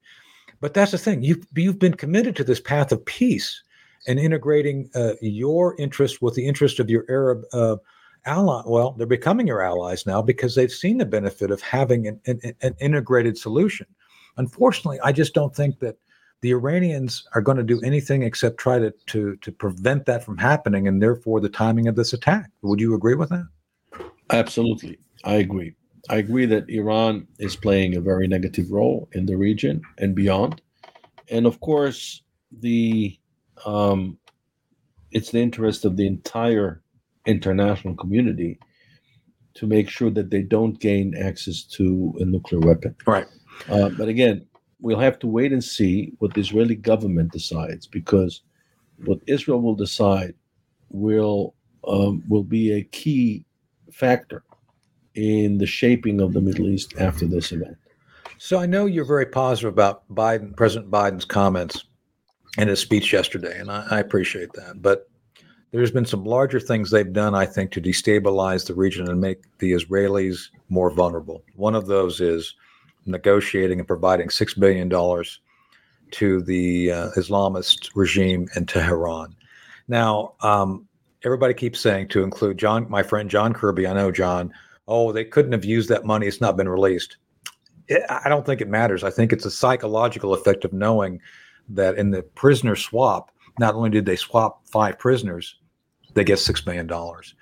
But 0.59 0.73
that's 0.73 0.91
the 0.91 0.97
thing. 0.97 1.23
You've 1.23 1.45
you've 1.55 1.79
been 1.79 1.93
committed 1.93 2.35
to 2.35 2.43
this 2.43 2.59
path 2.59 2.91
of 2.91 3.03
peace 3.05 3.63
and 4.07 4.19
integrating 4.19 4.89
uh, 4.93 5.13
your 5.21 5.75
interest 5.79 6.21
with 6.21 6.35
the 6.35 6.45
interest 6.45 6.79
of 6.79 6.89
your 6.89 7.05
Arab 7.09 7.43
uh, 7.53 7.77
ally. 8.25 8.61
Well, 8.65 8.91
they're 8.91 9.07
becoming 9.07 9.47
your 9.47 9.61
allies 9.61 10.05
now 10.05 10.21
because 10.21 10.55
they've 10.55 10.71
seen 10.71 10.97
the 10.97 11.05
benefit 11.05 11.51
of 11.51 11.61
having 11.61 12.07
an, 12.07 12.21
an, 12.25 12.39
an 12.61 12.75
integrated 12.79 13.37
solution. 13.37 13.87
Unfortunately, 14.37 14.99
I 15.03 15.11
just 15.11 15.33
don't 15.33 15.55
think 15.55 15.79
that 15.79 15.97
the 16.41 16.51
Iranians 16.51 17.27
are 17.33 17.41
going 17.41 17.57
to 17.57 17.63
do 17.63 17.81
anything 17.81 18.23
except 18.23 18.57
try 18.57 18.79
to, 18.79 18.93
to 19.07 19.35
to 19.37 19.51
prevent 19.51 20.05
that 20.05 20.23
from 20.23 20.37
happening, 20.37 20.87
and 20.87 21.01
therefore 21.01 21.41
the 21.41 21.49
timing 21.49 21.87
of 21.87 21.95
this 21.95 22.13
attack. 22.13 22.49
Would 22.61 22.79
you 22.79 22.93
agree 22.95 23.15
with 23.15 23.29
that? 23.29 23.47
Absolutely, 24.29 24.99
I 25.23 25.35
agree. 25.35 25.75
I 26.09 26.17
agree 26.17 26.45
that 26.45 26.69
Iran 26.69 27.27
is 27.39 27.55
playing 27.55 27.95
a 27.95 28.01
very 28.01 28.27
negative 28.27 28.71
role 28.71 29.09
in 29.11 29.25
the 29.25 29.35
region 29.35 29.81
and 29.97 30.15
beyond, 30.15 30.61
and 31.29 31.45
of 31.45 31.59
course, 31.59 32.23
the 32.51 33.17
um, 33.65 34.17
it's 35.11 35.31
the 35.31 35.41
interest 35.41 35.85
of 35.85 35.97
the 35.97 36.07
entire 36.07 36.81
international 37.29 37.95
community 37.95 38.59
to 39.55 39.67
make 39.67 39.89
sure 39.89 40.09
that 40.09 40.29
they 40.29 40.41
don't 40.41 40.79
gain 40.79 41.15
access 41.15 41.63
to 41.63 42.15
a 42.19 42.25
nuclear 42.25 42.61
weapon. 42.61 42.95
Right. 43.05 43.25
Uh, 43.69 43.89
but 43.89 44.07
again, 44.07 44.45
we'll 44.79 44.99
have 44.99 45.19
to 45.19 45.27
wait 45.27 45.51
and 45.51 45.63
see 45.63 46.13
what 46.19 46.33
the 46.33 46.41
Israeli 46.41 46.75
government 46.75 47.31
decides 47.31 47.87
because 47.87 48.41
what 49.05 49.19
Israel 49.27 49.61
will 49.61 49.75
decide 49.75 50.33
will 50.89 51.55
um, 51.87 52.23
will 52.27 52.43
be 52.43 52.73
a 52.73 52.83
key 52.83 53.45
factor 53.91 54.43
in 55.15 55.57
the 55.57 55.65
shaping 55.65 56.21
of 56.21 56.33
the 56.33 56.41
Middle 56.41 56.67
East 56.67 56.93
after 56.99 57.25
this 57.25 57.51
event. 57.51 57.77
So 58.37 58.59
I 58.59 58.65
know 58.65 58.85
you're 58.85 59.05
very 59.05 59.25
positive 59.25 59.73
about 59.73 60.03
Biden, 60.13 60.55
President 60.55 60.89
Biden's 60.89 61.25
comments 61.25 61.85
in 62.57 62.67
his 62.67 62.79
speech 62.79 63.11
yesterday, 63.11 63.59
and 63.59 63.69
I, 63.69 63.85
I 63.91 63.99
appreciate 63.99 64.53
that. 64.53 64.81
But 64.81 65.08
there's 65.71 65.91
been 65.91 66.05
some 66.05 66.25
larger 66.25 66.59
things 66.59 66.89
they've 66.89 67.13
done, 67.13 67.35
I 67.35 67.45
think, 67.45 67.71
to 67.71 67.81
destabilize 67.81 68.65
the 68.65 68.73
region 68.73 69.09
and 69.09 69.21
make 69.21 69.43
the 69.59 69.71
Israelis 69.73 70.49
more 70.69 70.89
vulnerable. 70.89 71.43
One 71.55 71.75
of 71.75 71.85
those 71.85 72.21
is 72.21 72.55
negotiating 73.05 73.79
and 73.79 73.87
providing 73.87 74.29
six 74.29 74.53
billion 74.53 74.89
dollars 74.89 75.39
to 76.11 76.41
the 76.41 76.91
uh, 76.91 77.09
Islamist 77.11 77.91
regime 77.95 78.47
in 78.55 78.65
Tehran. 78.65 79.35
Now, 79.87 80.33
um, 80.41 80.87
everybody 81.23 81.53
keeps 81.53 81.79
saying 81.79 82.07
to 82.09 82.23
include 82.23 82.57
John, 82.57 82.89
my 82.89 83.03
friend 83.03 83.29
John 83.29 83.53
Kirby. 83.53 83.85
I 83.85 83.93
know 83.93 84.11
John. 84.11 84.51
Oh, 84.87 85.11
they 85.11 85.25
couldn't 85.25 85.51
have 85.51 85.65
used 85.65 85.89
that 85.89 86.05
money. 86.05 86.25
It's 86.25 86.41
not 86.41 86.57
been 86.57 86.69
released. 86.69 87.17
It, 87.87 88.01
I 88.09 88.27
don't 88.27 88.45
think 88.45 88.61
it 88.61 88.67
matters. 88.67 89.03
I 89.03 89.11
think 89.11 89.31
it's 89.31 89.45
a 89.45 89.51
psychological 89.51 90.33
effect 90.33 90.65
of 90.65 90.73
knowing 90.73 91.21
that 91.69 91.95
in 91.97 92.09
the 92.09 92.23
prisoner 92.23 92.75
swap, 92.75 93.31
not 93.59 93.75
only 93.75 93.91
did 93.91 94.05
they 94.05 94.15
swap 94.15 94.67
five 94.67 94.97
prisoners, 94.97 95.58
they 96.13 96.23
get 96.23 96.39
six 96.39 96.65
million 96.65 96.87
dollars. 96.87 97.35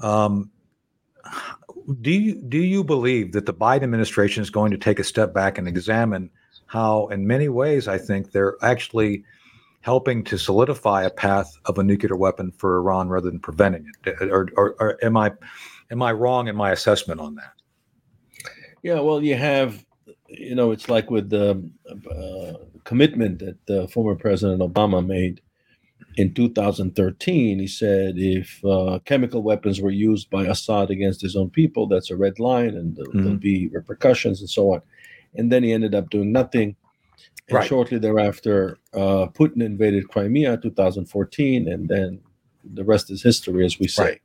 Um, 0.00 0.50
do 2.00 2.10
you 2.10 2.34
do 2.34 2.58
you 2.58 2.82
believe 2.82 3.32
that 3.32 3.46
the 3.46 3.54
Biden 3.54 3.84
administration 3.84 4.42
is 4.42 4.50
going 4.50 4.70
to 4.72 4.78
take 4.78 4.98
a 4.98 5.04
step 5.04 5.32
back 5.32 5.58
and 5.58 5.68
examine 5.68 6.30
how, 6.66 7.06
in 7.08 7.26
many 7.26 7.48
ways, 7.48 7.88
I 7.88 7.98
think 7.98 8.32
they're 8.32 8.56
actually 8.62 9.24
helping 9.80 10.24
to 10.24 10.36
solidify 10.36 11.04
a 11.04 11.10
path 11.10 11.56
of 11.66 11.78
a 11.78 11.82
nuclear 11.82 12.16
weapon 12.16 12.50
for 12.50 12.78
Iran 12.78 13.08
rather 13.08 13.30
than 13.30 13.38
preventing 13.38 13.86
it? 14.04 14.20
Or, 14.20 14.48
or, 14.56 14.74
or 14.80 14.98
am 15.04 15.16
I 15.16 15.32
am 15.90 16.02
I 16.02 16.12
wrong 16.12 16.48
in 16.48 16.56
my 16.56 16.72
assessment 16.72 17.20
on 17.20 17.36
that? 17.36 17.52
Yeah, 18.82 19.00
well, 19.00 19.22
you 19.22 19.36
have, 19.36 19.84
you 20.28 20.54
know, 20.54 20.72
it's 20.72 20.88
like 20.88 21.10
with 21.10 21.30
the 21.30 21.70
uh, 22.10 22.64
commitment 22.84 23.38
that 23.38 23.70
uh, 23.70 23.86
former 23.86 24.16
President 24.16 24.60
Obama 24.60 25.04
made 25.04 25.40
in 26.16 26.32
2013, 26.32 27.58
he 27.58 27.66
said 27.66 28.14
if 28.16 28.64
uh, 28.64 28.98
chemical 29.04 29.42
weapons 29.42 29.80
were 29.80 29.90
used 29.90 30.30
by 30.30 30.44
Assad 30.44 30.90
against 30.90 31.20
his 31.20 31.36
own 31.36 31.50
people, 31.50 31.86
that's 31.86 32.10
a 32.10 32.16
red 32.16 32.38
line 32.38 32.70
and 32.70 32.96
there'll, 32.96 33.10
mm-hmm. 33.10 33.22
there'll 33.22 33.38
be 33.38 33.68
repercussions 33.68 34.40
and 34.40 34.48
so 34.48 34.72
on. 34.74 34.82
And 35.34 35.52
then 35.52 35.62
he 35.62 35.72
ended 35.72 35.94
up 35.94 36.08
doing 36.08 36.32
nothing. 36.32 36.74
And 37.48 37.58
right. 37.58 37.66
shortly 37.66 37.98
thereafter, 37.98 38.78
uh, 38.94 39.26
Putin 39.26 39.62
invaded 39.62 40.08
Crimea 40.08 40.56
2014, 40.56 41.68
and 41.68 41.88
then 41.88 42.20
the 42.64 42.82
rest 42.82 43.10
is 43.10 43.22
history, 43.22 43.64
as 43.64 43.78
we 43.78 43.86
say. 43.86 44.20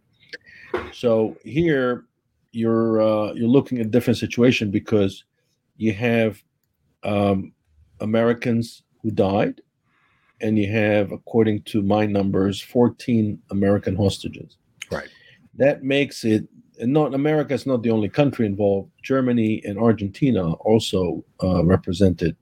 Right. 0.74 0.96
So 0.96 1.38
here, 1.44 2.06
you're 2.52 3.00
uh, 3.02 3.34
you're 3.34 3.48
looking 3.48 3.80
at 3.80 3.86
a 3.86 3.90
different 3.90 4.18
situation 4.18 4.72
because 4.72 5.24
you 5.78 5.94
have 5.94 6.42
um, 7.04 7.54
Americans 8.00 8.82
who 9.04 9.12
died 9.12 9.62
and 10.42 10.58
you 10.58 10.72
have, 10.72 11.12
according 11.12 11.62
to 11.64 11.82
my 11.82 12.06
numbers, 12.06 12.62
14 12.62 13.40
American 13.52 13.96
hostages. 13.96 14.58
Right. 14.92 15.10
That 15.56 15.84
makes 15.84 16.24
it, 16.24 16.48
and 16.80 16.92
not 16.92 17.14
America 17.14 17.54
is 17.54 17.66
not 17.66 17.84
the 17.84 17.92
only 17.92 18.10
country 18.10 18.46
involved. 18.46 18.92
Germany 19.04 19.62
and 19.66 19.78
Argentina 19.78 20.54
also 20.54 21.24
uh, 21.44 21.64
represented 21.64 22.36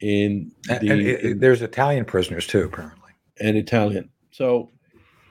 in 0.00 0.52
the. 0.64 0.74
And, 0.74 0.90
and 0.90 1.00
it, 1.00 1.20
in, 1.20 1.38
there's 1.38 1.62
Italian 1.62 2.04
prisoners 2.04 2.46
too, 2.46 2.64
apparently. 2.64 3.10
And 3.40 3.56
Italian. 3.56 4.10
So 4.30 4.70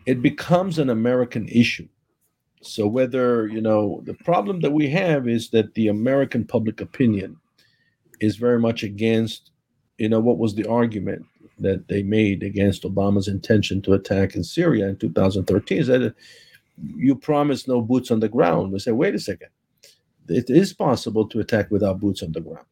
it 0.05 0.21
becomes 0.21 0.79
an 0.79 0.89
American 0.89 1.47
issue. 1.47 1.87
So 2.61 2.87
whether 2.87 3.47
you 3.47 3.59
know 3.59 4.01
the 4.05 4.13
problem 4.13 4.61
that 4.61 4.71
we 4.71 4.87
have 4.89 5.27
is 5.27 5.49
that 5.49 5.73
the 5.73 5.89
American 5.89 6.45
public 6.45 6.79
opinion 6.79 7.37
is 8.21 8.37
very 8.37 8.59
much 8.59 8.83
against 8.83 9.51
you 9.97 10.07
know 10.07 10.21
what 10.21 10.37
was 10.37 10.55
the 10.55 10.65
argument 10.67 11.25
that 11.59 11.87
they 11.87 12.03
made 12.03 12.43
against 12.43 12.83
Obama's 12.83 13.27
intention 13.27 13.81
to 13.83 13.93
attack 13.93 14.35
in 14.35 14.43
Syria 14.43 14.87
in 14.87 14.97
2013 14.97 15.77
is 15.77 15.87
that 15.87 16.15
you 16.95 17.15
promised 17.15 17.67
no 17.67 17.81
boots 17.81 18.11
on 18.11 18.19
the 18.19 18.29
ground. 18.29 18.71
We 18.71 18.79
say, 18.79 18.91
wait 18.91 19.15
a 19.15 19.19
second, 19.19 19.49
it 20.27 20.49
is 20.49 20.73
possible 20.73 21.27
to 21.27 21.39
attack 21.39 21.69
without 21.71 21.99
boots 21.99 22.23
on 22.23 22.31
the 22.31 22.41
ground. 22.41 22.65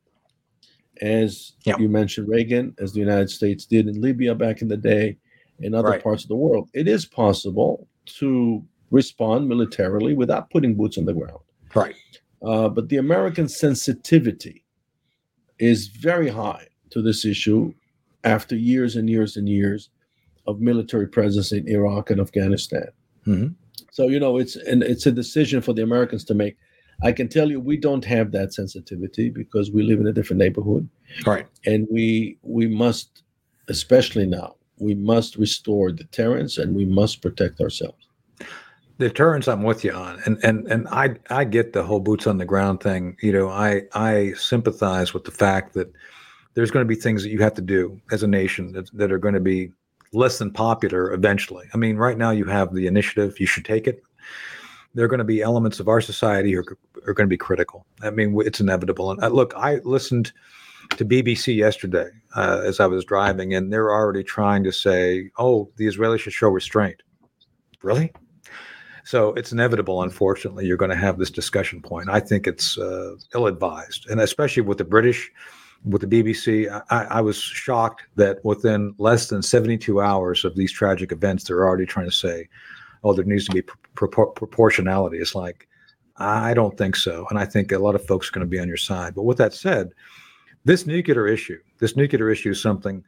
As 1.01 1.53
yeah. 1.63 1.77
you 1.77 1.89
mentioned, 1.89 2.27
Reagan, 2.27 2.75
as 2.79 2.93
the 2.93 2.99
United 2.99 3.29
States 3.29 3.65
did 3.65 3.87
in 3.87 4.01
Libya 4.01 4.35
back 4.35 4.61
in 4.61 4.67
the 4.67 4.77
day, 4.77 5.17
in 5.59 5.75
other 5.75 5.89
right. 5.89 6.03
parts 6.03 6.23
of 6.23 6.29
the 6.29 6.35
world, 6.35 6.69
it 6.73 6.87
is 6.87 7.05
possible 7.05 7.87
to 8.05 8.63
respond 8.89 9.47
militarily 9.47 10.13
without 10.13 10.49
putting 10.49 10.75
boots 10.75 10.97
on 10.97 11.05
the 11.05 11.13
ground. 11.13 11.39
Right. 11.73 11.95
Uh, 12.41 12.67
but 12.69 12.89
the 12.89 12.97
American 12.97 13.47
sensitivity 13.47 14.63
is 15.59 15.87
very 15.87 16.27
high 16.27 16.67
to 16.89 17.01
this 17.01 17.23
issue 17.23 17.73
after 18.23 18.55
years 18.55 18.95
and 18.95 19.09
years 19.09 19.37
and 19.37 19.47
years 19.49 19.89
of 20.47 20.59
military 20.59 21.07
presence 21.07 21.51
in 21.51 21.67
Iraq 21.67 22.09
and 22.09 22.19
Afghanistan. 22.19 22.87
Mm-hmm. 23.27 23.53
So 23.91 24.07
you 24.07 24.19
know, 24.19 24.37
it's 24.37 24.55
and 24.55 24.83
it's 24.83 25.05
a 25.05 25.11
decision 25.11 25.61
for 25.61 25.73
the 25.73 25.83
Americans 25.83 26.23
to 26.25 26.33
make. 26.33 26.57
I 27.03 27.11
can 27.11 27.27
tell 27.27 27.49
you, 27.49 27.59
we 27.59 27.77
don't 27.77 28.05
have 28.05 28.31
that 28.31 28.53
sensitivity 28.53 29.29
because 29.29 29.71
we 29.71 29.81
live 29.81 29.99
in 29.99 30.07
a 30.07 30.13
different 30.13 30.39
neighborhood, 30.39 30.87
right? 31.25 31.47
And 31.65 31.87
we 31.91 32.37
we 32.41 32.67
must, 32.67 33.23
especially 33.67 34.27
now, 34.27 34.55
we 34.77 34.95
must 34.95 35.35
restore 35.35 35.91
deterrence 35.91 36.57
and 36.57 36.75
we 36.75 36.85
must 36.85 37.21
protect 37.21 37.59
ourselves. 37.59 38.07
Deterrence, 38.97 39.47
I'm 39.47 39.63
with 39.63 39.83
you 39.83 39.93
on, 39.93 40.21
and 40.25 40.37
and 40.43 40.67
and 40.67 40.87
I 40.89 41.15
I 41.29 41.43
get 41.43 41.73
the 41.73 41.83
whole 41.83 41.99
boots 41.99 42.27
on 42.27 42.37
the 42.37 42.45
ground 42.45 42.81
thing. 42.81 43.17
You 43.21 43.31
know, 43.31 43.49
I 43.49 43.83
I 43.93 44.33
sympathize 44.37 45.13
with 45.13 45.23
the 45.23 45.31
fact 45.31 45.73
that 45.73 45.91
there's 46.53 46.71
going 46.71 46.85
to 46.85 46.87
be 46.87 46.99
things 46.99 47.23
that 47.23 47.29
you 47.29 47.39
have 47.39 47.53
to 47.55 47.61
do 47.61 47.99
as 48.11 48.23
a 48.23 48.27
nation 48.27 48.71
that, 48.73 48.89
that 48.97 49.11
are 49.11 49.17
going 49.17 49.33
to 49.33 49.39
be 49.39 49.71
less 50.13 50.37
than 50.37 50.51
popular 50.51 51.13
eventually. 51.13 51.65
I 51.73 51.77
mean, 51.77 51.97
right 51.97 52.17
now 52.17 52.31
you 52.31 52.45
have 52.45 52.73
the 52.73 52.87
initiative, 52.87 53.39
you 53.39 53.45
should 53.45 53.65
take 53.65 53.87
it. 53.87 54.03
There 54.93 55.05
are 55.05 55.07
going 55.07 55.19
to 55.19 55.23
be 55.23 55.41
elements 55.41 55.79
of 55.79 55.87
our 55.87 56.01
society 56.01 56.55
are, 56.57 56.65
are 57.07 57.13
going 57.13 57.27
to 57.27 57.33
be 57.33 57.37
critical. 57.37 57.85
I 58.01 58.09
mean, 58.09 58.35
it's 58.41 58.59
inevitable. 58.59 59.11
And 59.11 59.23
uh, 59.23 59.29
look, 59.29 59.53
I 59.55 59.75
listened 59.85 60.33
to 60.97 61.05
BBC 61.05 61.55
yesterday 61.55 62.09
uh, 62.35 62.61
as 62.65 62.81
I 62.81 62.87
was 62.87 63.05
driving, 63.05 63.53
and 63.53 63.71
they're 63.71 63.91
already 63.91 64.23
trying 64.23 64.65
to 64.65 64.71
say, 64.71 65.31
oh, 65.37 65.69
the 65.77 65.87
Israelis 65.87 66.19
should 66.19 66.33
show 66.33 66.49
restraint. 66.49 67.01
Really? 67.81 68.11
So 69.05 69.33
it's 69.33 69.51
inevitable, 69.53 70.03
unfortunately, 70.03 70.65
you're 70.65 70.77
going 70.77 70.91
to 70.91 70.97
have 70.97 71.17
this 71.17 71.31
discussion 71.31 71.81
point. 71.81 72.09
I 72.09 72.19
think 72.19 72.45
it's 72.45 72.77
uh, 72.77 73.15
ill 73.33 73.47
advised, 73.47 74.07
and 74.09 74.19
especially 74.19 74.61
with 74.61 74.77
the 74.77 74.83
British 74.83 75.31
with 75.83 76.07
the 76.07 76.23
BBC, 76.23 76.69
I, 76.89 77.03
I, 77.05 77.21
was 77.21 77.37
shocked 77.37 78.03
that 78.15 78.43
within 78.45 78.93
less 78.97 79.29
than 79.29 79.41
72 79.41 79.99
hours 79.99 80.45
of 80.45 80.55
these 80.55 80.71
tragic 80.71 81.11
events, 81.11 81.43
they're 81.43 81.65
already 81.65 81.85
trying 81.85 82.05
to 82.05 82.11
say, 82.11 82.47
oh, 83.03 83.13
there 83.13 83.25
needs 83.25 83.45
to 83.45 83.51
be 83.51 83.63
propor- 83.95 84.35
proportionality. 84.35 85.17
It's 85.17 85.33
like, 85.33 85.67
I 86.17 86.53
don't 86.53 86.77
think 86.77 86.95
so. 86.95 87.25
And 87.29 87.39
I 87.39 87.45
think 87.45 87.71
a 87.71 87.79
lot 87.79 87.95
of 87.95 88.05
folks 88.05 88.29
are 88.29 88.31
going 88.31 88.45
to 88.45 88.49
be 88.49 88.59
on 88.59 88.67
your 88.67 88.77
side. 88.77 89.15
But 89.15 89.23
with 89.23 89.39
that 89.39 89.53
said, 89.53 89.91
this 90.65 90.85
nuclear 90.85 91.27
issue, 91.27 91.59
this 91.79 91.95
nuclear 91.95 92.29
issue 92.29 92.51
is 92.51 92.61
something 92.61 93.03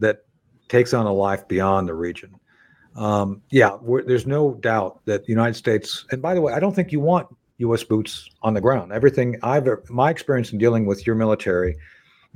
that 0.00 0.24
takes 0.68 0.92
on 0.92 1.06
a 1.06 1.12
life 1.12 1.46
beyond 1.46 1.88
the 1.88 1.94
region. 1.94 2.34
Um, 2.96 3.42
yeah, 3.50 3.76
there's 4.06 4.26
no 4.26 4.54
doubt 4.54 5.00
that 5.04 5.24
the 5.24 5.30
United 5.30 5.54
States, 5.54 6.06
and 6.10 6.20
by 6.20 6.34
the 6.34 6.40
way, 6.40 6.54
I 6.54 6.60
don't 6.60 6.74
think 6.74 6.90
you 6.90 6.98
want 6.98 7.28
U.S. 7.58 7.84
boots 7.84 8.28
on 8.42 8.54
the 8.54 8.60
ground. 8.60 8.90
Everything 8.90 9.38
I've, 9.42 9.68
my 9.88 10.10
experience 10.10 10.52
in 10.52 10.58
dealing 10.58 10.86
with 10.86 11.06
your 11.06 11.14
military 11.14 11.76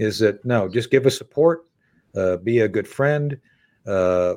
is 0.00 0.18
that 0.20 0.44
no, 0.44 0.68
just 0.68 0.90
give 0.90 1.06
us 1.06 1.16
support, 1.16 1.66
uh, 2.16 2.38
be 2.38 2.60
a 2.60 2.68
good 2.68 2.88
friend, 2.88 3.38
uh, 3.86 4.34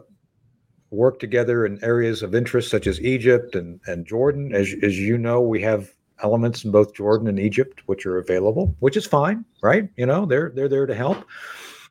work 0.91 1.19
together 1.19 1.65
in 1.65 1.83
areas 1.83 2.21
of 2.21 2.35
interest 2.35 2.69
such 2.69 2.85
as 2.85 3.01
Egypt 3.01 3.55
and, 3.55 3.79
and 3.87 4.05
Jordan. 4.05 4.53
As, 4.53 4.73
as 4.83 4.99
you 4.99 5.17
know, 5.17 5.41
we 5.41 5.61
have 5.61 5.89
elements 6.21 6.63
in 6.65 6.71
both 6.71 6.93
Jordan 6.93 7.27
and 7.27 7.39
Egypt 7.39 7.81
which 7.85 8.05
are 8.05 8.17
available, 8.17 8.75
which 8.79 8.97
is 8.97 9.05
fine, 9.05 9.45
right? 9.63 9.89
You 9.95 10.05
know, 10.05 10.25
they're 10.25 10.51
they're 10.53 10.69
there 10.69 10.85
to 10.85 10.95
help. 10.95 11.25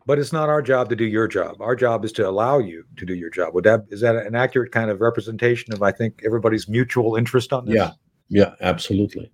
But 0.05 0.19
it's 0.19 0.33
not 0.33 0.49
our 0.49 0.63
job 0.63 0.89
to 0.89 0.97
do 0.97 1.05
your 1.05 1.29
job. 1.29 1.61
Our 1.61 1.77
job 1.77 2.05
is 2.05 2.11
to 2.13 2.29
allow 2.29 2.59
you 2.59 2.85
to 2.97 3.07
do 3.07 3.15
your 3.15 3.31
job. 3.31 3.55
Would 3.55 3.65
that 3.65 3.85
is 3.89 4.01
that 4.01 4.17
an 4.17 4.35
accurate 4.35 4.73
kind 4.73 4.91
of 4.91 5.01
representation 5.01 5.73
of 5.73 5.83
I 5.83 5.93
think 5.93 6.23
everybody's 6.25 6.69
mutual 6.69 7.17
interest 7.17 7.53
on 7.53 7.67
this? 7.67 7.77
Yeah, 7.77 7.91
yeah, 8.29 8.55
absolutely. 8.61 9.33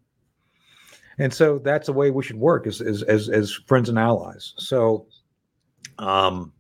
And 1.19 1.33
so 1.33 1.59
that's 1.59 1.87
the 1.87 1.93
way 1.93 2.11
we 2.11 2.23
should 2.23 2.37
work 2.37 2.67
as 2.67 2.81
as 2.81 3.03
as, 3.03 3.29
as 3.29 3.53
friends 3.53 3.89
and 3.89 3.99
allies. 3.99 4.55
So 4.59 5.07
um 5.99 6.53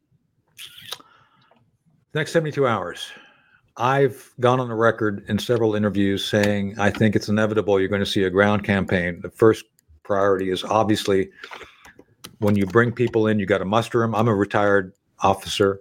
next 2.14 2.32
72 2.32 2.66
hours. 2.66 3.10
I've 3.76 4.32
gone 4.40 4.58
on 4.58 4.68
the 4.68 4.74
record 4.74 5.24
in 5.28 5.38
several 5.38 5.76
interviews 5.76 6.24
saying 6.24 6.78
I 6.78 6.90
think 6.90 7.14
it's 7.14 7.28
inevitable 7.28 7.78
you're 7.78 7.88
going 7.88 8.00
to 8.00 8.06
see 8.06 8.24
a 8.24 8.30
ground 8.30 8.64
campaign. 8.64 9.20
The 9.20 9.30
first 9.30 9.64
priority 10.02 10.50
is 10.50 10.64
obviously 10.64 11.30
when 12.38 12.56
you 12.56 12.66
bring 12.66 12.92
people 12.92 13.26
in, 13.26 13.38
you 13.38 13.46
got 13.46 13.58
to 13.58 13.64
muster 13.64 14.00
them. 14.00 14.14
I'm 14.14 14.28
a 14.28 14.34
retired 14.34 14.92
officer. 15.20 15.80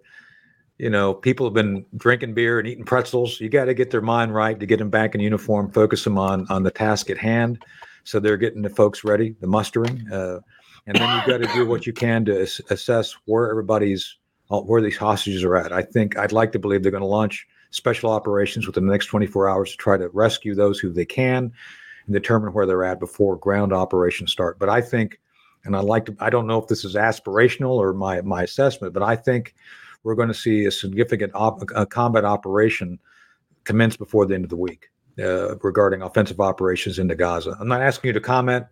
You 0.78 0.92
know, 0.92 1.14
people 1.14 1.46
have 1.48 1.54
been 1.54 1.86
drinking 1.96 2.36
beer 2.36 2.60
and 2.60 2.68
eating 2.68 2.86
pretzels. 2.86 3.40
You 3.40 3.50
got 3.50 3.66
to 3.66 3.74
get 3.74 3.90
their 3.90 4.02
mind 4.02 4.36
right 4.36 4.60
to 4.60 4.66
get 4.66 4.78
them 4.78 4.92
back 4.92 5.16
in 5.16 5.22
uniform, 5.22 5.72
focus 5.72 6.04
them 6.04 6.20
on 6.20 6.46
on 6.50 6.62
the 6.62 6.72
task 6.72 7.10
at 7.10 7.18
hand. 7.18 7.64
So 8.08 8.22
they're 8.22 8.38
getting 8.38 8.62
the 8.62 8.70
folks 8.70 9.04
ready, 9.04 9.36
the 9.42 9.48
mustering, 9.48 10.10
uh, 10.10 10.40
and 10.86 10.96
then 10.96 11.14
you've 11.14 11.28
got 11.28 11.46
to 11.46 11.54
do 11.54 11.66
what 11.66 11.86
you 11.86 11.92
can 11.92 12.24
to 12.24 12.44
ass- 12.44 12.62
assess 12.70 13.14
where 13.26 13.50
everybody's 13.50 14.16
uh, 14.50 14.62
where 14.62 14.82
these 14.82 14.96
hostages 14.96 15.44
are 15.44 15.58
at. 15.58 15.74
I 15.74 15.82
think 15.82 16.18
I'd 16.18 16.32
like 16.32 16.54
to 16.54 16.60
believe 16.60 16.84
they're 16.84 16.92
going 16.92 17.02
to 17.02 17.08
launch 17.08 17.46
special 17.72 18.10
operations 18.10 18.66
within 18.66 18.86
the 18.86 18.94
next 18.94 19.08
24 19.08 19.50
hours 19.50 19.72
to 19.72 19.78
try 19.78 19.98
to 19.98 20.08
rescue 20.14 20.56
those 20.56 20.80
who 20.80 20.94
they 20.94 21.04
can 21.04 21.52
and 22.06 22.14
determine 22.14 22.54
where 22.54 22.66
they're 22.66 22.86
at 22.86 23.02
before 23.02 23.36
ground 23.36 23.74
operations 23.74 24.32
start. 24.32 24.58
But 24.58 24.70
I 24.70 24.80
think, 24.80 25.20
and 25.66 25.76
I 25.76 25.82
like 25.82 26.06
to, 26.06 26.16
I 26.22 26.30
don't 26.30 26.48
know 26.48 26.62
if 26.62 26.70
this 26.70 26.86
is 26.86 26.96
aspirational 26.96 27.72
or 27.72 27.92
my 27.92 28.22
my 28.22 28.44
assessment, 28.44 28.94
but 28.94 29.04
I 29.04 29.18
think 29.18 29.54
we're 30.04 30.16
going 30.16 30.30
to 30.30 30.34
see 30.34 30.64
a 30.64 30.72
significant 30.72 31.34
op, 31.36 31.62
a 31.76 31.86
combat 31.86 32.24
operation 32.24 33.00
commence 33.66 33.98
before 33.98 34.26
the 34.26 34.34
end 34.34 34.46
of 34.46 34.50
the 34.50 34.56
week 34.56 34.92
uh, 35.20 35.58
regarding 35.58 36.02
offensive 36.02 36.40
operations 36.40 37.00
into 37.00 37.16
Gaza. 37.16 37.56
I'm 37.60 37.68
not 37.68 37.82
asking 37.82 38.10
you 38.10 38.14
to 38.14 38.22
comment. 38.22 38.66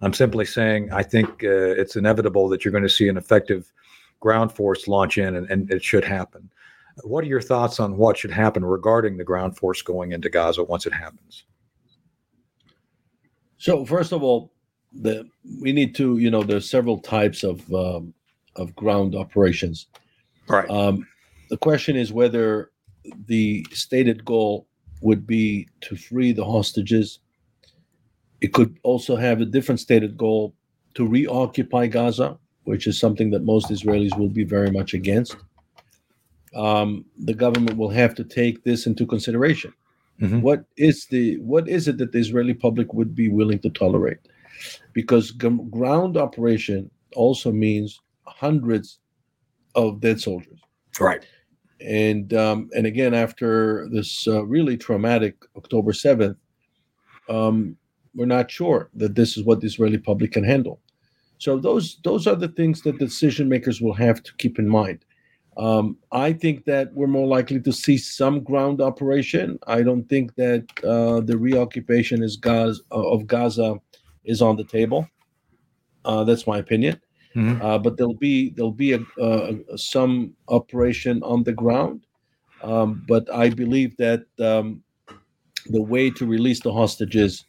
I'm 0.00 0.12
simply 0.12 0.44
saying 0.44 0.92
I 0.92 1.02
think 1.02 1.28
uh, 1.42 1.74
it's 1.76 1.96
inevitable 1.96 2.48
that 2.50 2.64
you're 2.64 2.72
going 2.72 2.84
to 2.84 2.88
see 2.88 3.08
an 3.08 3.16
effective 3.16 3.72
ground 4.20 4.52
force 4.52 4.88
launch 4.88 5.18
in, 5.18 5.36
and, 5.36 5.50
and 5.50 5.70
it 5.70 5.82
should 5.82 6.04
happen. 6.04 6.50
What 7.04 7.24
are 7.24 7.28
your 7.28 7.40
thoughts 7.40 7.78
on 7.78 7.96
what 7.96 8.16
should 8.16 8.30
happen 8.30 8.64
regarding 8.64 9.16
the 9.16 9.24
ground 9.24 9.56
force 9.56 9.82
going 9.82 10.12
into 10.12 10.28
Gaza 10.28 10.64
once 10.64 10.86
it 10.86 10.92
happens? 10.92 11.44
So 13.58 13.84
first 13.84 14.12
of 14.12 14.22
all, 14.22 14.52
the 14.92 15.28
we 15.60 15.72
need 15.72 15.94
to 15.96 16.18
you 16.18 16.30
know 16.30 16.42
there's 16.42 16.68
several 16.68 16.98
types 16.98 17.44
of 17.44 17.72
um, 17.72 18.14
of 18.56 18.74
ground 18.74 19.14
operations. 19.14 19.86
Right. 20.48 20.68
Um, 20.70 21.06
the 21.50 21.56
question 21.56 21.96
is 21.96 22.12
whether 22.12 22.70
the 23.26 23.66
stated 23.72 24.24
goal 24.24 24.66
would 25.00 25.26
be 25.26 25.68
to 25.82 25.96
free 25.96 26.32
the 26.32 26.44
hostages. 26.44 27.20
It 28.40 28.52
could 28.52 28.78
also 28.82 29.16
have 29.16 29.40
a 29.40 29.44
different 29.46 29.80
stated 29.80 30.16
goal 30.16 30.54
to 30.94 31.06
reoccupy 31.06 31.86
Gaza, 31.88 32.38
which 32.64 32.86
is 32.86 32.98
something 32.98 33.30
that 33.30 33.44
most 33.44 33.70
Israelis 33.70 34.16
will 34.18 34.28
be 34.28 34.44
very 34.44 34.70
much 34.70 34.94
against. 34.94 35.36
Um, 36.54 37.04
the 37.18 37.34
government 37.34 37.76
will 37.76 37.90
have 37.90 38.14
to 38.16 38.24
take 38.24 38.64
this 38.64 38.86
into 38.86 39.06
consideration. 39.06 39.72
Mhm. 40.20 40.42
What 40.42 40.64
is 40.76 41.06
the 41.06 41.38
what 41.38 41.68
is 41.68 41.86
it 41.88 41.98
that 41.98 42.12
the 42.12 42.18
Israeli 42.18 42.54
public 42.54 42.92
would 42.94 43.14
be 43.14 43.28
willing 43.28 43.58
to 43.60 43.70
tolerate? 43.70 44.18
Because 44.92 45.32
g- 45.32 45.58
ground 45.70 46.16
operation 46.16 46.90
also 47.14 47.52
means 47.52 48.00
hundreds 48.26 48.98
of 49.74 50.00
dead 50.00 50.20
soldiers 50.20 50.60
Right. 51.00 51.24
And 51.80 52.34
um, 52.34 52.70
and 52.74 52.86
again 52.86 53.14
after 53.14 53.88
this 53.90 54.26
uh, 54.26 54.44
really 54.44 54.76
traumatic 54.76 55.36
October 55.56 55.92
seventh, 55.92 56.36
um, 57.28 57.76
we're 58.14 58.26
not 58.26 58.50
sure 58.50 58.90
that 58.94 59.14
this 59.14 59.36
is 59.36 59.44
what 59.44 59.60
the 59.60 59.66
Israeli 59.66 59.98
public 59.98 60.32
can 60.32 60.44
handle. 60.44 60.80
So 61.38 61.58
those 61.58 61.98
those 62.02 62.26
are 62.26 62.36
the 62.36 62.48
things 62.48 62.82
that 62.82 62.98
decision 62.98 63.48
makers 63.48 63.80
will 63.80 63.94
have 63.94 64.22
to 64.24 64.34
keep 64.36 64.58
in 64.58 64.68
mind. 64.68 65.04
Um, 65.56 65.96
I 66.12 66.32
think 66.32 66.64
that 66.66 66.94
we're 66.94 67.08
more 67.08 67.26
likely 67.26 67.60
to 67.60 67.72
see 67.72 67.98
some 67.98 68.44
ground 68.44 68.80
operation. 68.80 69.58
I 69.66 69.82
don't 69.82 70.08
think 70.08 70.36
that 70.36 70.64
uh, 70.84 71.20
the 71.20 71.36
reoccupation 71.36 72.22
is 72.22 72.36
Gaza, 72.36 72.80
of 72.92 73.26
Gaza 73.26 73.80
is 74.24 74.40
on 74.40 74.56
the 74.56 74.62
table. 74.64 75.08
Uh, 76.04 76.22
that's 76.22 76.46
my 76.46 76.58
opinion. 76.58 77.00
Mhm. 77.38 77.62
Uh, 77.62 77.78
but 77.78 77.96
there'll 77.96 78.14
be 78.30 78.50
there'll 78.50 78.72
be 78.72 78.94
a, 78.94 79.00
some 79.78 80.34
operation 80.48 81.22
on 81.22 81.44
the 81.44 81.52
ground. 81.52 82.04
Um, 82.62 83.04
but 83.06 83.32
I 83.32 83.50
believe 83.50 83.96
that 83.98 84.24
um, 84.40 84.82
the 85.66 85.82
way 85.82 86.10
to 86.10 86.26
release 86.26 86.60
the 86.60 86.72
hostages 86.72 87.44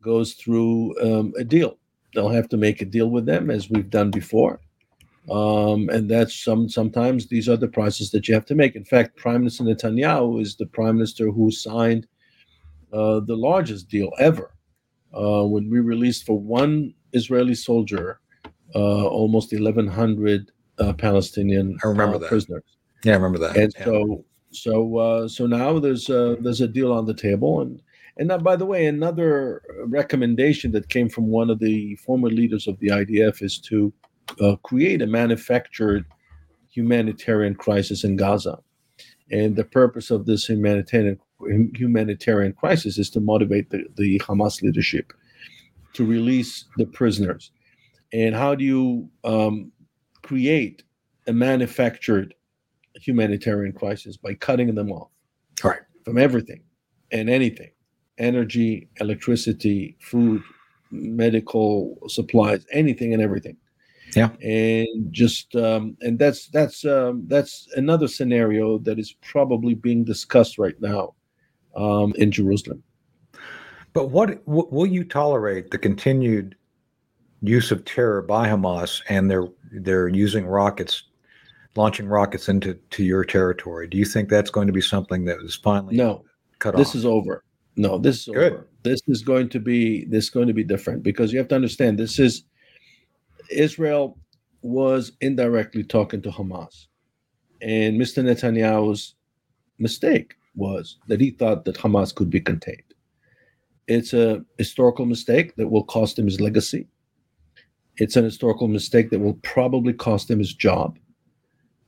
goes 0.00 0.34
through 0.34 0.94
um, 1.02 1.32
a 1.38 1.44
deal. 1.44 1.78
They'll 2.14 2.30
have 2.30 2.48
to 2.50 2.56
make 2.56 2.82
a 2.82 2.84
deal 2.86 3.10
with 3.10 3.26
them, 3.26 3.50
as 3.50 3.70
we've 3.70 3.90
done 3.90 4.10
before. 4.10 4.60
Um, 5.30 5.88
and 5.90 6.10
that's 6.10 6.44
some 6.44 6.68
sometimes 6.68 7.28
these 7.28 7.48
are 7.48 7.56
the 7.56 7.68
prices 7.68 8.10
that 8.12 8.28
you 8.28 8.34
have 8.34 8.46
to 8.46 8.56
make. 8.56 8.76
In 8.76 8.84
fact, 8.84 9.16
Prime 9.16 9.40
Minister 9.42 9.64
Netanyahu 9.64 10.42
is 10.42 10.56
the 10.56 10.66
prime 10.66 10.96
minister 10.96 11.30
who 11.30 11.50
signed 11.50 12.06
uh, 12.92 13.20
the 13.20 13.36
largest 13.36 13.88
deal 13.88 14.10
ever. 14.18 14.52
Uh, 15.14 15.44
when 15.44 15.70
we 15.70 15.80
released 15.80 16.26
for 16.26 16.38
one 16.38 16.94
Israeli 17.12 17.54
soldier 17.54 18.20
almost 18.74 19.52
1,100 19.52 20.50
uh, 20.78 20.92
Palestinian 20.94 21.78
I 21.84 21.88
remember 21.88 22.16
uh, 22.16 22.18
that. 22.18 22.28
prisoners, 22.28 22.64
Yeah, 23.04 23.12
I 23.12 23.16
remember 23.16 23.38
that. 23.38 23.56
and 23.56 23.72
Yeah. 23.78 23.84
so 23.84 24.24
so 24.50 24.96
uh, 24.96 25.28
so 25.28 25.46
now 25.46 25.78
there's 25.78 26.08
a, 26.08 26.36
there's 26.40 26.60
a 26.60 26.68
deal 26.68 26.92
on 26.92 27.06
the 27.06 27.14
table, 27.14 27.60
and 27.60 27.80
and 28.16 28.28
now, 28.28 28.38
by 28.38 28.56
the 28.56 28.66
way, 28.66 28.86
another 28.86 29.62
recommendation 29.84 30.72
that 30.72 30.88
came 30.88 31.08
from 31.08 31.28
one 31.28 31.50
of 31.50 31.60
the 31.60 31.94
former 31.96 32.28
leaders 32.28 32.66
of 32.66 32.78
the 32.80 32.88
IDF 32.88 33.42
is 33.42 33.58
to 33.60 33.92
uh, 34.40 34.56
create 34.56 35.02
a 35.02 35.06
manufactured 35.06 36.04
humanitarian 36.70 37.54
crisis 37.54 38.04
in 38.04 38.16
Gaza, 38.16 38.58
and 39.30 39.54
the 39.56 39.64
purpose 39.64 40.10
of 40.10 40.26
this 40.26 40.46
humanitarian 40.46 41.18
humanitarian 41.74 42.52
crisis 42.52 42.98
is 42.98 43.10
to 43.10 43.20
motivate 43.20 43.70
the, 43.70 43.84
the 43.96 44.18
Hamas 44.20 44.62
leadership 44.62 45.12
to 45.92 46.04
release 46.04 46.64
the 46.76 46.86
prisoners. 46.86 47.52
And 48.12 48.34
how 48.34 48.54
do 48.54 48.64
you 48.64 49.10
um, 49.24 49.72
create 50.22 50.82
a 51.26 51.32
manufactured 51.32 52.34
humanitarian 52.94 53.72
crisis 53.72 54.16
by 54.16 54.34
cutting 54.34 54.74
them 54.74 54.90
off 54.90 55.10
Right. 55.62 55.80
from 56.04 56.18
everything 56.18 56.62
and 57.12 57.28
anything 57.30 57.70
energy, 58.18 58.88
electricity, 59.00 59.96
food, 60.00 60.42
medical 60.90 61.98
supplies, 62.08 62.66
anything 62.72 63.12
and 63.12 63.22
everything. 63.22 63.56
Yeah. 64.16 64.30
And 64.42 65.12
just 65.12 65.54
um, 65.54 65.96
and 66.00 66.18
that's 66.18 66.48
that's 66.48 66.84
um, 66.84 67.24
that's 67.28 67.68
another 67.76 68.08
scenario 68.08 68.78
that 68.78 68.98
is 68.98 69.12
probably 69.22 69.74
being 69.74 70.02
discussed 70.02 70.58
right 70.58 70.80
now 70.80 71.14
um, 71.76 72.14
in 72.16 72.32
Jerusalem. 72.32 72.82
But 73.92 74.10
what 74.10 74.44
w- 74.46 74.68
will 74.70 74.86
you 74.86 75.04
tolerate 75.04 75.70
the 75.70 75.78
continued 75.78 76.56
use 77.42 77.70
of 77.70 77.84
terror 77.84 78.22
by 78.22 78.48
Hamas 78.48 79.02
and 79.08 79.30
they're 79.30 79.48
they're 79.70 80.08
using 80.08 80.46
rockets, 80.46 81.04
launching 81.76 82.06
rockets 82.08 82.48
into 82.48 82.74
to 82.90 83.04
your 83.04 83.24
territory? 83.24 83.86
Do 83.88 83.98
you 83.98 84.04
think 84.04 84.28
that's 84.28 84.50
going 84.50 84.66
to 84.66 84.72
be 84.72 84.80
something 84.80 85.24
that 85.26 85.38
is 85.42 85.54
finally 85.56 85.96
No, 85.96 86.24
cut 86.58 86.76
this 86.76 86.90
off? 86.90 86.94
is 86.96 87.04
over. 87.06 87.44
No, 87.76 87.98
this 87.98 88.26
is 88.26 88.34
Good. 88.34 88.52
over. 88.52 88.66
This 88.82 89.00
is 89.06 89.22
going 89.22 89.48
to 89.50 89.60
be 89.60 90.04
this 90.06 90.24
is 90.24 90.30
going 90.30 90.48
to 90.48 90.54
be 90.54 90.64
different 90.64 91.02
because 91.02 91.32
you 91.32 91.38
have 91.38 91.48
to 91.48 91.54
understand 91.54 91.98
this 91.98 92.18
is 92.18 92.44
Israel 93.50 94.18
was 94.62 95.12
indirectly 95.20 95.84
talking 95.84 96.20
to 96.22 96.30
Hamas. 96.30 96.86
And 97.60 98.00
Mr. 98.00 98.22
Netanyahu's 98.22 99.14
mistake 99.78 100.34
was 100.56 100.98
that 101.06 101.20
he 101.20 101.30
thought 101.30 101.64
that 101.64 101.76
Hamas 101.76 102.14
could 102.14 102.30
be 102.30 102.40
contained. 102.40 102.82
It's 103.86 104.12
a 104.12 104.44
historical 104.58 105.06
mistake 105.06 105.54
that 105.56 105.68
will 105.68 105.84
cost 105.84 106.18
him 106.18 106.26
his 106.26 106.40
legacy. 106.40 106.86
It's 107.98 108.16
an 108.16 108.24
historical 108.24 108.68
mistake 108.68 109.10
that 109.10 109.20
will 109.20 109.38
probably 109.42 109.92
cost 109.94 110.30
him 110.30 110.40
his 110.40 110.54
job. 110.54 110.98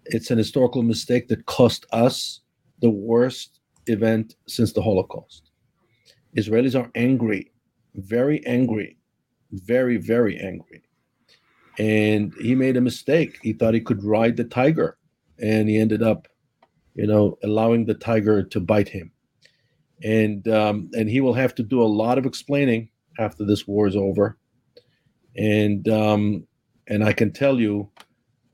It's 0.06 0.30
an 0.30 0.38
historical 0.38 0.82
mistake 0.82 1.28
that 1.28 1.46
cost 1.46 1.86
us 1.92 2.40
the 2.82 2.90
worst 2.90 3.60
event 3.86 4.36
since 4.48 4.72
the 4.72 4.82
Holocaust. 4.82 5.50
Israelis 6.36 6.78
are 6.80 6.90
angry, 6.94 7.52
very 7.96 8.44
angry, 8.46 8.98
very, 9.52 9.98
very 9.98 10.38
angry. 10.38 10.82
and 11.78 12.34
he 12.40 12.54
made 12.54 12.76
a 12.76 12.80
mistake. 12.80 13.38
He 13.42 13.52
thought 13.54 13.74
he 13.74 13.80
could 13.80 14.04
ride 14.04 14.36
the 14.36 14.44
tiger, 14.44 14.98
and 15.40 15.68
he 15.68 15.78
ended 15.78 16.02
up, 16.02 16.28
you 16.94 17.06
know, 17.06 17.38
allowing 17.42 17.86
the 17.86 17.94
tiger 17.94 18.42
to 18.44 18.60
bite 18.60 18.88
him. 18.88 19.12
And 20.04 20.48
um, 20.48 20.90
and 20.94 21.10
he 21.10 21.20
will 21.20 21.34
have 21.34 21.54
to 21.56 21.62
do 21.62 21.82
a 21.82 21.84
lot 21.84 22.18
of 22.18 22.26
explaining 22.26 22.90
after 23.18 23.44
this 23.46 23.66
war 23.68 23.88
is 23.88 23.96
over. 23.96 24.38
And 25.36 25.88
um, 25.88 26.46
and 26.88 27.04
I 27.04 27.12
can 27.12 27.32
tell 27.32 27.60
you 27.60 27.88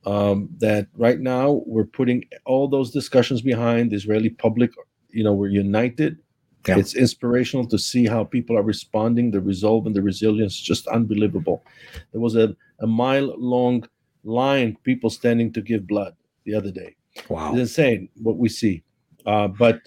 um, 0.04 0.48
that 0.58 0.86
right 0.96 1.18
now 1.18 1.62
we're 1.66 1.84
putting 1.84 2.24
all 2.44 2.68
those 2.68 2.90
discussions 2.90 3.42
behind 3.42 3.90
the 3.90 3.96
Israeli 3.96 4.30
public. 4.30 4.72
You 5.10 5.24
know, 5.24 5.34
we're 5.34 5.48
united. 5.48 6.18
Yeah. 6.68 6.78
It's 6.78 6.96
inspirational 6.96 7.66
to 7.68 7.78
see 7.78 8.06
how 8.06 8.24
people 8.24 8.58
are 8.58 8.62
responding. 8.62 9.30
The 9.30 9.40
resolve 9.40 9.86
and 9.86 9.94
the 9.94 10.02
resilience, 10.02 10.60
just 10.60 10.86
unbelievable. 10.88 11.62
There 12.12 12.20
was 12.20 12.34
a, 12.36 12.56
a 12.80 12.86
mile 12.86 13.34
long 13.38 13.88
line, 14.24 14.76
people 14.82 15.08
standing 15.08 15.52
to 15.52 15.60
give 15.60 15.86
blood 15.86 16.16
the 16.44 16.54
other 16.54 16.72
day. 16.72 16.96
Wow. 17.28 17.50
It's 17.50 17.60
insane 17.60 18.08
what 18.20 18.36
we 18.36 18.48
see. 18.48 18.82
Uh, 19.24 19.48
but 19.48 19.80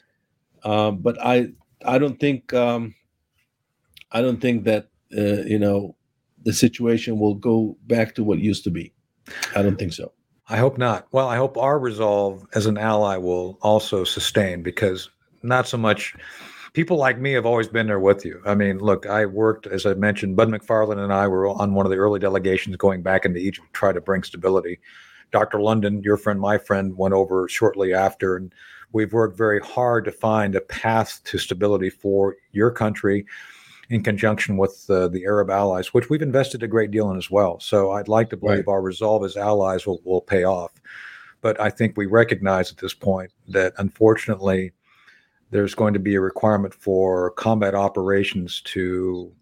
uh, 0.63 0.91
but 0.91 1.17
I 1.21 1.51
I 1.85 1.97
don't 1.97 2.19
think 2.19 2.53
um, 2.53 2.95
I 4.11 4.21
don't 4.21 4.41
think 4.41 4.63
that 4.65 4.87
uh, 5.15 5.43
you 5.43 5.59
know 5.59 5.95
the 6.43 6.53
situation 6.53 7.19
will 7.19 7.35
go 7.35 7.77
back 7.87 8.15
to 8.15 8.23
what 8.23 8.39
used 8.39 8.63
to 8.63 8.71
be. 8.71 8.93
I 9.55 9.61
don't 9.61 9.77
think 9.77 9.93
so. 9.93 10.11
I 10.47 10.57
hope 10.57 10.77
not. 10.77 11.07
Well, 11.11 11.27
I 11.27 11.37
hope 11.37 11.57
our 11.57 11.77
resolve 11.77 12.45
as 12.55 12.65
an 12.65 12.77
ally 12.77 13.17
will 13.17 13.59
also 13.61 14.03
sustain 14.03 14.63
because 14.63 15.09
not 15.43 15.67
so 15.67 15.77
much 15.77 16.15
people 16.73 16.97
like 16.97 17.19
me 17.19 17.33
have 17.33 17.45
always 17.45 17.67
been 17.67 17.87
there 17.87 17.99
with 17.99 18.25
you. 18.25 18.41
I 18.45 18.55
mean, 18.55 18.79
look, 18.79 19.05
I 19.05 19.25
worked, 19.25 19.67
as 19.67 19.85
I 19.85 19.93
mentioned, 19.93 20.35
Bud 20.35 20.49
McFarlane 20.49 21.03
and 21.03 21.13
I 21.13 21.27
were 21.27 21.47
on 21.47 21.73
one 21.73 21.85
of 21.85 21.91
the 21.91 21.97
early 21.97 22.19
delegations 22.19 22.75
going 22.77 23.01
back 23.01 23.25
into 23.25 23.39
Egypt 23.39 23.67
to 23.67 23.73
try 23.73 23.91
to 23.91 24.01
bring 24.01 24.23
stability. 24.23 24.79
Dr. 25.31 25.61
London, 25.61 26.01
your 26.01 26.17
friend, 26.17 26.39
my 26.39 26.57
friend, 26.57 26.97
went 26.97 27.13
over 27.13 27.47
shortly 27.47 27.93
after, 27.93 28.35
and 28.35 28.53
we've 28.91 29.13
worked 29.13 29.37
very 29.37 29.59
hard 29.59 30.05
to 30.05 30.11
find 30.11 30.55
a 30.55 30.61
path 30.61 31.21
to 31.25 31.37
stability 31.37 31.91
for 31.91 32.35
your 32.51 32.71
country 32.71 33.25
in 33.89 34.03
conjunction 34.03 34.57
with 34.57 34.85
uh, 34.89 35.07
the 35.07 35.25
Arab 35.25 35.49
allies, 35.49 35.93
which 35.93 36.09
we've 36.09 36.21
invested 36.21 36.61
a 36.61 36.67
great 36.67 36.91
deal 36.91 37.09
in 37.11 37.17
as 37.17 37.31
well. 37.31 37.59
So 37.59 37.91
I'd 37.91 38.07
like 38.07 38.29
to 38.29 38.37
believe 38.37 38.67
Right. 38.67 38.73
our 38.73 38.81
resolve 38.81 39.25
as 39.25 39.35
allies 39.35 39.85
will, 39.87 39.99
will 40.03 40.21
pay 40.21 40.43
off. 40.43 40.71
But 41.41 41.59
I 41.59 41.69
think 41.69 41.97
we 41.97 42.05
recognize 42.05 42.71
at 42.71 42.77
this 42.77 42.93
point 42.93 43.31
that 43.47 43.73
unfortunately, 43.77 44.73
there's 45.51 45.73
going 45.73 45.93
to 45.93 45.99
be 45.99 46.13
a 46.15 46.21
requirement 46.21 46.73
for 46.73 47.31
combat 47.31 47.73
operations 47.73 48.61
to 48.61 49.33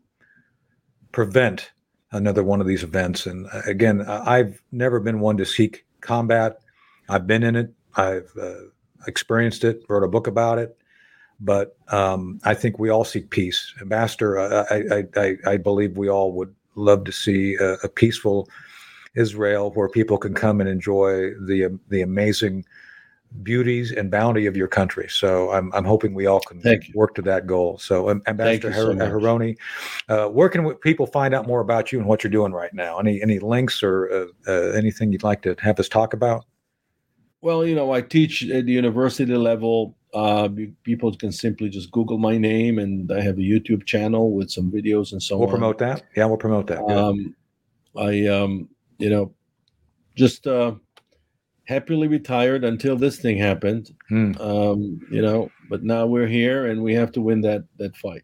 prevent 1.12 1.72
another 2.12 2.44
one 2.44 2.62
of 2.62 2.68
these 2.68 2.84
events. 2.84 3.26
And 3.26 3.48
uh, 3.52 3.62
again, 3.66 4.02
I've 4.08 4.62
never 4.72 5.00
been 5.02 5.20
one 5.20 5.36
to 5.38 5.46
seek 5.46 5.86
combat. 6.00 6.60
I've 7.10 7.28
been 7.28 7.44
in 7.44 7.56
it. 7.58 7.74
I've 7.96 8.32
uh, 8.42 8.54
experienced 9.08 9.66
it. 9.66 9.84
Wrote 9.90 10.04
a 10.04 10.08
book 10.08 10.28
about 10.28 10.60
it. 10.60 10.78
But 11.40 11.78
um, 11.90 12.40
I 12.44 12.54
think 12.56 12.80
we 12.80 12.90
all 12.90 13.04
seek 13.04 13.30
peace. 13.30 13.74
Ambassador, 13.80 14.40
I, 14.40 14.84
I, 14.92 15.04
I, 15.16 15.38
I 15.46 15.58
believe 15.58 15.96
we 15.96 16.10
all 16.10 16.32
would 16.34 16.54
love 16.76 17.04
to 17.06 17.12
see 17.12 17.56
a, 17.56 17.74
a 17.84 17.90
peaceful 17.90 18.50
Israel 19.16 19.72
where 19.72 19.90
people 19.90 20.18
can 20.18 20.34
come 20.34 20.62
and 20.62 20.70
enjoy 20.70 21.32
the 21.34 21.78
the 21.90 22.02
amazing 22.02 22.66
beauties 23.44 23.92
and 23.92 24.10
bounty 24.10 24.46
of 24.46 24.56
your 24.56 24.68
country. 24.68 25.08
So 25.10 25.52
I'm, 25.52 25.72
I'm 25.74 25.84
hoping 25.84 26.14
we 26.14 26.28
all 26.28 26.40
can 26.40 26.62
work 26.94 27.14
to 27.16 27.22
that 27.24 27.46
goal. 27.46 27.78
So 27.78 28.10
um, 28.10 28.22
Ambassador 28.26 28.70
you 28.70 28.74
so. 28.74 28.94
Haroni, 28.94 29.58
uh, 30.08 30.28
where 30.28 30.48
can 30.48 30.74
people 30.76 31.06
find 31.08 31.34
out 31.34 31.46
more 31.46 31.60
about 31.60 31.92
you 31.92 32.00
and 32.00 32.08
what 32.08 32.24
you're 32.24 32.32
doing 32.32 32.54
right 32.54 32.74
now? 32.74 33.00
Any 33.00 33.22
any 33.22 33.40
links 33.40 33.84
or 33.84 34.10
uh, 34.48 34.52
uh, 34.52 34.72
anything 34.72 35.12
you'd 35.12 35.24
like 35.24 35.42
to 35.42 35.56
have 35.60 35.80
us 35.80 35.90
talk 35.90 36.14
about? 36.14 36.46
Well, 37.42 37.66
you 37.66 37.76
know, 37.76 37.92
I 37.92 38.02
teach 38.02 38.48
at 38.50 38.66
the 38.66 38.72
university 38.72 39.36
level. 39.36 39.97
Uh, 40.14 40.48
be- 40.48 40.74
people 40.84 41.14
can 41.16 41.32
simply 41.32 41.70
just 41.70 41.92
Google 41.92 42.18
my 42.18 42.38
name, 42.38 42.80
and 42.80 43.12
I 43.12 43.22
have 43.22 43.38
a 43.38 43.42
YouTube 43.42 43.86
channel 43.86 44.32
with 44.32 44.50
some 44.50 44.72
videos 44.72 45.12
and 45.12 45.22
so 45.22 45.38
We'll 45.38 45.48
on. 45.48 45.52
promote 45.54 45.78
that. 45.80 46.04
Yeah, 46.16 46.26
we'll 46.26 46.38
promote 46.38 46.68
that. 46.68 46.82
Um, 46.84 47.36
I, 47.96 48.26
um, 48.28 48.70
you 49.00 49.10
know, 49.10 49.34
just 50.16 50.48
uh, 50.48 50.76
happily 51.66 52.08
retired 52.08 52.64
until 52.64 52.96
this 52.96 53.20
thing 53.20 53.38
happened. 53.38 53.92
Hmm. 54.10 54.32
Um, 54.40 55.02
you 55.12 55.22
know, 55.22 55.50
but 55.70 55.84
now 55.84 56.06
we're 56.06 56.28
here, 56.28 56.68
and 56.68 56.82
we 56.82 56.94
have 56.96 57.12
to 57.14 57.22
win 57.22 57.42
that 57.42 57.66
that 57.78 57.96
fight. 57.98 58.24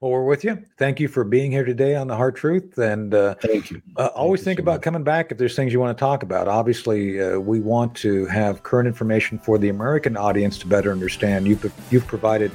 Well, 0.00 0.10
we're 0.10 0.24
with 0.24 0.44
you. 0.44 0.62
Thank 0.78 1.00
you 1.00 1.08
for 1.08 1.24
being 1.24 1.50
here 1.50 1.64
today 1.64 1.94
on 1.94 2.06
the 2.06 2.16
Hard 2.16 2.36
Truth, 2.36 2.78
and 2.78 3.14
uh, 3.14 3.34
Thank 3.36 3.70
you. 3.70 3.82
Uh, 3.96 4.06
always 4.14 4.40
you 4.40 4.44
think 4.44 4.58
so 4.58 4.62
about 4.62 4.76
much. 4.76 4.82
coming 4.82 5.04
back 5.04 5.32
if 5.32 5.38
there's 5.38 5.56
things 5.56 5.72
you 5.72 5.80
want 5.80 5.96
to 5.96 6.00
talk 6.00 6.22
about. 6.22 6.48
Obviously, 6.48 7.20
uh, 7.20 7.38
we 7.38 7.60
want 7.60 7.94
to 7.96 8.26
have 8.26 8.62
current 8.62 8.86
information 8.86 9.38
for 9.38 9.58
the 9.58 9.68
American 9.68 10.16
audience 10.16 10.58
to 10.58 10.66
better 10.66 10.92
understand. 10.92 11.46
You've 11.46 11.72
you've 11.90 12.06
provided 12.06 12.50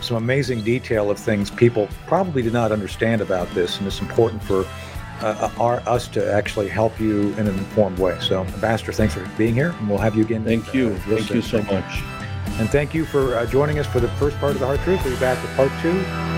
some 0.00 0.16
amazing 0.16 0.62
detail 0.62 1.10
of 1.10 1.18
things 1.18 1.50
people 1.50 1.88
probably 2.06 2.42
did 2.42 2.52
not 2.52 2.72
understand 2.72 3.20
about 3.20 3.48
this, 3.54 3.78
and 3.78 3.86
it's 3.86 4.00
important 4.00 4.42
for 4.42 4.64
uh, 5.20 5.50
our 5.58 5.80
us 5.88 6.06
to 6.08 6.32
actually 6.32 6.68
help 6.68 6.98
you 7.00 7.30
in 7.34 7.48
an 7.48 7.58
informed 7.58 7.98
way. 7.98 8.16
So, 8.20 8.42
Ambassador, 8.44 8.92
thanks 8.92 9.14
for 9.14 9.28
being 9.36 9.54
here, 9.54 9.70
and 9.78 9.88
we'll 9.88 9.98
have 9.98 10.14
you 10.16 10.24
again. 10.24 10.44
Thank 10.44 10.72
you. 10.72 10.88
uh, 10.88 10.90
real 11.08 11.18
Thank 11.18 11.30
you 11.30 11.42
so 11.42 11.62
much. 11.62 12.02
And 12.60 12.68
thank 12.70 12.94
you 12.94 13.04
for 13.04 13.36
uh, 13.36 13.46
joining 13.46 13.78
us 13.78 13.86
for 13.86 14.00
the 14.00 14.08
first 14.10 14.36
part 14.38 14.52
of 14.52 14.60
the 14.60 14.66
Hard 14.66 14.80
Truth. 14.80 15.04
We'll 15.04 15.14
be 15.14 15.20
back 15.20 15.40
with 15.42 15.54
part 15.54 15.70
two 15.82 16.37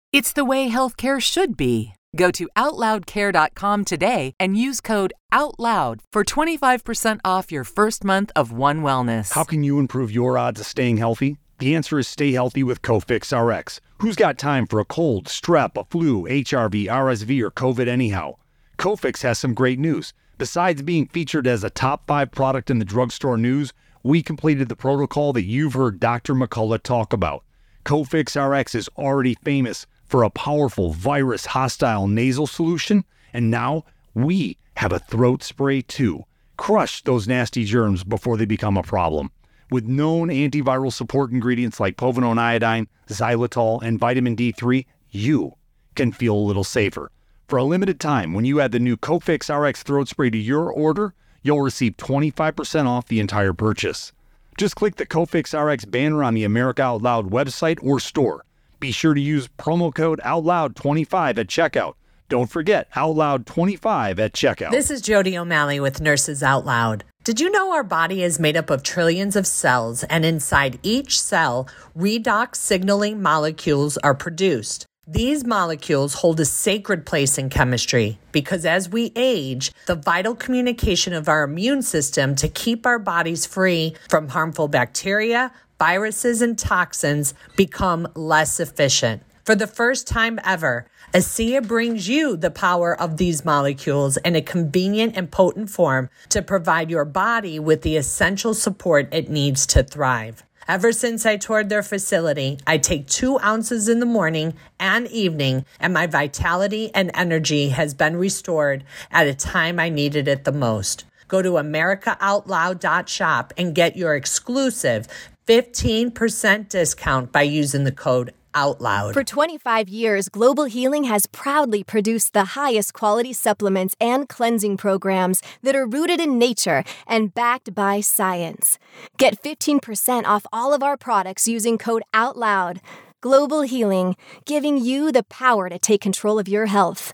It's 0.13 0.33
the 0.33 0.43
way 0.43 0.69
healthcare 0.69 1.21
should 1.21 1.55
be. 1.55 1.93
Go 2.17 2.31
to 2.31 2.49
OutLoudCare.com 2.57 3.85
today 3.85 4.33
and 4.41 4.57
use 4.57 4.81
code 4.81 5.13
OUTLOUD 5.31 6.01
for 6.11 6.25
25% 6.25 7.21
off 7.23 7.49
your 7.49 7.63
first 7.63 8.03
month 8.03 8.29
of 8.35 8.51
One 8.51 8.81
Wellness. 8.81 9.31
How 9.31 9.45
can 9.45 9.63
you 9.63 9.79
improve 9.79 10.11
your 10.11 10.37
odds 10.37 10.59
of 10.59 10.65
staying 10.65 10.97
healthy? 10.97 11.37
The 11.59 11.75
answer 11.75 11.97
is 11.97 12.09
stay 12.09 12.33
healthy 12.33 12.61
with 12.61 12.81
Cofix 12.81 13.31
RX. 13.31 13.79
Who's 13.99 14.17
got 14.17 14.37
time 14.37 14.67
for 14.67 14.81
a 14.81 14.85
cold, 14.85 15.27
strep, 15.27 15.77
a 15.77 15.85
flu, 15.85 16.23
HRV, 16.23 16.87
RSV, 16.87 17.41
or 17.41 17.51
COVID 17.51 17.87
anyhow? 17.87 18.35
Cofix 18.77 19.21
has 19.21 19.39
some 19.39 19.53
great 19.53 19.79
news. 19.79 20.11
Besides 20.37 20.81
being 20.81 21.07
featured 21.07 21.47
as 21.47 21.63
a 21.63 21.69
top 21.69 22.05
five 22.05 22.31
product 22.31 22.69
in 22.69 22.79
the 22.79 22.83
drugstore 22.83 23.37
news, 23.37 23.71
we 24.03 24.21
completed 24.21 24.67
the 24.67 24.75
protocol 24.75 25.31
that 25.31 25.45
you've 25.45 25.75
heard 25.75 26.01
Dr. 26.01 26.35
McCullough 26.35 26.83
talk 26.83 27.13
about. 27.13 27.45
Cofix 27.85 28.35
RX 28.35 28.75
is 28.75 28.89
already 28.97 29.35
famous 29.35 29.87
for 30.11 30.23
a 30.23 30.29
powerful 30.29 30.91
virus 30.91 31.45
hostile 31.45 32.05
nasal 32.05 32.45
solution, 32.45 33.05
and 33.31 33.49
now 33.49 33.85
we 34.13 34.57
have 34.75 34.91
a 34.91 34.99
throat 34.99 35.41
spray 35.41 35.81
too. 35.81 36.25
Crush 36.57 37.01
those 37.03 37.29
nasty 37.29 37.63
germs 37.63 38.03
before 38.03 38.35
they 38.35 38.43
become 38.43 38.75
a 38.75 38.83
problem. 38.83 39.31
With 39.69 39.85
known 39.85 40.27
antiviral 40.27 40.91
support 40.91 41.31
ingredients 41.31 41.79
like 41.79 41.95
povidone 41.95 42.37
iodine, 42.37 42.89
xylitol, 43.07 43.81
and 43.81 43.97
vitamin 43.97 44.35
D3, 44.35 44.85
you 45.11 45.53
can 45.95 46.11
feel 46.11 46.35
a 46.35 46.47
little 46.47 46.65
safer. 46.65 47.09
For 47.47 47.57
a 47.57 47.63
limited 47.63 48.01
time, 48.01 48.33
when 48.33 48.43
you 48.43 48.59
add 48.59 48.73
the 48.73 48.79
new 48.79 48.97
Cofix 48.97 49.49
RX 49.49 49.81
throat 49.81 50.09
spray 50.09 50.29
to 50.29 50.37
your 50.37 50.69
order, 50.69 51.13
you'll 51.41 51.61
receive 51.61 51.95
25% 51.95 52.85
off 52.85 53.07
the 53.07 53.21
entire 53.21 53.53
purchase. 53.53 54.11
Just 54.57 54.75
click 54.75 54.97
the 54.97 55.05
Cofix 55.05 55.57
RX 55.57 55.85
banner 55.85 56.21
on 56.21 56.33
the 56.33 56.43
America 56.43 56.81
Out 56.81 57.01
Loud 57.01 57.31
website 57.31 57.79
or 57.81 58.01
store. 58.01 58.43
Be 58.81 58.91
sure 58.91 59.13
to 59.13 59.21
use 59.21 59.47
promo 59.47 59.93
code 59.93 60.19
OUTLOUD25 60.25 61.37
at 61.37 61.45
checkout. 61.45 61.93
Don't 62.29 62.49
forget 62.49 62.91
OUTLOUD25 62.93 64.17
at 64.17 64.33
checkout. 64.33 64.71
This 64.71 64.89
is 64.89 65.03
Jody 65.03 65.37
O'Malley 65.37 65.79
with 65.79 66.01
Nurses 66.01 66.41
Out 66.41 66.65
Loud. 66.65 67.03
Did 67.23 67.39
you 67.39 67.51
know 67.51 67.73
our 67.73 67.83
body 67.83 68.23
is 68.23 68.39
made 68.39 68.57
up 68.57 68.71
of 68.71 68.81
trillions 68.81 69.35
of 69.35 69.45
cells, 69.45 70.03
and 70.05 70.25
inside 70.25 70.79
each 70.81 71.21
cell, 71.21 71.69
redox 71.95 72.55
signaling 72.55 73.21
molecules 73.21 73.99
are 73.99 74.15
produced? 74.15 74.87
These 75.07 75.45
molecules 75.45 76.15
hold 76.15 76.39
a 76.39 76.45
sacred 76.45 77.05
place 77.05 77.37
in 77.37 77.49
chemistry 77.49 78.17
because 78.31 78.65
as 78.65 78.89
we 78.89 79.11
age, 79.15 79.71
the 79.85 79.95
vital 79.95 80.33
communication 80.33 81.13
of 81.13 81.29
our 81.29 81.43
immune 81.43 81.83
system 81.83 82.33
to 82.35 82.47
keep 82.47 82.87
our 82.87 82.97
bodies 82.97 83.45
free 83.45 83.95
from 84.09 84.29
harmful 84.29 84.67
bacteria, 84.67 85.51
viruses, 85.81 86.43
and 86.43 86.59
toxins 86.59 87.33
become 87.57 88.07
less 88.13 88.59
efficient. 88.59 89.23
For 89.43 89.55
the 89.55 89.65
first 89.65 90.05
time 90.05 90.39
ever, 90.43 90.85
ASEA 91.11 91.67
brings 91.67 92.07
you 92.07 92.37
the 92.37 92.51
power 92.51 92.95
of 93.01 93.17
these 93.17 93.43
molecules 93.43 94.17
in 94.17 94.35
a 94.35 94.43
convenient 94.43 95.17
and 95.17 95.31
potent 95.31 95.71
form 95.71 96.11
to 96.29 96.43
provide 96.43 96.91
your 96.91 97.03
body 97.03 97.57
with 97.57 97.81
the 97.81 97.97
essential 97.97 98.53
support 98.53 99.11
it 99.11 99.31
needs 99.31 99.65
to 99.73 99.81
thrive. 99.81 100.43
Ever 100.67 100.91
since 100.91 101.25
I 101.25 101.37
toured 101.37 101.69
their 101.69 101.81
facility, 101.81 102.59
I 102.67 102.77
take 102.77 103.07
two 103.07 103.39
ounces 103.39 103.89
in 103.89 103.99
the 103.99 104.05
morning 104.05 104.53
and 104.79 105.07
evening, 105.07 105.65
and 105.79 105.95
my 105.95 106.05
vitality 106.05 106.91
and 106.93 107.09
energy 107.15 107.69
has 107.69 107.95
been 107.95 108.17
restored 108.17 108.83
at 109.09 109.25
a 109.25 109.33
time 109.33 109.79
I 109.79 109.89
needed 109.89 110.27
it 110.27 110.43
the 110.43 110.51
most. 110.51 111.05
Go 111.31 111.41
to 111.41 111.51
AmericaOutloud.shop 111.51 113.53
and 113.57 113.73
get 113.73 113.95
your 113.95 114.15
exclusive 114.15 115.07
15% 115.47 116.69
discount 116.69 117.31
by 117.31 117.41
using 117.41 117.83
the 117.83 117.91
code 117.91 118.33
OUTLOUD. 118.53 119.13
For 119.13 119.23
25 119.23 119.89
years, 119.89 120.29
Global 120.29 120.65
Healing 120.65 121.05
has 121.05 121.25
proudly 121.27 121.83
produced 121.83 122.33
the 122.33 122.45
highest 122.45 122.93
quality 122.93 123.33
supplements 123.33 123.95
and 123.99 124.27
cleansing 124.27 124.77
programs 124.77 125.41
that 125.63 125.75
are 125.75 125.87
rooted 125.87 126.19
in 126.19 126.37
nature 126.37 126.83
and 127.07 127.33
backed 127.33 127.73
by 127.73 128.01
science. 128.01 128.77
Get 129.17 129.41
15% 129.41 130.25
off 130.25 130.45
all 130.51 130.73
of 130.73 130.83
our 130.83 130.97
products 130.97 131.47
using 131.47 131.77
code 131.77 132.03
OUTLOUD. 132.13 132.79
Global 133.21 133.61
Healing, 133.61 134.15
giving 134.45 134.77
you 134.77 135.11
the 135.11 135.23
power 135.23 135.69
to 135.69 135.77
take 135.77 136.01
control 136.01 136.39
of 136.39 136.47
your 136.47 136.65
health 136.65 137.13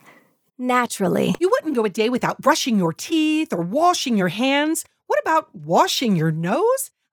naturally. 0.58 1.34
You 1.38 1.50
wouldn't 1.50 1.76
go 1.76 1.84
a 1.84 1.88
day 1.88 2.08
without 2.08 2.40
brushing 2.40 2.78
your 2.78 2.92
teeth 2.92 3.52
or 3.52 3.62
washing 3.62 4.16
your 4.16 4.28
hands. 4.28 4.84
What 5.06 5.20
about 5.20 5.54
washing 5.54 6.16
your 6.16 6.32
nose? 6.32 6.90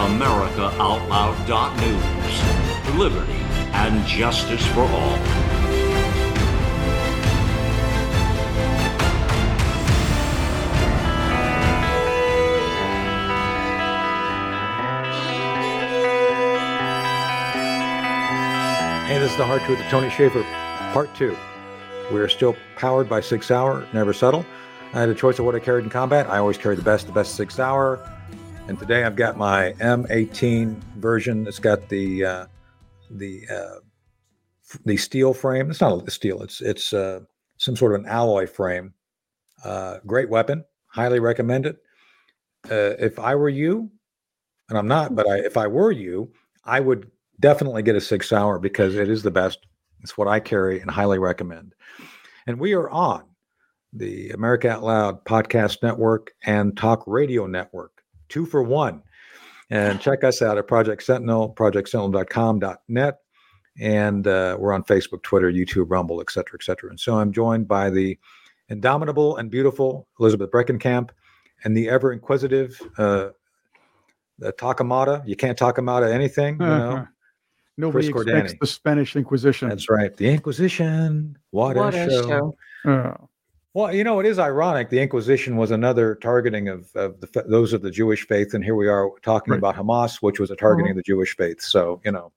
AmericaOutloud.news. 0.00 2.98
Liberty 2.98 3.32
and 3.72 4.06
justice 4.06 4.66
for 4.68 4.80
all. 4.80 5.16
Hey, 19.06 19.18
this 19.18 19.32
is 19.32 19.36
the 19.36 19.44
hard 19.44 19.60
truth 19.62 19.80
of 19.80 19.86
Tony 19.86 20.08
Shaffer, 20.08 20.42
part 20.94 21.12
two. 21.14 21.36
We 22.10 22.20
are 22.20 22.28
still 22.28 22.56
powered 22.76 23.08
by 23.08 23.20
Sig 23.20 23.42
Sauer, 23.42 23.86
never 23.92 24.14
settle. 24.14 24.46
I 24.94 25.00
had 25.00 25.10
a 25.10 25.14
choice 25.14 25.38
of 25.38 25.44
what 25.44 25.54
I 25.54 25.58
carried 25.58 25.84
in 25.84 25.90
combat. 25.90 26.30
I 26.30 26.38
always 26.38 26.56
carry 26.56 26.74
the 26.74 26.82
best, 26.82 27.06
the 27.06 27.12
best 27.12 27.34
Sig 27.34 27.50
Sauer. 27.50 28.00
And 28.68 28.78
today 28.78 29.04
I've 29.04 29.16
got 29.16 29.36
my 29.36 29.72
M18 29.80 30.76
version. 30.96 31.46
It's 31.46 31.58
got 31.58 31.88
the 31.88 32.24
uh, 32.24 32.46
the 33.10 33.42
uh, 33.48 33.80
the 34.84 34.96
steel 34.96 35.34
frame. 35.34 35.70
It's 35.70 35.80
not 35.80 36.06
a 36.06 36.10
steel. 36.10 36.42
It's 36.42 36.60
it's 36.60 36.92
uh, 36.92 37.20
some 37.56 37.76
sort 37.76 37.94
of 37.94 38.00
an 38.00 38.06
alloy 38.06 38.46
frame. 38.46 38.94
Uh, 39.64 39.98
great 40.06 40.30
weapon. 40.30 40.64
Highly 40.86 41.20
recommend 41.20 41.66
it. 41.66 41.76
Uh, 42.70 42.96
if 42.98 43.18
I 43.18 43.34
were 43.34 43.48
you, 43.48 43.90
and 44.68 44.78
I'm 44.78 44.88
not, 44.88 45.14
but 45.14 45.28
I, 45.28 45.38
if 45.38 45.56
I 45.56 45.66
were 45.66 45.92
you, 45.92 46.32
I 46.64 46.80
would 46.80 47.10
definitely 47.40 47.82
get 47.82 47.96
a 47.96 48.00
Sig 48.00 48.22
Sauer 48.22 48.58
because 48.58 48.94
it 48.94 49.08
is 49.08 49.22
the 49.22 49.30
best. 49.30 49.58
It's 50.02 50.16
what 50.16 50.28
I 50.28 50.40
carry 50.40 50.80
and 50.80 50.90
highly 50.90 51.18
recommend. 51.18 51.74
And 52.46 52.58
we 52.58 52.74
are 52.74 52.88
on 52.88 53.24
the 53.92 54.30
America 54.30 54.70
Out 54.70 54.82
Loud 54.82 55.24
podcast 55.24 55.82
network 55.82 56.32
and 56.44 56.76
talk 56.76 57.02
radio 57.06 57.46
network 57.46 57.99
two 58.30 58.46
for 58.46 58.62
one. 58.62 59.02
And 59.68 60.00
check 60.00 60.24
us 60.24 60.42
out 60.42 60.58
at 60.58 60.66
Project 60.66 61.02
Sentinel, 61.02 61.54
projectsentinel.com.net. 61.54 63.18
And 63.78 64.26
uh, 64.26 64.56
we're 64.58 64.72
on 64.72 64.82
Facebook, 64.82 65.22
Twitter, 65.22 65.50
YouTube, 65.52 65.86
Rumble, 65.88 66.20
et 66.20 66.30
cetera, 66.30 66.58
et 66.60 66.64
cetera. 66.64 66.90
And 66.90 66.98
so 66.98 67.18
I'm 67.18 67.32
joined 67.32 67.68
by 67.68 67.88
the 67.90 68.18
indomitable 68.68 69.36
and 69.36 69.50
beautiful 69.50 70.08
Elizabeth 70.18 70.50
Breckenkamp 70.50 71.10
and 71.64 71.76
the 71.76 71.88
ever 71.88 72.12
inquisitive 72.12 72.80
uh, 72.98 73.28
the 74.38 74.52
Takamata. 74.54 75.22
You 75.26 75.36
can't 75.36 75.56
talk 75.56 75.78
him 75.78 75.88
out 75.88 76.02
of 76.02 76.10
anything, 76.10 76.54
you 76.54 76.66
know. 76.66 76.90
Uh-huh. 76.92 77.04
Nobody 77.76 78.10
Chris 78.12 78.26
expects 78.26 78.52
Cordani. 78.54 78.58
the 78.60 78.66
Spanish 78.66 79.16
Inquisition. 79.16 79.68
That's 79.68 79.88
right. 79.88 80.14
The 80.14 80.28
Inquisition. 80.28 81.38
What, 81.50 81.76
What 81.76 81.94
a, 81.94 82.06
a 82.06 82.10
show. 82.10 82.22
show. 82.28 82.56
Oh. 82.86 83.29
Well, 83.72 83.94
you 83.94 84.02
know, 84.02 84.18
it 84.18 84.26
is 84.26 84.38
ironic. 84.40 84.90
The 84.90 85.00
Inquisition 85.00 85.56
was 85.56 85.70
another 85.70 86.16
targeting 86.16 86.68
of, 86.68 86.90
of 86.96 87.20
the, 87.20 87.44
those 87.48 87.72
of 87.72 87.82
the 87.82 87.90
Jewish 87.90 88.26
faith, 88.26 88.52
and 88.52 88.64
here 88.64 88.74
we 88.74 88.88
are 88.88 89.10
talking 89.22 89.52
Right. 89.52 89.58
about 89.58 89.76
Hamas, 89.76 90.16
which 90.20 90.40
was 90.40 90.50
a 90.50 90.56
targeting 90.56 90.90
of 90.90 90.96
the 90.96 91.02
Jewish 91.04 91.36
faith. 91.36 91.60
So, 91.62 92.00
you 92.04 92.10
know, 92.10 92.32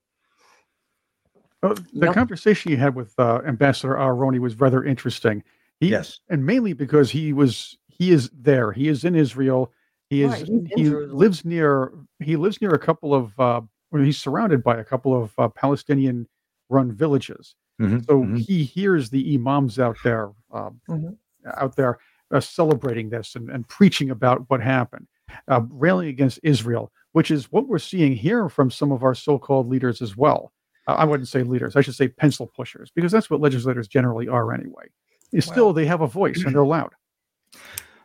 Uh, 1.64 1.74
the 1.94 2.06
Yep. 2.06 2.14
conversation 2.14 2.70
you 2.70 2.76
had 2.76 2.94
with 2.94 3.14
uh, 3.18 3.40
Ambassador 3.46 3.94
Aharoni 3.94 4.38
was 4.38 4.60
rather 4.60 4.84
interesting. 4.84 5.42
He, 5.80 5.88
yes, 5.88 6.20
and 6.28 6.44
mainly 6.46 6.72
because 6.72 7.10
he 7.10 7.32
was 7.32 7.76
he 7.88 8.12
is 8.12 8.30
there. 8.30 8.70
He 8.70 8.86
is 8.88 9.04
in 9.04 9.14
Israel. 9.16 9.72
He 10.10 10.22
is 10.22 10.30
Right, 10.42 10.62
he 10.76 10.84
Jerusalem. 10.84 11.16
lives 11.18 11.44
near 11.44 11.92
he 12.20 12.36
lives 12.36 12.60
near 12.60 12.70
a 12.74 12.78
couple 12.78 13.12
of 13.14 13.38
uh, 13.40 13.62
or 13.90 14.00
he's 14.00 14.18
surrounded 14.18 14.62
by 14.62 14.76
a 14.76 14.84
couple 14.84 15.20
of 15.20 15.32
uh, 15.38 15.48
Palestinian 15.48 16.28
run 16.68 16.92
villages. 16.92 17.56
Mhm, 17.80 18.04
So 18.06 18.20
mhm. 18.22 18.38
he 18.38 18.62
hears 18.62 19.10
the 19.10 19.34
imams 19.34 19.78
out 19.80 19.96
there 20.04 20.30
uh, 20.52 20.70
Mhm. 20.88 21.16
Out 21.56 21.76
there 21.76 21.98
uh, 22.32 22.40
celebrating 22.40 23.10
this 23.10 23.34
and, 23.34 23.50
and 23.50 23.68
preaching 23.68 24.10
about 24.10 24.44
what 24.48 24.60
happened, 24.60 25.06
uh, 25.48 25.60
railing 25.70 26.08
against 26.08 26.40
Israel, 26.42 26.92
which 27.12 27.30
is 27.30 27.50
what 27.52 27.68
we're 27.68 27.78
seeing 27.78 28.14
here 28.14 28.48
from 28.48 28.70
some 28.70 28.92
of 28.92 29.02
our 29.02 29.14
so-called 29.14 29.68
leaders 29.68 30.02
as 30.02 30.16
well. 30.16 30.52
Uh, 30.86 30.92
I 30.92 31.04
wouldn't 31.04 31.28
say 31.28 31.42
leaders; 31.42 31.76
I 31.76 31.80
should 31.80 31.94
say 31.94 32.08
pencil 32.08 32.50
pushers, 32.54 32.90
because 32.94 33.12
that's 33.12 33.30
what 33.30 33.40
legislators 33.40 33.88
generally 33.88 34.28
are 34.28 34.52
anyway. 34.52 34.86
Is 35.32 35.44
still 35.44 35.72
they 35.72 35.86
have 35.86 36.00
a 36.00 36.06
voice 36.06 36.44
and 36.44 36.54
they're 36.54 36.64
loud. 36.64 36.92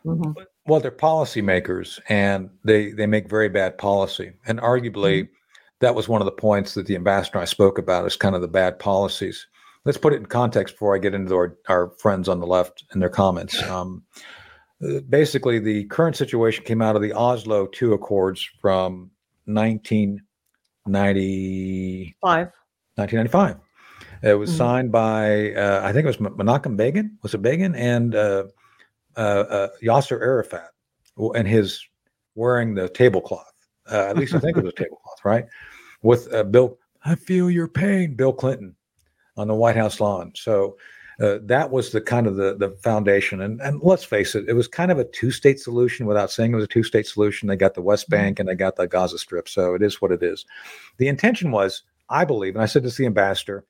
Mhm. 0.04 0.34
well, 0.66 0.80
they're 0.80 0.90
policymakers, 0.90 2.00
and 2.08 2.48
they 2.64 2.92
they 2.92 3.06
make 3.06 3.28
very 3.28 3.48
bad 3.48 3.76
policy. 3.76 4.32
And 4.46 4.58
arguably, 4.60 5.28
that 5.80 5.94
was 5.94 6.08
one 6.08 6.22
of 6.22 6.24
the 6.24 6.32
points 6.32 6.74
that 6.74 6.86
the 6.86 6.94
ambassador 6.94 7.38
I 7.38 7.44
spoke 7.44 7.78
about 7.78 8.06
is 8.06 8.16
kind 8.16 8.34
of 8.34 8.40
the 8.40 8.48
bad 8.48 8.78
policies. 8.78 9.46
Let's 9.84 9.98
put 9.98 10.12
it 10.12 10.16
in 10.16 10.26
context 10.26 10.74
before 10.74 10.94
I 10.94 10.98
get 10.98 11.14
into 11.14 11.34
our, 11.34 11.56
our 11.68 11.90
friends 11.98 12.28
on 12.28 12.40
the 12.40 12.46
left 12.46 12.84
and 12.90 13.00
their 13.00 13.08
comments. 13.08 13.62
Um, 13.62 14.02
uh, 14.84 15.00
basically, 15.08 15.58
the 15.58 15.84
current 15.84 16.16
situation 16.16 16.64
came 16.64 16.82
out 16.82 16.96
of 16.96 17.02
the 17.02 17.12
Oslo 17.14 17.68
II 17.80 17.94
Accords 17.94 18.46
from 18.60 19.10
1990, 19.46 22.16
Five. 22.20 22.48
1995. 22.96 23.56
It 24.22 24.34
was 24.34 24.50
Mhm. 24.50 24.56
signed 24.56 24.92
by, 24.92 25.54
uh, 25.54 25.80
I 25.82 25.92
think 25.92 26.04
it 26.04 26.08
was 26.08 26.16
Menachem 26.18 26.76
Begin. 26.76 27.16
Was 27.22 27.34
it 27.34 27.42
Begin 27.42 27.74
and 27.74 28.14
uh, 28.14 28.44
uh, 29.16 29.20
uh, 29.20 29.68
Yasser 29.82 30.20
Arafat, 30.20 30.70
and 31.34 31.48
his 31.48 31.84
wearing 32.34 32.74
the 32.74 32.88
tablecloth. 32.88 33.44
Uh, 33.90 34.06
at 34.08 34.16
least 34.16 34.34
I 34.34 34.38
think 34.38 34.56
it 34.56 34.62
was 34.64 34.72
a 34.72 34.76
tablecloth, 34.76 35.24
right? 35.24 35.46
With 36.02 36.32
uh, 36.32 36.44
Bill, 36.44 36.78
I 37.04 37.14
feel 37.16 37.50
your 37.50 37.68
pain, 37.68 38.14
Bill 38.14 38.32
Clinton, 38.32 38.76
on 39.40 39.48
the 39.48 39.54
White 39.54 39.76
House 39.76 40.00
lawn. 40.00 40.32
So 40.34 40.76
uh, 41.20 41.38
that 41.42 41.70
was 41.70 41.92
the 41.92 42.00
kind 42.00 42.26
of 42.26 42.36
the 42.36 42.56
the 42.56 42.70
foundation. 42.82 43.40
And 43.40 43.60
and 43.60 43.80
let's 43.82 44.04
face 44.04 44.34
it, 44.34 44.48
it 44.48 44.54
was 44.54 44.68
kind 44.68 44.90
of 44.90 44.98
a 44.98 45.04
two 45.04 45.30
state 45.30 45.60
solution 45.60 46.06
without 46.06 46.30
saying 46.30 46.52
it 46.52 46.56
was 46.56 46.64
a 46.64 46.68
two 46.68 46.82
state 46.82 47.06
solution. 47.06 47.48
They 47.48 47.56
got 47.56 47.74
the 47.74 47.82
West 47.82 48.08
Bank 48.08 48.38
and 48.38 48.48
they 48.48 48.54
got 48.54 48.76
the 48.76 48.86
Gaza 48.86 49.18
Strip. 49.18 49.48
So 49.48 49.74
it 49.74 49.82
is 49.82 50.00
what 50.00 50.12
it 50.12 50.22
is. 50.22 50.46
The 50.98 51.08
intention 51.08 51.50
was, 51.50 51.82
I 52.08 52.24
believe, 52.24 52.54
and 52.54 52.62
I 52.62 52.66
said 52.66 52.82
this 52.82 52.96
to 52.96 53.02
the 53.02 53.06
ambassador, 53.06 53.64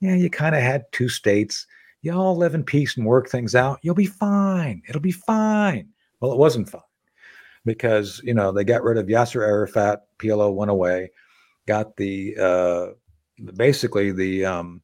yeah, 0.00 0.14
you 0.14 0.30
kind 0.30 0.54
of 0.54 0.62
had 0.62 0.84
two 0.92 1.08
states. 1.08 1.66
y'all 2.02 2.36
live 2.36 2.54
in 2.54 2.62
peace 2.62 2.96
and 2.96 3.06
work 3.06 3.28
things 3.28 3.54
out. 3.54 3.78
You'll 3.82 3.94
be 3.94 4.06
fine. 4.06 4.82
It'll 4.88 5.00
be 5.00 5.12
fine. 5.12 5.88
Well, 6.20 6.32
it 6.32 6.38
wasn't 6.38 6.68
fine 6.68 6.82
because 7.64 8.20
you 8.22 8.34
know 8.34 8.52
they 8.52 8.64
got 8.64 8.84
rid 8.84 8.98
of 8.98 9.06
Yasser 9.06 9.42
Arafat. 9.42 10.04
PLO 10.18 10.54
went 10.54 10.70
away. 10.70 11.10
Got 11.66 11.96
the 11.96 12.36
uh, 12.38 12.86
basically 13.56 14.12
the 14.12 14.44
um, 14.44 14.82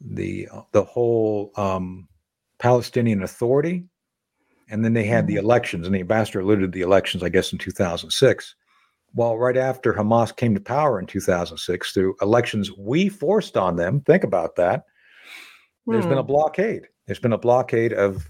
the 0.00 0.48
the 0.72 0.84
whole 0.84 1.52
um, 1.56 2.08
Palestinian 2.58 3.22
Authority, 3.22 3.84
and 4.70 4.84
then 4.84 4.94
they 4.94 5.04
had 5.04 5.26
the 5.26 5.36
elections. 5.36 5.86
And 5.86 5.94
the 5.94 6.00
ambassador 6.00 6.40
alluded 6.40 6.72
to 6.72 6.78
the 6.78 6.84
elections, 6.84 7.22
I 7.22 7.28
guess, 7.28 7.52
in 7.52 7.58
2006. 7.58 8.54
Well, 9.14 9.38
right 9.38 9.56
after 9.56 9.94
Hamas 9.94 10.36
came 10.36 10.54
to 10.54 10.60
power 10.60 11.00
in 11.00 11.06
2006 11.06 11.92
through 11.92 12.14
elections 12.20 12.70
we 12.76 13.08
forced 13.08 13.56
on 13.56 13.76
them. 13.76 14.00
Think 14.02 14.22
about 14.22 14.56
that. 14.56 14.84
There's 15.86 16.06
been 16.06 16.18
a 16.18 16.22
blockade. 16.22 16.82
There's 17.06 17.18
been 17.18 17.32
a 17.32 17.38
blockade 17.38 17.94
of 17.94 18.28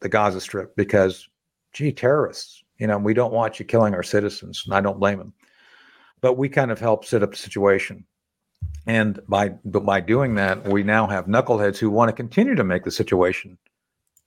the 0.00 0.08
Gaza 0.08 0.40
Strip 0.40 0.74
because, 0.74 1.28
gee, 1.72 1.92
terrorists. 1.92 2.64
You 2.78 2.88
know, 2.88 2.98
we 2.98 3.14
don't 3.14 3.32
want 3.32 3.60
you 3.60 3.64
killing 3.64 3.94
our 3.94 4.02
citizens, 4.02 4.64
and 4.66 4.74
I 4.74 4.80
don't 4.80 4.98
blame 4.98 5.18
them. 5.18 5.32
But 6.20 6.34
we 6.34 6.48
kind 6.48 6.72
of 6.72 6.80
helped 6.80 7.06
set 7.06 7.22
up 7.22 7.30
the 7.30 7.36
situation. 7.36 8.04
And 8.86 9.20
by 9.28 9.50
but 9.64 9.84
by 9.84 10.00
doing 10.00 10.36
that, 10.36 10.64
we 10.68 10.82
now 10.82 11.06
have 11.06 11.26
knuckleheads 11.26 11.78
who 11.78 11.90
want 11.90 12.08
to 12.08 12.12
continue 12.12 12.54
to 12.54 12.64
make 12.64 12.84
the 12.84 12.90
situation 12.90 13.58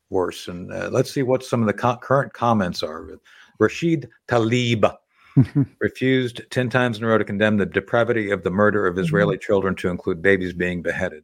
worse. 0.10 0.48
And 0.48 0.72
uh, 0.74 0.90
let's 0.92 1.12
see 1.12 1.24
what 1.24 1.44
some 1.44 1.62
of 1.62 1.68
the 1.68 1.74
co- 1.74 1.98
current 1.98 2.34
comments 2.34 2.84
are. 2.84 3.20
Rashid 3.60 4.10
Tlaib 4.28 4.98
refused 5.80 6.42
10 6.50 6.70
times 6.70 6.98
in 6.98 7.04
a 7.04 7.08
row 7.08 7.18
to 7.18 7.24
condemn 7.24 7.58
the 7.58 7.66
depravity 7.66 8.32
of 8.32 8.44
the 8.44 8.52
murder 8.52 8.88
of 8.88 8.98
Israeli 8.98 9.38
children, 9.38 9.76
to 9.76 9.90
include 9.90 10.22
babies 10.22 10.54
being 10.54 10.82
beheaded. 10.82 11.24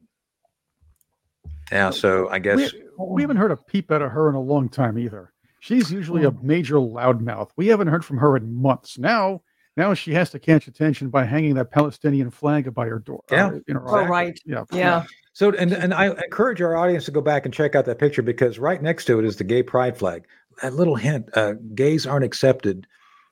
Yeah, 1.71 1.89
so 1.89 2.29
I 2.29 2.39
guess 2.39 2.73
We, 2.73 2.83
we 2.99 3.21
haven't 3.23 3.37
heard 3.37 3.51
a 3.51 3.57
peep 3.57 3.91
out 3.91 4.01
of 4.01 4.11
her 4.11 4.29
in 4.29 4.35
a 4.35 4.41
long 4.41 4.69
time 4.69 4.99
either. 4.99 5.33
She's 5.59 5.91
usually 5.91 6.25
a 6.25 6.31
major 6.43 6.75
loudmouth. 6.75 7.49
We 7.55 7.67
haven't 7.67 7.87
heard 7.87 8.05
from 8.05 8.17
her 8.19 8.37
in 8.37 8.53
months. 8.53 8.99
Now, 8.99 9.41
now 9.77 9.93
she 9.93 10.13
has 10.13 10.29
to 10.31 10.39
catch 10.39 10.67
attention 10.67 11.09
by 11.09 11.25
hanging 11.25 11.53
that 11.55 11.71
Palestinian 11.71 12.29
flag 12.31 12.73
by 12.73 12.85
her 12.87 12.99
door. 12.99 13.23
Yeah. 13.31 13.47
uh, 13.47 13.59
in 13.67 13.75
her 13.75 13.83
Oh, 13.87 14.05
right. 14.05 14.39
Yeah. 14.45 14.63
Yeah. 14.71 15.03
So, 15.33 15.51
and 15.51 15.73
and 15.73 15.93
I 15.93 16.07
encourage 16.07 16.61
our 16.61 16.77
audience 16.77 17.05
to 17.05 17.11
go 17.11 17.21
back 17.21 17.45
and 17.45 17.53
check 17.53 17.75
out 17.75 17.85
that 17.85 17.99
picture 17.99 18.21
because 18.21 18.57
right 18.57 18.81
next 18.81 19.05
to 19.05 19.19
it 19.19 19.25
is 19.25 19.35
the 19.35 19.43
gay 19.43 19.63
pride 19.63 19.97
flag. 19.97 20.25
A 20.63 20.71
little 20.71 20.95
hint: 20.95 21.29
uh, 21.35 21.53
gays 21.73 22.07
aren't 22.07 22.23
accepted 22.23 22.87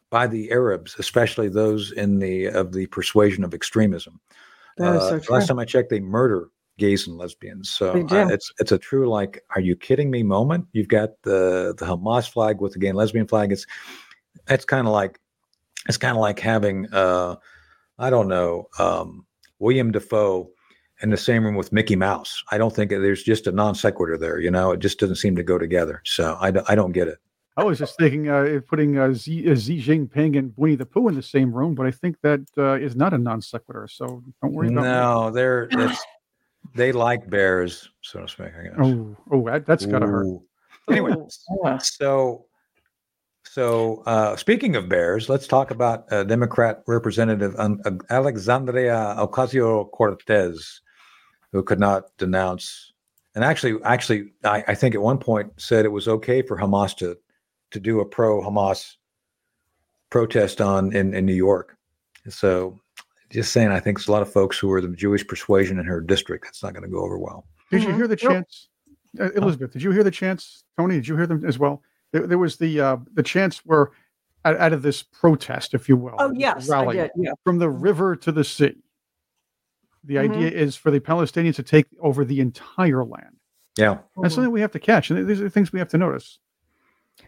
by 0.09 0.27
the 0.27 0.51
Arabs, 0.51 0.95
especially 0.99 1.47
those 1.47 1.91
in 1.93 2.19
the 2.19 2.47
of 2.47 2.73
the 2.73 2.87
persuasion 2.87 3.43
of 3.43 3.53
extremism. 3.53 4.19
That 4.77 4.95
is 4.95 5.01
Uh, 5.03 5.09
so 5.11 5.19
true. 5.19 5.35
last 5.35 5.47
time 5.47 5.59
I 5.59 5.65
checked, 5.65 5.89
they 5.89 6.01
murder 6.01 6.49
gays 6.77 7.07
and 7.07 7.17
lesbians. 7.17 7.69
So 7.69 7.93
They 7.93 8.01
uh, 8.01 8.27
do. 8.27 8.33
it's 8.33 8.51
it's 8.59 8.71
a 8.73 8.77
true 8.77 9.07
like, 9.07 9.41
are 9.55 9.61
you 9.61 9.75
kidding 9.75 10.11
me? 10.11 10.23
Moment. 10.23 10.67
You've 10.73 10.89
got 10.89 11.11
the 11.21 11.73
the 11.77 11.85
Hamas 11.85 12.29
flag 12.29 12.59
with 12.59 12.73
the 12.73 12.79
gay 12.79 12.89
and 12.89 12.97
lesbian 12.97 13.27
flag. 13.27 13.53
It's 13.53 13.65
it's 14.49 14.65
kind 14.65 14.87
of 14.87 14.93
like 14.93 15.19
it's 15.87 15.97
kind 15.97 16.15
of 16.15 16.21
like 16.21 16.39
having 16.39 16.87
uh, 16.93 17.35
I 17.99 18.09
don't 18.09 18.27
know 18.27 18.69
um, 18.79 19.25
William 19.59 19.91
Dafoe 19.91 20.49
in 21.01 21.09
the 21.09 21.17
same 21.17 21.43
room 21.43 21.55
with 21.55 21.73
Mickey 21.73 21.95
Mouse. 21.95 22.43
I 22.51 22.57
don't 22.57 22.73
think 22.73 22.89
there's 22.89 23.23
just 23.23 23.47
a 23.47 23.51
non 23.51 23.75
sequitur 23.75 24.17
there. 24.17 24.39
You 24.39 24.51
know, 24.51 24.71
it 24.71 24.79
just 24.79 24.99
doesn't 24.99 25.17
seem 25.17 25.35
to 25.35 25.43
go 25.43 25.57
together. 25.57 26.01
So 26.05 26.37
I, 26.39 26.51
d- 26.51 26.61
I 26.67 26.75
don't 26.75 26.91
get 26.91 27.07
it. 27.07 27.17
I 27.55 27.63
was 27.63 27.77
just 27.77 27.97
thinking 27.97 28.29
uh, 28.29 28.61
putting 28.67 28.97
uh, 28.97 29.13
Xi, 29.13 29.51
uh, 29.51 29.55
Xi 29.55 29.79
Jinping 29.79 30.37
and 30.37 30.53
Winnie 30.57 30.75
the 30.75 30.87
Pooh 30.87 31.07
in 31.09 31.15
the 31.15 31.21
same 31.21 31.53
room, 31.53 31.75
but 31.75 31.85
I 31.85 31.91
think 31.91 32.17
that 32.23 32.41
uh, 32.57 32.73
is 32.73 32.95
not 32.95 33.13
a 33.13 33.17
non 33.17 33.41
sequitur. 33.41 33.87
So 33.87 34.23
don't 34.41 34.53
worry 34.53 34.69
about 34.69 34.81
me. 34.81 34.87
No, 34.87 35.29
they're 35.29 35.67
that's, 35.71 36.03
they 36.73 36.91
like 36.91 37.29
bears, 37.29 37.89
so 38.01 38.21
to 38.21 38.27
speak. 38.27 38.47
I 38.59 38.63
guess. 38.63 38.73
Oh, 38.79 39.15
oh, 39.31 39.45
that, 39.45 39.67
that's 39.67 39.85
gotta 39.85 40.07
hurt. 40.07 40.39
Anyway, 40.89 41.13
so 41.79 42.45
so 43.53 44.01
uh, 44.07 44.35
speaking 44.35 44.75
of 44.75 44.89
bears, 44.89 45.29
let's 45.29 45.45
talk 45.45 45.69
about 45.69 46.11
uh, 46.11 46.23
Democrat 46.23 46.81
Representative 46.87 47.53
um, 47.59 47.79
uh, 47.85 47.91
Alexandria 48.09 49.15
Ocasio 49.19 49.91
Cortez, 49.91 50.81
who 51.51 51.61
could 51.61 51.79
not 51.79 52.05
denounce, 52.17 52.93
and 53.35 53.43
actually, 53.43 53.75
actually, 53.83 54.31
I, 54.43 54.63
I 54.69 54.73
think 54.75 54.95
at 54.95 55.01
one 55.01 55.19
point 55.19 55.51
said 55.57 55.85
it 55.85 55.89
was 55.89 56.07
okay 56.07 56.41
for 56.41 56.57
Hamas 56.57 56.97
to 56.97 57.15
to 57.71 57.79
do 57.79 57.99
a 57.99 58.05
pro 58.05 58.41
Hamas 58.41 58.95
protest 60.09 60.59
on 60.59 60.95
in, 60.95 61.13
in 61.13 61.23
New 61.25 61.35
York. 61.35 61.77
So, 62.29 62.79
just 63.29 63.51
saying, 63.51 63.69
I 63.69 63.79
think 63.79 63.97
there's 63.99 64.07
a 64.07 64.11
lot 64.11 64.21
of 64.23 64.31
folks 64.31 64.57
who 64.57 64.71
are 64.71 64.81
the 64.81 64.87
Jewish 64.89 65.27
persuasion 65.27 65.77
in 65.77 65.85
her 65.85 66.01
district. 66.01 66.45
That's 66.45 66.63
not 66.63 66.73
going 66.73 66.83
to 66.83 66.89
go 66.89 67.03
over 67.03 67.19
well. 67.19 67.45
Did 67.69 67.83
you 67.83 67.89
Mhm. 67.89 67.95
hear 67.97 68.07
the 68.07 68.17
Yep. 68.19 68.31
chants, 68.31 68.69
uh, 69.19 69.31
Elizabeth? 69.31 69.71
Did 69.73 69.83
you 69.83 69.91
hear 69.91 70.03
the 70.03 70.11
chants, 70.11 70.63
Tony? 70.77 70.95
Did 70.95 71.07
you 71.07 71.17
hear 71.17 71.27
them 71.27 71.43
as 71.45 71.59
well? 71.59 71.81
There, 72.13 72.27
there 72.27 72.37
was 72.37 72.55
the 72.57 72.79
uh, 72.79 72.97
the 73.13 73.23
chants 73.23 73.65
were 73.65 73.91
out, 74.45 74.57
out 74.57 74.71
of 74.71 74.81
this 74.83 75.03
protest, 75.03 75.73
if 75.73 75.89
you 75.89 75.97
will. 75.97 76.15
Oh 76.19 76.29
this 76.29 76.37
yes, 76.39 76.69
I 76.69 76.81
rally 76.83 76.95
did. 76.97 77.11
Yeah. 77.17 77.31
from 77.43 77.57
the 77.59 77.69
river 77.69 78.15
to 78.15 78.31
the 78.31 78.43
sea. 78.43 78.75
The 80.05 80.15
Mhm. 80.15 80.29
idea 80.31 80.49
is 80.51 80.75
for 80.75 80.91
the 80.91 80.99
Palestinians 80.99 81.55
to 81.55 81.63
take 81.63 81.87
over 81.99 82.23
the 82.23 82.39
entire 82.39 83.03
land. 83.03 83.37
Yeah. 83.77 83.99
That's 84.21 84.33
Mhm. 84.33 84.35
something 84.35 84.51
we 84.51 84.61
have 84.61 84.71
to 84.71 84.79
catch, 84.79 85.09
and 85.09 85.27
these 85.27 85.41
are 85.41 85.49
things 85.49 85.73
we 85.73 85.79
have 85.79 85.89
to 85.89 85.97
notice. 85.97 86.39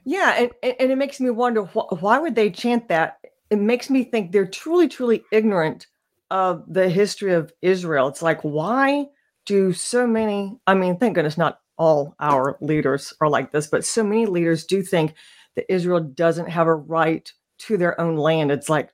Yeah, 0.03 0.35
and, 0.37 0.51
and 0.61 0.75
and 0.79 0.91
it 0.91 0.97
makes 0.97 1.19
me 1.19 1.29
wonder 1.31 1.63
wh- 1.63 2.01
why 2.01 2.19
would 2.19 2.35
they 2.35 2.49
chant 2.51 2.87
that? 2.89 3.17
It 3.49 3.57
makes 3.59 3.89
me 3.89 4.03
think 4.03 4.31
they're 4.31 4.45
truly, 4.47 4.87
truly 4.87 5.23
ignorant 5.31 5.87
of 6.31 6.63
the 6.67 6.89
history 6.89 7.33
of 7.33 7.51
Israel. 7.61 8.07
It's 8.07 8.21
like, 8.21 8.41
why 8.41 9.07
do 9.45 9.73
so 9.73 10.05
many? 10.07 10.59
I 10.67 10.73
mean, 10.73 10.97
thank 10.97 11.15
goodness 11.15 11.37
not 11.37 11.59
all 11.77 12.15
our 12.19 12.57
leaders 12.61 13.13
are 13.21 13.29
like 13.29 13.51
this, 13.51 13.67
but 13.67 13.85
so 13.85 14.03
many 14.03 14.25
leaders 14.25 14.65
do 14.65 14.83
think 14.83 15.15
that 15.55 15.71
Israel 15.73 16.01
doesn't 16.01 16.49
have 16.49 16.67
a 16.67 16.75
right 16.75 17.31
to 17.59 17.77
their 17.77 17.99
own 17.99 18.17
land. 18.17 18.51
It's 18.51 18.69
like, 18.69 18.91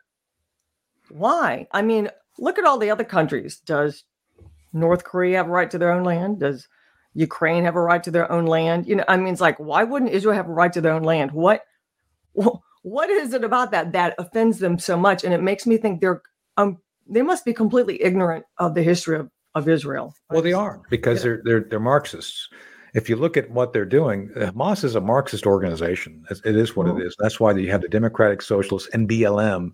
why? 1.10 1.68
I 1.72 1.82
mean, 1.82 2.10
look 2.40 2.60
at 2.60 2.66
all 2.66 2.78
the 2.78 2.92
other 2.92 3.04
countries. 3.04 3.60
Does 3.60 4.04
North 4.74 5.04
Korea 5.04 5.38
have 5.38 5.48
a 5.48 5.52
right 5.52 5.72
to 5.72 5.78
their 5.78 5.92
own 5.92 6.04
land? 6.04 6.40
Does 6.42 6.68
Ukraine 7.14 7.66
have 7.66 7.76
a 7.76 7.82
right 7.82 8.04
to 8.04 8.12
their 8.12 8.32
own 8.32 8.46
land? 8.46 8.88
You 8.88 8.98
know, 8.98 9.06
I 9.08 9.18
mean, 9.18 9.34
it's 9.34 9.42
like, 9.42 9.60
why 9.60 9.84
wouldn't 9.84 10.12
Israel 10.12 10.36
have 10.36 10.48
a 10.50 10.54
right 10.54 10.74
to 10.74 10.82
their 10.82 10.94
own 10.94 11.04
land? 11.04 11.32
What, 11.32 11.64
what 12.84 13.10
is 13.10 13.34
it 13.34 13.44
about 13.44 13.72
that 13.72 13.94
that 13.94 14.16
offends 14.20 14.60
them 14.60 14.80
so 14.80 14.98
much? 14.98 15.24
And 15.24 15.34
it 15.34 15.42
makes 15.44 15.68
me 15.68 15.78
think 15.78 16.02
they're, 16.02 16.22
um, 16.58 16.80
they 17.10 17.22
must 17.24 17.46
be 17.46 17.54
completely 17.54 18.02
ignorant 18.04 18.46
of 18.58 18.76
the 18.76 18.84
history 18.84 19.18
of, 19.20 19.30
of 19.56 19.70
Israel. 19.70 20.16
Well, 20.30 20.42
they 20.44 20.54
are 20.54 20.82
because 20.90 21.20
Yeah. 21.20 21.24
they're 21.24 21.42
they're 21.46 21.66
they're 21.72 21.80
Marxists. 21.80 22.50
If 22.94 23.10
you 23.10 23.16
look 23.16 23.38
at 23.38 23.50
what 23.52 23.74
they're 23.74 23.86
doing, 23.86 24.30
uh, 24.36 24.52
Hamas 24.52 24.84
is 24.84 24.96
a 24.96 25.02
Marxist 25.02 25.46
organization. 25.46 26.26
It 26.30 26.56
is 26.56 26.76
what 26.76 26.88
Mhm. 26.88 27.00
it 27.00 27.06
is. 27.08 27.16
That's 27.20 27.40
why 27.40 27.54
you 27.54 27.72
have 27.72 27.82
the 27.82 27.88
Democratic 27.88 28.42
Socialists 28.42 28.90
and 28.94 29.08
BLM 29.08 29.74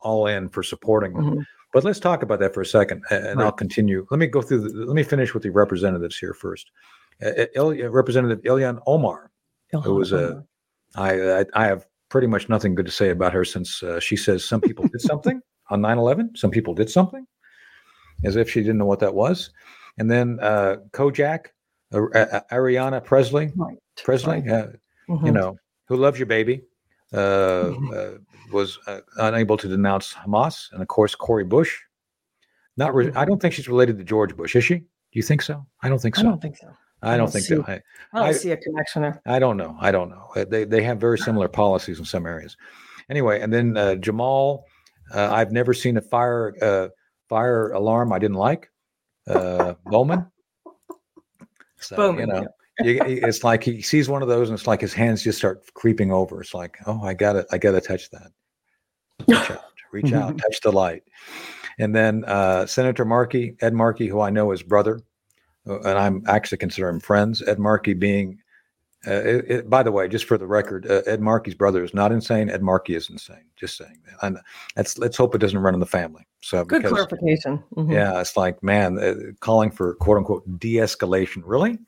all 0.00 0.26
in 0.26 0.48
for 0.48 0.62
supporting 0.62 1.14
them. 1.14 1.24
Mhm. 1.24 1.46
But 1.72 1.84
let's 1.84 2.00
talk 2.00 2.22
about 2.22 2.38
that 2.40 2.52
for 2.52 2.60
a 2.60 2.66
second, 2.66 3.02
and 3.10 3.40
I'll 3.40 3.52
continue. 3.52 4.06
Let 4.10 4.18
me 4.18 4.26
go 4.26 4.42
through. 4.42 4.68
The, 4.68 4.84
let 4.84 4.94
me 4.94 5.02
finish 5.02 5.32
with 5.32 5.42
the 5.42 5.50
representatives 5.50 6.18
here 6.18 6.34
first. 6.34 6.70
Uh, 7.24 7.46
Il- 7.54 7.88
Representative 7.90 8.42
Ilhan 8.44 8.80
Omar, 8.86 9.30
who 9.82 9.94
was 9.94 10.12
a, 10.12 10.44
I, 10.96 11.40
I 11.40 11.44
I 11.54 11.66
have 11.66 11.86
pretty 12.10 12.26
much 12.26 12.50
nothing 12.50 12.74
good 12.74 12.84
to 12.84 12.92
say 12.92 13.08
about 13.08 13.32
her 13.32 13.44
since 13.44 13.82
uh, 13.82 13.98
she 14.00 14.16
says 14.16 14.44
some 14.44 14.60
people 14.60 14.86
did 14.86 15.00
something 15.00 15.40
on 15.70 15.80
9/11. 15.80 16.36
Some 16.36 16.50
people 16.50 16.74
did 16.74 16.90
something, 16.90 17.26
as 18.24 18.36
if 18.36 18.50
she 18.50 18.60
didn't 18.60 18.76
know 18.76 18.84
what 18.84 19.00
that 19.00 19.14
was. 19.14 19.50
And 19.98 20.10
then 20.10 20.38
uh, 20.42 20.76
Kojak, 20.92 21.46
uh, 21.46 21.48
uh, 21.48 21.52
Ayanna 21.92 23.04
Pressley, 23.04 23.52
Right. 23.56 23.76
Pressley, 24.04 24.42
right. 24.46 24.68
Mhm. 25.08 25.26
you 25.26 25.32
know, 25.32 25.56
who 25.88 25.96
loves 25.96 26.18
your 26.18 26.26
baby, 26.26 26.62
uh, 27.12 27.16
Mhm. 27.70 27.94
uh, 28.16 28.18
was 28.52 28.78
uh, 28.86 29.00
unable 29.18 29.56
to 29.56 29.68
denounce 29.68 30.12
Hamas, 30.14 30.70
and 30.72 30.80
of 30.82 30.88
course 30.88 31.14
Cori 31.14 31.44
Bush. 31.44 31.78
Not, 32.76 32.94
re- 32.94 33.12
I 33.14 33.24
don't 33.24 33.40
think 33.40 33.52
she's 33.54 33.68
related 33.68 33.98
to 33.98 34.04
George 34.04 34.34
Bush, 34.36 34.56
is 34.56 34.64
she? 34.64 34.76
Do 34.78 34.84
you 35.12 35.22
think 35.22 35.42
so? 35.42 35.66
I 35.82 35.88
don't 35.88 35.98
think 36.00 36.16
so. 36.16 36.22
I 36.22 36.24
don't 36.24 36.40
think 36.40 36.56
so. 36.56 36.68
I 37.02 37.14
I 37.14 37.16
don't 37.16 37.26
don't 37.26 37.32
think 37.32 37.44
see- 37.44 37.56
so. 37.56 37.64
I, 37.66 37.72
I 38.14 38.18
don't 38.20 38.28
I- 38.28 38.32
see 38.32 38.50
a 38.52 38.56
connection 38.56 39.02
there. 39.02 39.20
I 39.26 39.38
don't 39.38 39.56
know. 39.56 39.76
I 39.80 39.90
don't 39.90 40.08
know. 40.08 40.28
They 40.48 40.64
they 40.64 40.82
have 40.82 40.98
very 40.98 41.18
similar 41.18 41.48
policies 41.48 41.98
in 41.98 42.04
some 42.06 42.24
areas. 42.26 42.56
Anyway, 43.10 43.40
and 43.40 43.52
then 43.52 43.76
uh, 43.76 43.96
Jamal, 43.96 44.64
uh, 45.14 45.28
I've 45.32 45.52
never 45.52 45.74
seen 45.74 45.96
a 45.98 46.00
fire 46.00 46.54
uh, 46.62 46.88
fire 47.28 47.72
alarm 47.72 48.12
I 48.12 48.18
didn't 48.18 48.36
like. 48.38 48.70
Uh, 49.28 49.74
Bowman. 49.84 50.26
So 51.82 51.96
Bowman, 51.96 52.28
you 52.28 52.34
know, 52.34 52.48
you, 52.80 53.00
it's 53.04 53.44
like 53.44 53.62
he 53.62 53.82
sees 53.82 54.08
one 54.08 54.22
of 54.22 54.28
those, 54.28 54.48
and 54.48 54.58
it's 54.58 54.66
like 54.66 54.80
his 54.80 54.94
hands 54.94 55.22
just 55.22 55.38
start 55.38 55.62
creeping 55.74 56.12
over. 56.12 56.40
It's 56.40 56.54
like, 56.54 56.78
oh, 56.86 57.02
I 57.02 57.14
got 57.14 57.36
it, 57.36 57.46
I 57.52 57.58
got 57.58 57.72
to 57.72 57.80
touch 57.80 58.10
that. 58.10 58.32
Reach 59.26 59.50
out, 59.50 59.64
reach 59.92 60.12
out, 60.12 60.38
touch 60.38 60.60
the 60.60 60.72
light. 60.72 61.02
And 61.78 61.94
then 61.94 62.24
uh, 62.24 62.66
Senator 62.66 63.04
Markey, 63.04 63.56
Ed 63.60 63.74
Markey, 63.74 64.06
who 64.06 64.20
I 64.20 64.30
know 64.30 64.52
is 64.52 64.62
brother, 64.62 65.02
uh, 65.66 65.80
and 65.80 65.98
I'm 65.98 66.22
actually 66.26 66.58
consider 66.58 66.88
him 66.88 67.00
friends. 67.00 67.42
Ed 67.42 67.58
Markey 67.58 67.94
being 67.94 68.38
uh, 69.06 69.10
it, 69.12 69.50
it- 69.50 69.70
by 69.70 69.82
the 69.82 69.90
way, 69.92 70.08
just 70.08 70.24
for 70.26 70.38
the 70.38 70.46
record, 70.46 70.86
uh, 70.90 71.02
Ed 71.06 71.20
Markey's 71.20 71.54
brother 71.54 71.82
is 71.82 71.92
not 71.94 72.12
insane. 72.12 72.48
Ed 72.50 72.62
Markey 72.62 72.94
is 72.94 73.10
insane. 73.10 73.44
Just 73.56 73.76
saying 73.76 74.00
that. 74.06 74.16
And 74.26 74.38
let's 74.76 74.98
let's 74.98 75.16
hope 75.16 75.34
it 75.34 75.38
doesn't 75.38 75.58
run 75.58 75.74
in 75.74 75.80
the 75.80 75.86
family. 75.86 76.26
So 76.40 76.64
Good 76.64 76.82
because 76.82 76.92
clarification. 76.92 77.62
Mhm. 77.76 77.92
yeah, 77.92 78.20
it's 78.20 78.36
like 78.36 78.62
man, 78.62 78.98
uh, 78.98 79.14
calling 79.40 79.70
for 79.70 79.94
quote 79.96 80.18
unquote 80.18 80.58
de-escalation. 80.58 81.42
Really? 81.44 81.78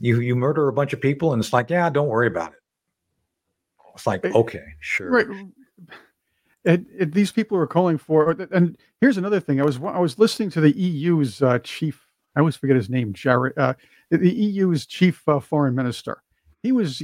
You 0.00 0.20
you 0.20 0.34
murder 0.34 0.66
a 0.68 0.72
bunch 0.72 0.92
of 0.92 1.00
people, 1.00 1.32
and 1.32 1.42
it's 1.42 1.52
like, 1.52 1.70
yeah, 1.70 1.88
don't 1.90 2.08
worry 2.08 2.26
about 2.26 2.52
it. 2.52 2.58
It's 3.94 4.06
like, 4.06 4.24
Right. 4.24 4.34
okay, 4.34 4.64
sure. 4.80 5.10
Right. 5.10 5.26
And, 6.64 6.86
and 6.98 7.12
these 7.12 7.32
people 7.32 7.56
are 7.58 7.66
calling 7.66 7.96
for. 7.98 8.30
And 8.52 8.76
here's 9.00 9.16
another 9.16 9.40
thing. 9.40 9.60
I 9.60 9.64
was 9.64 9.78
I 9.78 9.98
was 9.98 10.18
listening 10.18 10.50
to 10.50 10.60
the 10.60 10.72
EU's 10.78 11.42
uh, 11.42 11.58
chief. 11.60 12.06
I 12.36 12.40
always 12.40 12.56
forget 12.56 12.76
his 12.76 12.90
name. 12.90 13.12
Jared, 13.12 13.56
uh, 13.58 13.74
the 14.10 14.30
EU's 14.30 14.86
chief 14.86 15.26
uh, 15.28 15.40
foreign 15.40 15.74
minister. 15.74 16.22
He 16.62 16.72
was 16.72 17.02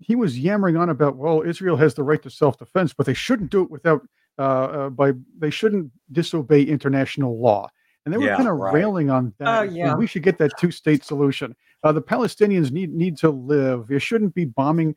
he 0.00 0.14
was 0.16 0.38
yammering 0.38 0.76
on 0.76 0.90
about 0.90 1.16
well, 1.16 1.42
Israel 1.42 1.76
has 1.76 1.94
the 1.94 2.02
right 2.02 2.22
to 2.22 2.30
self 2.30 2.58
defense, 2.58 2.92
but 2.92 3.06
they 3.06 3.14
shouldn't 3.14 3.50
do 3.50 3.62
it 3.62 3.70
without 3.70 4.02
uh, 4.38 4.42
uh, 4.42 4.90
by 4.90 5.12
they 5.38 5.50
shouldn't 5.50 5.90
disobey 6.12 6.62
international 6.62 7.40
law. 7.40 7.68
And 8.04 8.14
they 8.14 8.18
were 8.18 8.24
Yeah, 8.26 8.36
kind 8.36 8.48
of 8.48 8.56
right. 8.56 8.72
railing 8.72 9.10
on 9.10 9.34
that. 9.38 9.58
Oh, 9.58 9.62
yeah. 9.62 9.94
we 9.94 10.06
should 10.06 10.22
get 10.22 10.38
that 10.38 10.52
two 10.58 10.70
state 10.70 11.04
solution. 11.04 11.54
Uh, 11.82 11.92
the 11.92 12.00
Palestinians 12.00 12.70
need 12.70 12.94
need 12.94 13.16
to 13.18 13.30
live. 13.30 13.90
You 13.90 13.98
shouldn't 13.98 14.34
be 14.34 14.44
bombing. 14.46 14.94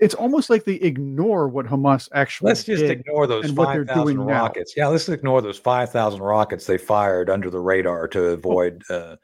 It's 0.00 0.14
almost 0.14 0.50
like 0.50 0.64
they 0.64 0.74
ignore 0.74 1.48
what 1.48 1.66
Hamas 1.66 2.08
actually 2.12 2.48
Let's 2.48 2.64
just 2.64 2.80
did. 2.80 2.90
ignore 2.90 3.28
those 3.28 3.44
and 3.44 3.56
what 3.56 3.66
they're 3.72 3.84
five 3.86 3.94
thousand 3.94 4.16
doing 4.16 4.26
now. 4.26 4.42
rockets. 4.42 4.74
Yeah, 4.76 4.88
let's 4.88 5.08
ignore 5.08 5.40
those 5.42 5.58
five 5.58 5.92
thousand 5.92 6.22
rockets 6.22 6.66
they 6.66 6.76
fired 6.78 7.30
under 7.30 7.50
the 7.50 7.60
radar 7.60 8.08
to 8.08 8.24
avoid 8.30 8.82
uh, 8.90 9.14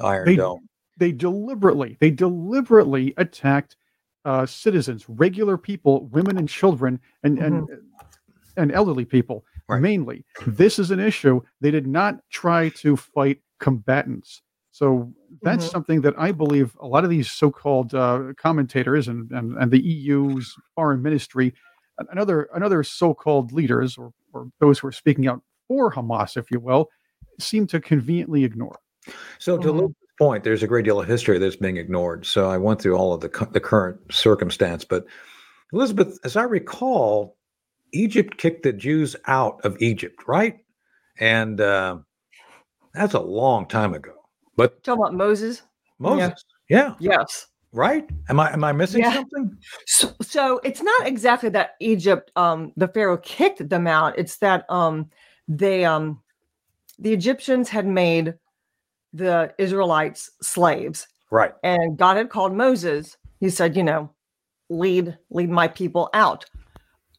Iron 0.00 0.26
They- 0.26 0.36
Dome. 0.36 0.68
They 0.96 1.12
deliberately 1.12 1.96
they 2.00 2.10
deliberately 2.10 3.14
attacked 3.16 3.76
uh, 4.24 4.46
citizens, 4.46 5.04
regular 5.08 5.58
people, 5.58 6.06
women 6.06 6.38
and 6.38 6.48
children, 6.48 6.98
and 7.22 7.38
and 7.38 7.68
and 8.56 8.72
elderly 8.72 9.04
people 9.04 9.44
Right. 9.68 9.80
mainly. 9.80 10.24
This 10.46 10.78
is 10.78 10.90
an 10.90 11.00
issue. 11.00 11.40
They 11.62 11.70
did 11.70 11.86
not 11.86 12.20
try 12.30 12.68
to 12.70 12.96
fight 12.96 13.40
combatants. 13.60 14.42
So 14.72 15.12
that's 15.42 15.66
Mhm. 15.66 15.70
something 15.70 16.00
that 16.02 16.14
I 16.18 16.32
believe 16.32 16.76
a 16.80 16.86
lot 16.86 17.02
of 17.04 17.08
these 17.10 17.30
so-called 17.32 17.94
uh, 17.94 18.34
commentators 18.36 19.08
and, 19.08 19.30
and 19.30 19.56
and 19.56 19.70
the 19.70 19.80
EU's 19.80 20.54
foreign 20.74 21.00
ministry, 21.02 21.54
and 21.98 22.08
another 22.12 22.48
another 22.54 22.82
so-called 22.82 23.52
leaders 23.52 23.96
or, 23.96 24.12
or 24.32 24.48
those 24.60 24.78
who 24.78 24.88
are 24.88 24.92
speaking 24.92 25.26
out 25.28 25.40
for 25.66 25.92
Hamas, 25.92 26.36
if 26.36 26.50
you 26.50 26.60
will, 26.60 26.88
seem 27.40 27.66
to 27.68 27.80
conveniently 27.80 28.44
ignore. 28.44 28.78
So 29.38 29.56
to 29.58 29.68
Mhm. 29.72 29.94
Point, 30.18 30.44
there's 30.44 30.62
a 30.62 30.68
great 30.68 30.84
deal 30.84 31.00
of 31.00 31.08
history 31.08 31.38
that's 31.38 31.56
being 31.56 31.76
ignored. 31.76 32.24
So 32.24 32.48
I 32.48 32.56
went 32.56 32.80
through 32.80 32.96
all 32.96 33.12
of 33.12 33.20
the 33.20 33.48
the 33.50 33.60
current 33.60 33.98
circumstance, 34.12 34.84
but 34.84 35.04
Elizabeth, 35.72 36.18
as 36.24 36.36
I 36.36 36.44
recall, 36.44 37.36
Egypt 37.92 38.36
kicked 38.38 38.62
the 38.62 38.72
Jews 38.72 39.16
out 39.26 39.60
of 39.64 39.76
Egypt, 39.80 40.22
right? 40.28 40.58
And 41.18 41.60
uh, 41.60 41.98
that's 42.92 43.14
a 43.14 43.20
long 43.20 43.66
time 43.66 43.92
ago. 43.92 44.12
But 44.56 44.84
Talking 44.84 45.02
about 45.02 45.14
Moses. 45.14 45.62
Moses, 45.98 46.44
yeah, 46.68 46.94
Yes. 47.00 47.48
right? 47.72 48.08
Am 48.28 48.38
I 48.38 48.52
am 48.52 48.62
I 48.62 48.72
missing 48.72 49.02
Yeah. 49.02 49.14
something? 49.14 49.56
So, 49.86 50.14
so 50.22 50.60
it's 50.62 50.82
not 50.82 51.06
exactly 51.08 51.48
that 51.50 51.72
Egypt, 51.80 52.30
um, 52.36 52.72
the 52.76 52.88
Pharaoh 52.88 53.18
kicked 53.18 53.68
them 53.68 53.86
out. 53.88 54.16
It's 54.18 54.36
that 54.38 54.64
um, 54.70 55.10
they, 55.48 55.84
um, 55.84 56.20
the 56.98 57.12
Egyptians 57.12 57.68
had 57.68 57.86
made 57.86 58.34
the 59.14 59.54
Israelites 59.58 60.30
slaves, 60.42 61.06
Right. 61.30 61.52
and 61.62 61.96
God 61.96 62.16
had 62.16 62.30
called 62.30 62.52
Moses. 62.52 63.16
He 63.40 63.48
said, 63.48 63.76
you 63.76 63.82
know, 63.82 64.10
lead 64.68 65.16
lead 65.30 65.48
my 65.48 65.68
people 65.68 66.10
out. 66.12 66.44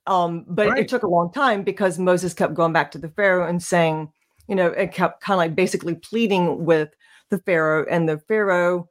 Um, 0.05 0.45
but 0.47 0.67
Right. 0.67 0.79
it 0.79 0.87
took 0.87 1.03
a 1.03 1.09
long 1.09 1.31
time 1.31 1.63
because 1.63 1.97
Moses 1.97 2.33
kept 2.33 2.53
going 2.53 2.73
back 2.73 2.91
to 2.91 2.97
the 2.97 3.09
Pharaoh 3.09 3.47
and 3.47 3.63
saying, 3.63 4.11
you 4.47 4.55
know, 4.55 4.67
it 4.67 4.91
kept 4.91 5.21
kind 5.21 5.35
of 5.35 5.39
like 5.39 5.55
basically 5.55 5.95
pleading 5.95 6.65
with 6.65 6.89
the 7.31 7.39
Pharaoh, 7.39 7.85
and 7.89 8.07
the 8.07 8.19
Pharaoh 8.19 8.89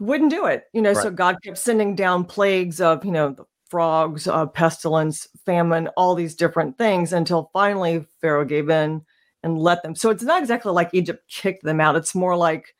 wouldn't 0.00 0.30
do 0.30 0.46
it. 0.46 0.64
You 0.72 0.82
know, 0.82 0.94
so 0.94 1.10
God 1.10 1.36
kept 1.44 1.58
sending 1.58 1.94
down 1.94 2.24
plagues 2.24 2.80
of, 2.80 3.04
you 3.04 3.12
know, 3.12 3.30
the 3.30 3.44
frogs, 3.70 4.26
uh, 4.26 4.46
pestilence, 4.46 5.28
famine, 5.46 5.88
all 5.96 6.14
these 6.14 6.34
different 6.34 6.76
things 6.76 7.12
until 7.12 7.50
finally 7.52 8.04
Pharaoh 8.20 8.44
gave 8.44 8.68
in 8.68 9.02
and 9.42 9.58
let 9.58 9.82
them. 9.82 9.94
So 9.94 10.10
it's 10.10 10.22
not 10.22 10.40
exactly 10.40 10.72
like 10.72 10.90
Egypt 10.92 11.22
kicked 11.28 11.64
them 11.64 11.80
out. 11.80 11.96
It's 11.96 12.14
more 12.14 12.36
like 12.36 12.74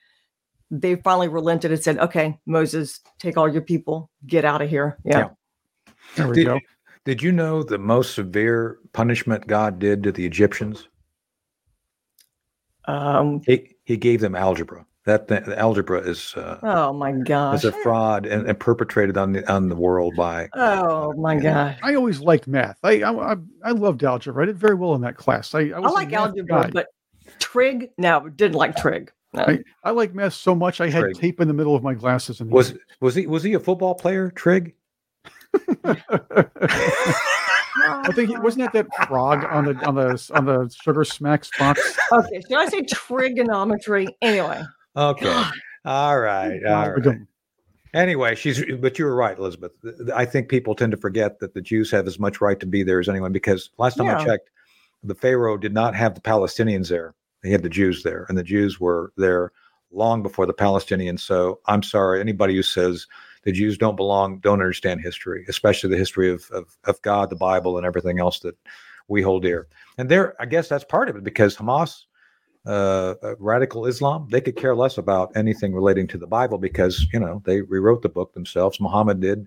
they 0.71 0.97
finally 0.97 1.29
relented 1.29 1.71
and 1.71 1.83
said, 1.83 1.99
okay, 1.99 2.39
Moses, 2.47 3.01
take 3.19 3.37
all 3.37 3.53
your 3.53 3.63
people, 3.63 4.11
get 4.27 4.45
out 4.45 4.63
of 4.63 4.71
here. 4.71 4.97
Yeah. 5.05 5.19
Yeah. 5.19 5.29
There 6.17 6.29
we 6.29 6.35
Did, 6.35 6.47
go. 6.47 6.61
did 7.05 7.23
you 7.23 7.33
know 7.33 7.63
the 7.63 7.79
most 7.79 8.15
severe 8.15 8.79
punishment 8.93 9.47
God 9.47 9.79
did 9.79 10.03
to 10.05 10.13
the 10.13 10.25
Egyptians? 10.25 10.89
Um, 12.87 13.43
He 13.47 13.77
he 13.85 13.97
gave 13.97 14.21
them 14.21 14.35
algebra. 14.35 14.85
That 15.05 15.27
th- 15.27 15.49
algebra 15.49 15.99
is 16.01 16.33
uh, 16.37 16.59
oh 16.63 16.93
my 16.93 17.11
gosh. 17.13 17.59
is 17.59 17.65
a 17.65 17.73
fraud 17.73 18.25
and, 18.25 18.47
and 18.49 18.59
perpetrated 18.61 19.17
on 19.17 19.33
the 19.33 19.53
on 19.53 19.69
the 19.69 19.75
world 19.75 20.15
by 20.17 20.49
Oh 20.55 21.13
my 21.15 21.35
gosh. 21.37 21.77
I 21.83 21.97
always 21.97 22.21
liked 22.21 22.47
math. 22.47 22.79
I 22.85 23.03
I, 23.03 23.33
I- 23.33 23.37
I 23.65 23.71
loved 23.73 24.05
algebra. 24.05 24.45
I 24.45 24.47
did 24.47 24.59
very 24.59 24.75
well 24.77 24.95
in 24.95 25.01
that 25.01 25.17
class. 25.17 25.55
I, 25.55 25.61
I, 25.61 25.71
I 25.71 25.79
was 25.81 25.91
a 25.91 25.95
like 25.95 26.13
algebra, 26.13 26.63
guy. 26.65 26.71
but 26.73 26.87
trig, 27.41 27.91
no, 27.99 28.29
didn't 28.29 28.55
like 28.57 28.77
trig. 28.77 29.11
No. 29.35 29.45
I, 29.49 29.59
I 29.83 29.91
like 29.93 30.15
math 30.15 30.35
so 30.35 30.55
much. 30.55 30.81
I 30.81 30.91
had 30.91 31.01
Trig. 31.01 31.17
tape 31.17 31.41
in 31.41 31.49
the 31.49 31.55
middle 31.55 31.75
of 31.75 31.83
my 31.83 31.95
glasses. 31.95 32.41
And 32.41 32.51
was 32.51 32.75
was 33.01 33.15
he 33.15 33.27
was 33.27 33.43
he 33.43 33.55
a 33.55 33.61
football 33.61 33.95
player? 33.95 34.31
Trig. 34.31 34.75
I 35.85 35.95
think 38.15 38.31
it 38.31 38.43
wasn't 38.43 38.71
that 38.71 38.73
that 38.75 39.07
frog 39.09 39.45
on 39.51 39.65
the 39.65 39.75
on 39.87 39.95
the 39.95 40.31
on 40.35 40.45
the 40.45 40.69
sugar 40.83 41.05
smacks 41.05 41.51
box. 41.59 41.99
Okay, 42.13 42.41
should 42.49 42.59
I 42.59 42.67
say 42.67 42.83
trigonometry? 42.83 44.07
Anyway, 44.21 44.63
Okay. 44.97 45.43
All 45.85 46.19
right. 46.19 46.61
All 46.65 46.91
right. 46.91 47.19
Anyway, 47.95 48.35
she's 48.35 48.65
but 48.81 48.99
you 48.99 49.05
were 49.05 49.15
right, 49.15 49.37
Elizabeth. 49.37 49.73
Th- 49.83 49.97
th- 49.97 50.09
I 50.15 50.25
think 50.25 50.49
people 50.49 50.75
tend 50.75 50.93
to 50.93 50.97
forget 50.97 51.41
that 51.41 51.53
the 51.53 51.61
Jews 51.61 51.91
have 51.91 52.07
as 52.07 52.19
much 52.19 52.41
right 52.41 52.59
to 52.59 52.67
be 52.67 52.83
there 52.83 53.01
as 53.01 53.09
anyone 53.09 53.33
because 53.33 53.71
last 53.77 53.99
time 53.99 54.09
I 54.09 54.25
checked, 54.25 54.51
the 55.03 55.15
Pharaoh 55.15 55.59
did 55.59 55.75
not 55.75 55.95
have 55.95 56.15
the 56.15 56.21
Palestinians 56.23 56.89
there. 56.89 57.15
He 57.43 57.53
had 57.53 57.63
the 57.63 57.69
Jews 57.69 58.03
there, 58.03 58.25
and 58.29 58.39
the 58.39 58.43
Jews 58.43 58.81
were 58.81 59.13
there 59.17 59.53
long 59.91 60.23
before 60.23 60.47
the 60.47 60.55
Palestinians. 60.55 61.21
So 61.21 61.61
I'm 61.67 61.83
sorry, 61.83 62.21
anybody 62.21 62.55
who 62.55 62.63
says 62.63 63.07
the 63.43 63.53
Jews 63.53 63.77
don't 63.77 63.97
belong 63.97 64.39
don't 64.39 64.61
understand 64.61 65.03
history, 65.03 65.45
especially 65.49 65.91
the 65.91 65.99
history 65.99 66.31
of 66.31 66.51
of, 66.51 66.79
of 66.85 67.03
God, 67.03 67.29
the 67.29 67.37
Bible, 67.37 67.77
and 67.77 67.85
everything 67.85 68.21
else 68.21 68.39
that 68.41 68.57
we 69.09 69.21
hold 69.21 69.43
dear. 69.43 69.69
And 69.99 70.09
there, 70.09 70.41
I 70.41 70.47
guess 70.47 70.69
that's 70.69 70.85
part 70.85 71.11
of 71.11 71.17
it 71.17 71.25
because 71.25 71.57
Hamas 71.57 72.05
uh, 72.67 73.15
uh, 73.23 73.35
radical 73.39 73.87
Islam, 73.87 74.29
they 74.31 74.41
could 74.41 74.57
care 74.57 74.75
less 74.77 74.97
about 74.99 75.33
anything 75.37 75.75
relating 75.75 76.07
to 76.09 76.19
the 76.19 76.27
Bible 76.27 76.59
because 76.59 77.07
you 77.13 77.19
know 77.19 77.43
they 77.45 77.61
rewrote 77.63 78.03
the 78.03 78.09
book 78.09 78.33
themselves. 78.35 78.81
Muhammad 78.81 79.21
did. 79.21 79.47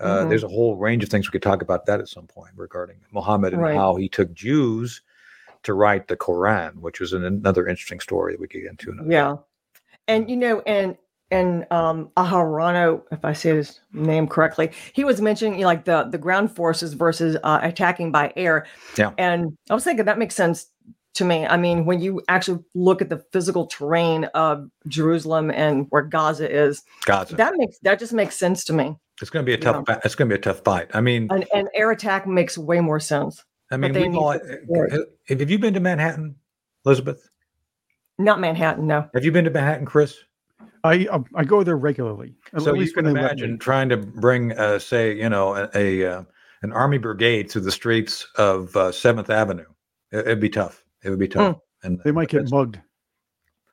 Uh, 0.00 0.24
Mhm. 0.24 0.28
There's 0.30 0.42
a 0.42 0.48
whole 0.48 0.76
range 0.76 1.04
of 1.04 1.10
things 1.10 1.28
we 1.28 1.32
could 1.32 1.42
talk 1.42 1.62
about 1.62 1.86
that 1.86 2.00
at 2.00 2.08
some 2.08 2.26
point 2.26 2.52
regarding 2.56 2.96
Muhammad 3.12 3.52
and 3.52 3.62
Right. 3.62 3.76
how 3.76 3.94
he 3.94 4.08
took 4.08 4.32
Jews 4.34 5.02
to 5.62 5.74
write 5.74 6.08
the 6.08 6.16
Quran, 6.16 6.74
which 6.80 6.98
was 6.98 7.12
an, 7.12 7.24
another 7.24 7.68
interesting 7.68 8.00
story 8.00 8.32
that 8.32 8.40
we 8.40 8.48
could 8.48 8.62
get 8.62 8.70
into. 8.70 8.90
Another 8.90 9.10
yeah, 9.12 9.36
and 10.08 10.28
you 10.28 10.36
know, 10.36 10.60
and 10.66 10.96
and 11.30 11.64
um 11.70 12.10
Aharano, 12.16 13.02
if 13.12 13.24
I 13.24 13.32
say 13.32 13.54
his 13.54 13.78
name 13.92 14.26
correctly, 14.26 14.72
he 14.92 15.04
was 15.04 15.20
mentioning 15.20 15.54
you 15.54 15.60
know, 15.60 15.66
like 15.68 15.84
the 15.84 16.02
the 16.10 16.18
ground 16.18 16.50
forces 16.56 16.94
versus 16.94 17.36
uh, 17.44 17.60
attacking 17.62 18.10
by 18.10 18.32
air. 18.34 18.66
Yeah. 18.98 19.12
and 19.18 19.56
I 19.70 19.74
was 19.74 19.84
thinking 19.84 20.04
that 20.06 20.18
makes 20.18 20.34
sense 20.34 20.66
to 21.14 21.24
me. 21.24 21.46
I 21.46 21.56
mean, 21.56 21.84
when 21.84 22.00
you 22.00 22.22
actually 22.28 22.62
look 22.74 23.02
at 23.02 23.08
the 23.08 23.24
physical 23.32 23.66
terrain 23.66 24.24
of 24.34 24.70
Jerusalem 24.88 25.50
and 25.50 25.86
where 25.90 26.02
Gaza 26.02 26.50
is, 26.50 26.82
Gaza. 27.04 27.36
that 27.36 27.54
makes 27.56 27.78
that 27.80 27.98
just 27.98 28.12
makes 28.12 28.36
sense 28.36 28.64
to 28.64 28.72
me. 28.72 28.96
it's 29.20 29.30
going 29.30 29.44
to 29.44 29.48
be 29.48 29.54
a 29.54 29.58
tough. 29.58 29.84
ba- 29.84 30.00
It's 30.04 30.14
going 30.14 30.28
to 30.28 30.34
be 30.34 30.38
a 30.38 30.42
tough 30.42 30.62
fight. 30.64 30.88
I 30.94 31.00
mean, 31.00 31.28
An, 31.30 31.44
an 31.52 31.68
air 31.74 31.90
attack 31.90 32.26
makes 32.26 32.56
way 32.56 32.80
more 32.80 33.00
sense. 33.00 33.44
I 33.70 33.76
mean, 33.76 33.92
they 33.92 34.08
we've 34.08 34.16
all, 34.16 34.32
have 34.32 35.06
have 35.40 35.50
you 35.50 35.58
been 35.58 35.74
to 35.74 35.80
Manhattan, 35.80 36.36
Elizabeth? 36.84 37.28
Not 38.18 38.40
Manhattan, 38.40 38.86
no. 38.86 39.08
Have 39.14 39.24
you 39.24 39.32
been 39.32 39.44
to 39.44 39.50
Manhattan, 39.50 39.86
Chris? 39.86 40.18
I 40.84 41.06
um, 41.06 41.24
I 41.34 41.44
go 41.44 41.62
there 41.62 41.76
regularly. 41.76 42.34
At 42.54 42.62
so 42.62 42.74
you 42.74 42.80
least 42.80 42.94
can 42.94 43.04
when 43.04 43.14
they 43.14 43.20
let 43.20 43.32
imagine 43.32 43.58
trying 43.58 43.88
to 43.88 43.96
bring, 43.96 44.52
uh, 44.52 44.78
say, 44.78 45.16
you 45.16 45.28
know, 45.28 45.54
a, 45.54 45.70
a 45.74 46.04
uh, 46.04 46.22
an 46.62 46.72
army 46.72 46.98
brigade 46.98 47.50
through 47.50 47.62
the 47.62 47.72
streets 47.72 48.26
of 48.36 48.76
uh, 48.76 48.92
Seventh 48.92 49.30
Avenue. 49.30 49.66
It, 50.10 50.26
would 50.26 50.40
be 50.40 50.50
tough. 50.50 50.84
It 51.04 51.10
would 51.10 51.18
be 51.18 51.28
tough, 51.28 51.58
and 51.82 52.00
They 52.04 52.12
might 52.12 52.28
get 52.28 52.38
that's- 52.44 52.52
mugged. 52.52 52.80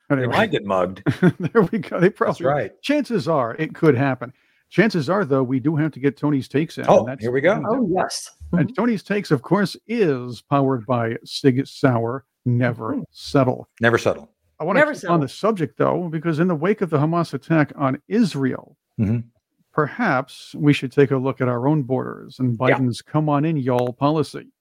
They 0.09 0.25
might 0.25 0.49
get 0.49 0.65
mugged. 0.65 1.03
there 1.39 1.61
we 1.71 1.77
go. 1.79 1.99
They 1.99 2.07
That's 2.07 2.17
probably 2.17 2.45
right. 2.47 2.81
chances 2.81 3.27
are 3.27 3.55
it 3.57 3.75
could 3.75 3.95
happen. 3.95 4.33
Chances 4.71 5.07
are, 5.09 5.23
though, 5.25 5.43
we 5.43 5.59
do 5.59 5.75
have 5.75 5.91
to 5.91 5.99
get 5.99 6.17
Tony's 6.17 6.47
takes 6.47 6.77
in. 6.79 6.85
Oh, 6.87 6.99
and 6.99 7.07
that's- 7.07 7.21
here 7.23 7.31
we 7.31 7.41
go. 7.41 7.61
Oh 7.67 7.87
yes. 7.95 8.29
And 8.53 8.75
Tony's 8.75 9.03
takes, 9.03 9.29
of 9.29 9.43
course, 9.43 9.77
is 9.87 10.41
powered 10.41 10.85
by 10.87 11.17
Sig 11.25 11.65
Sauer. 11.67 12.25
Never 12.45 12.95
Mhm. 12.95 13.03
settle. 13.11 13.67
Never 13.81 13.97
settle. 13.99 14.31
I 14.59 14.63
want 14.63 14.77
to 14.77 14.79
Never 14.81 14.93
keep 14.93 15.01
settle. 15.01 15.13
on 15.15 15.19
the 15.21 15.27
subject 15.27 15.77
though, 15.77 16.07
because 16.09 16.39
in 16.39 16.47
the 16.47 16.55
wake 16.55 16.81
of 16.81 16.89
the 16.89 16.97
Hamas 16.97 17.33
attack 17.35 17.71
on 17.75 18.01
Israel, 18.07 18.75
Mhm. 18.99 19.23
perhaps 19.71 20.55
we 20.55 20.73
should 20.73 20.91
take 20.91 21.11
a 21.11 21.17
look 21.17 21.41
at 21.41 21.47
our 21.47 21.67
own 21.67 21.83
borders 21.83 22.39
and 22.39 22.57
Yeah. 22.59 22.77
Biden's 22.77 23.01
"come 23.03 23.29
on 23.29 23.45
in, 23.45 23.57
y'all" 23.57 23.93
policy. 23.93 24.51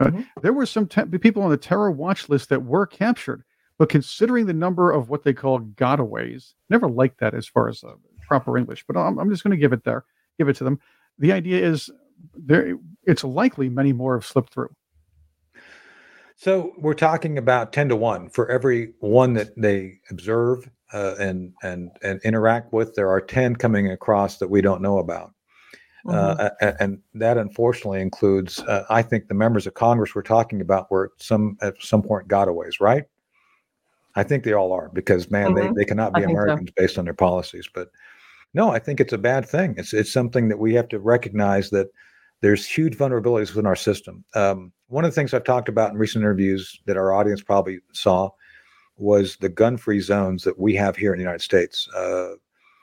Mhm. 0.00 0.26
There 0.42 0.52
were 0.52 0.66
some 0.66 0.86
te- 0.86 1.04
people 1.18 1.42
on 1.42 1.50
the 1.50 1.56
terror 1.56 1.90
watch 1.90 2.28
list 2.28 2.48
that 2.48 2.64
were 2.64 2.86
captured, 2.86 3.44
But 3.78 3.88
considering 3.88 4.44
the 4.46 4.52
number 4.52 4.90
of 4.92 5.08
what 5.08 5.24
they 5.24 5.32
call 5.32 5.60
gotaways, 5.60 6.52
never 6.68 6.86
liked 6.88 7.18
that 7.20 7.32
as 7.34 7.46
far 7.46 7.68
as 7.68 7.82
uh, 7.82 7.94
proper 8.28 8.58
English, 8.58 8.84
but 8.86 8.96
I'm, 8.96 9.18
I'm 9.18 9.30
just 9.30 9.42
going 9.42 9.52
to 9.52 9.56
give 9.56 9.72
it 9.72 9.84
there, 9.84 10.04
give 10.38 10.48
it 10.48 10.56
to 10.56 10.64
them. 10.64 10.78
The 11.18 11.32
idea 11.32 11.64
is 11.66 11.90
there. 12.34 12.76
It's 13.04 13.24
likely 13.24 13.68
many 13.70 13.92
more 13.94 14.16
have 14.16 14.26
slipped 14.26 14.52
through. 14.52 14.68
So 16.36 16.72
we're 16.78 16.94
talking 16.94 17.36
about 17.38 17.72
ten 17.72 17.88
to 17.90 17.96
one 17.96 18.28
for 18.30 18.50
every 18.50 18.92
one 19.00 19.34
that 19.34 19.48
they 19.56 19.98
observe 20.10 20.68
uh, 20.92 21.14
and 21.18 21.52
and 21.62 21.90
and 22.02 22.20
interact 22.22 22.72
with. 22.72 22.94
There 22.94 23.10
are 23.10 23.20
ten 23.20 23.56
coming 23.56 23.90
across 23.90 24.38
that 24.38 24.48
we 24.48 24.60
don't 24.62 24.80
know 24.82 24.98
about. 24.98 25.32
Uh, 26.08 26.50
and 26.80 26.98
that 27.14 27.36
unfortunately 27.36 28.00
includes, 28.00 28.60
uh, 28.60 28.84
I 28.90 29.02
think, 29.02 29.28
the 29.28 29.34
members 29.34 29.66
of 29.66 29.74
Congress 29.74 30.14
we're 30.14 30.22
talking 30.22 30.60
about 30.60 30.90
were 30.90 31.06
at 31.06 31.22
some 31.22 31.56
at 31.60 31.74
some 31.80 32.02
point 32.02 32.28
gotaways, 32.28 32.80
right? 32.80 33.04
I 34.16 34.22
think 34.22 34.44
they 34.44 34.54
all 34.54 34.72
are 34.72 34.90
because 34.92 35.30
man, 35.30 35.52
Mhm. 35.52 35.74
they, 35.74 35.80
they 35.80 35.84
cannot 35.84 36.14
be 36.14 36.20
think 36.22 36.30
so. 36.36 36.42
Americans 36.42 36.70
based 36.76 36.98
on 36.98 37.04
their 37.04 37.14
policies. 37.14 37.68
But 37.72 37.90
no, 38.54 38.70
I 38.70 38.78
think 38.78 39.00
it's 39.00 39.12
a 39.12 39.18
bad 39.18 39.46
thing. 39.48 39.74
It's 39.76 39.92
it's 39.92 40.12
something 40.12 40.48
that 40.48 40.58
we 40.58 40.74
have 40.74 40.88
to 40.88 40.98
recognize 40.98 41.70
that 41.70 41.88
there's 42.40 42.66
huge 42.66 42.96
vulnerabilities 42.96 43.48
within 43.50 43.66
our 43.66 43.76
system. 43.76 44.24
Um, 44.34 44.72
one 44.88 45.04
of 45.04 45.10
the 45.10 45.14
things 45.14 45.34
I've 45.34 45.44
talked 45.44 45.68
about 45.68 45.92
in 45.92 45.98
recent 45.98 46.22
interviews 46.22 46.80
that 46.86 46.96
our 46.96 47.12
audience 47.12 47.42
probably 47.42 47.80
saw 47.92 48.30
was 48.96 49.36
the 49.36 49.48
gun-free 49.48 50.00
zones 50.00 50.42
that 50.44 50.58
we 50.58 50.74
have 50.74 50.96
here 50.96 51.12
in 51.12 51.18
the 51.18 51.22
United 51.22 51.42
States. 51.42 51.88
Uh, 51.94 52.32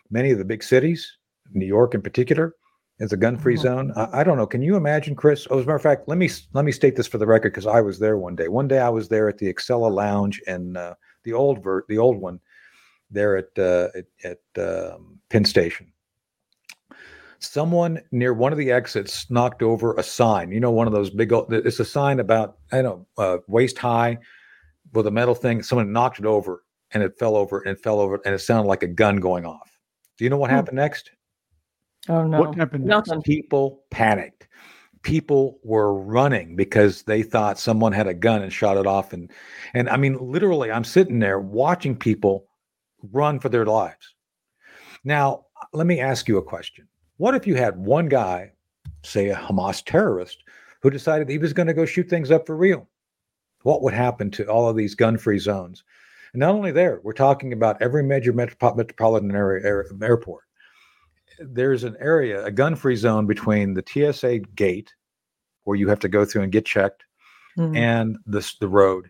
many 0.10 0.32
of 0.32 0.38
the 0.38 0.46
big 0.46 0.64
cities, 0.64 1.18
New 1.54 1.66
York 1.66 1.94
in 1.94 2.02
particular, 2.02 2.56
is 3.00 3.14
a 3.14 3.18
gun-free 3.18 3.56
Mhm. 3.58 3.62
zone. 3.62 3.94
I, 3.96 4.22
I 4.22 4.24
don't 4.24 4.38
know. 4.38 4.48
Can 4.48 4.62
you 4.62 4.76
imagine, 4.76 5.16
Chris? 5.16 5.48
Oh, 5.50 5.60
as 5.60 5.64
a 5.66 5.68
matter 5.68 5.76
of 5.76 5.82
fact, 5.84 6.08
let 6.08 6.18
me 6.18 6.30
let 6.54 6.66
me 6.66 6.72
state 6.72 6.96
this 6.96 7.08
for 7.08 7.18
the 7.18 7.28
record 7.28 7.52
because 7.54 7.68
I 7.68 7.82
was 7.82 8.00
there 8.00 8.18
one 8.18 8.36
day. 8.36 8.48
One 8.48 8.68
day 8.68 8.80
I 8.80 8.90
was 8.90 9.08
there 9.10 9.30
at 9.30 9.38
the 9.38 9.54
Acela 9.54 9.92
Lounge 9.92 10.42
and 10.48 10.78
uh, 10.78 10.96
the 11.24 11.34
old 11.34 11.64
ver- 11.64 11.86
the 11.90 11.98
old 11.98 12.18
one 12.20 12.40
there 13.12 13.38
at 13.38 13.50
uh, 13.60 13.90
at, 14.24 14.40
at 14.58 14.94
um, 14.94 15.20
Penn 15.30 15.46
Station. 15.46 15.92
Someone 17.40 18.02
near 18.12 18.34
one 18.34 18.52
of 18.52 18.58
the 18.58 18.72
exits 18.72 19.30
knocked 19.30 19.62
over 19.62 19.94
a 19.96 20.04
sign. 20.04 20.52
You 20.52 20.60
know, 20.60 20.72
one 20.72 20.88
of 20.88 20.94
those 20.94 21.12
big. 21.12 21.32
old- 21.32 21.54
It's 21.54 21.80
a 21.80 21.86
sign 21.86 22.20
about 22.20 22.58
I 22.72 22.82
don't 22.82 23.06
know 23.18 23.24
uh, 23.24 23.38
waist 23.48 23.78
high 23.78 24.18
with 24.94 25.06
a 25.06 25.12
metal 25.12 25.36
thing. 25.36 25.62
Someone 25.62 25.92
knocked 25.92 26.18
it 26.18 26.26
over 26.26 26.64
and 26.92 27.04
it 27.04 27.20
fell 27.20 27.36
over 27.36 27.60
and 27.60 27.78
it 27.78 27.84
fell 27.84 28.00
over 28.00 28.20
and 28.26 28.34
it 28.34 28.40
sounded 28.40 28.68
like 28.68 28.82
a 28.82 28.88
gun 28.88 29.18
going 29.18 29.46
off. 29.46 29.70
Do 30.18 30.24
you 30.24 30.32
know 30.32 30.38
what 30.38 30.50
Hmm. 30.50 30.56
happened 30.56 30.78
next? 30.78 31.12
Oh 32.10 32.26
no. 32.26 32.40
What 32.40 32.56
happened 32.56 32.86
next? 32.86 33.08
Nothing. 33.08 33.22
People 33.22 33.84
panicked. 33.90 34.48
People 35.04 35.60
were 35.64 35.94
running 35.94 36.56
because 36.56 37.04
they 37.04 37.24
thought 37.24 37.60
someone 37.60 37.94
had 37.94 38.08
a 38.08 38.14
gun 38.14 38.42
and 38.42 38.52
shot 38.52 38.78
it 38.78 38.88
off. 38.88 39.14
And 39.14 39.32
and 39.74 39.90
I 39.90 39.98
mean, 39.98 40.18
literally, 40.20 40.72
I'm 40.72 40.84
sitting 40.84 41.20
there 41.20 41.40
watching 41.40 41.96
people 41.96 42.48
run 43.12 43.40
for 43.40 43.50
their 43.50 43.66
lives. 43.66 44.16
Now, 45.04 45.46
let 45.74 45.88
me 45.88 46.00
ask 46.00 46.28
you 46.28 46.38
a 46.38 46.44
question. 46.44 46.88
What 47.18 47.36
if 47.36 47.48
you 47.48 47.56
had 47.56 47.78
one 47.78 48.10
guy, 48.10 48.52
say 49.04 49.30
a 49.30 49.36
Hamas 49.36 49.84
terrorist, 49.86 50.44
who 50.82 50.90
decided 50.90 51.30
he 51.30 51.38
was 51.38 51.54
going 51.54 51.68
to 51.68 51.74
go 51.74 51.86
shoot 51.86 52.10
things 52.10 52.32
up 52.32 52.46
for 52.46 52.58
real? 52.58 52.88
What 53.64 53.82
would 53.84 53.94
happen 53.94 54.30
to 54.32 54.46
all 54.48 54.70
of 54.70 54.76
these 54.76 54.96
gun-free 54.96 55.40
zones? 55.40 55.84
And 56.34 56.42
not 56.42 56.54
only 56.54 56.72
there, 56.72 57.00
we're 57.04 57.14
talking 57.14 57.54
about 57.54 57.82
every 57.82 58.04
major 58.04 58.34
metropolitan 58.34 59.32
area 59.32 59.84
airport 60.02 60.44
there's 61.40 61.84
an 61.84 61.96
area, 62.00 62.44
a 62.46 62.52
gun-free 62.52 62.96
zone 62.96 63.26
between 63.28 63.74
the 63.74 63.84
TSA 63.86 64.40
gate, 64.56 64.94
where 65.64 65.78
you 65.78 65.88
have 65.90 66.00
to 66.00 66.08
go 66.10 66.26
through 66.26 66.44
and 66.44 66.52
get 66.52 66.66
checked, 66.66 67.04
Mhm. 67.58 67.76
and 67.76 68.18
this 68.26 68.58
the 68.58 68.68
road. 68.68 69.10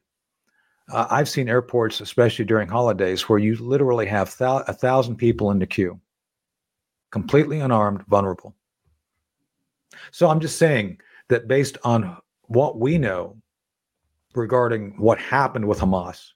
Uh, 0.92 1.06
I've 1.10 1.28
seen 1.30 1.50
airports, 1.50 2.00
especially 2.02 2.46
during 2.46 2.70
holidays, 2.70 3.28
where 3.28 3.40
you 3.40 3.56
literally 3.58 4.06
have 4.06 4.36
thou- 4.38 4.64
a 4.68 4.74
thousand 4.74 5.18
people 5.18 5.52
in 5.52 5.60
the 5.60 5.68
queue, 5.68 6.00
completely 7.12 7.60
unarmed, 7.60 8.06
vulnerable. 8.08 8.56
So 10.12 10.30
I'm 10.30 10.40
just 10.40 10.58
saying 10.58 11.00
that 11.28 11.48
based 11.48 11.78
on 11.84 12.18
what 12.44 12.80
we 12.80 12.98
know 12.98 13.38
regarding 14.34 14.98
what 14.98 15.20
happened 15.20 15.68
with 15.68 15.80
Hamas, 15.80 16.32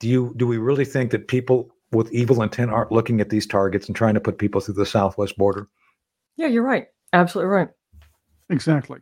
do 0.00 0.08
you 0.08 0.34
do 0.36 0.46
we 0.46 0.58
really 0.58 0.84
think 0.84 1.10
that 1.12 1.28
people 1.28 1.72
with 1.92 2.12
evil 2.12 2.42
intent 2.42 2.70
aren't 2.70 2.92
looking 2.92 3.20
at 3.20 3.30
these 3.30 3.46
targets 3.46 3.86
and 3.86 3.96
trying 3.96 4.14
to 4.14 4.20
put 4.20 4.38
people 4.38 4.60
through 4.60 4.74
the 4.74 4.86
southwest 4.86 5.36
border? 5.36 5.68
Yeah, 6.36 6.48
you're 6.48 6.62
right. 6.62 6.86
Absolutely 7.12 7.50
right. 7.50 7.68
Exactly. 8.50 9.00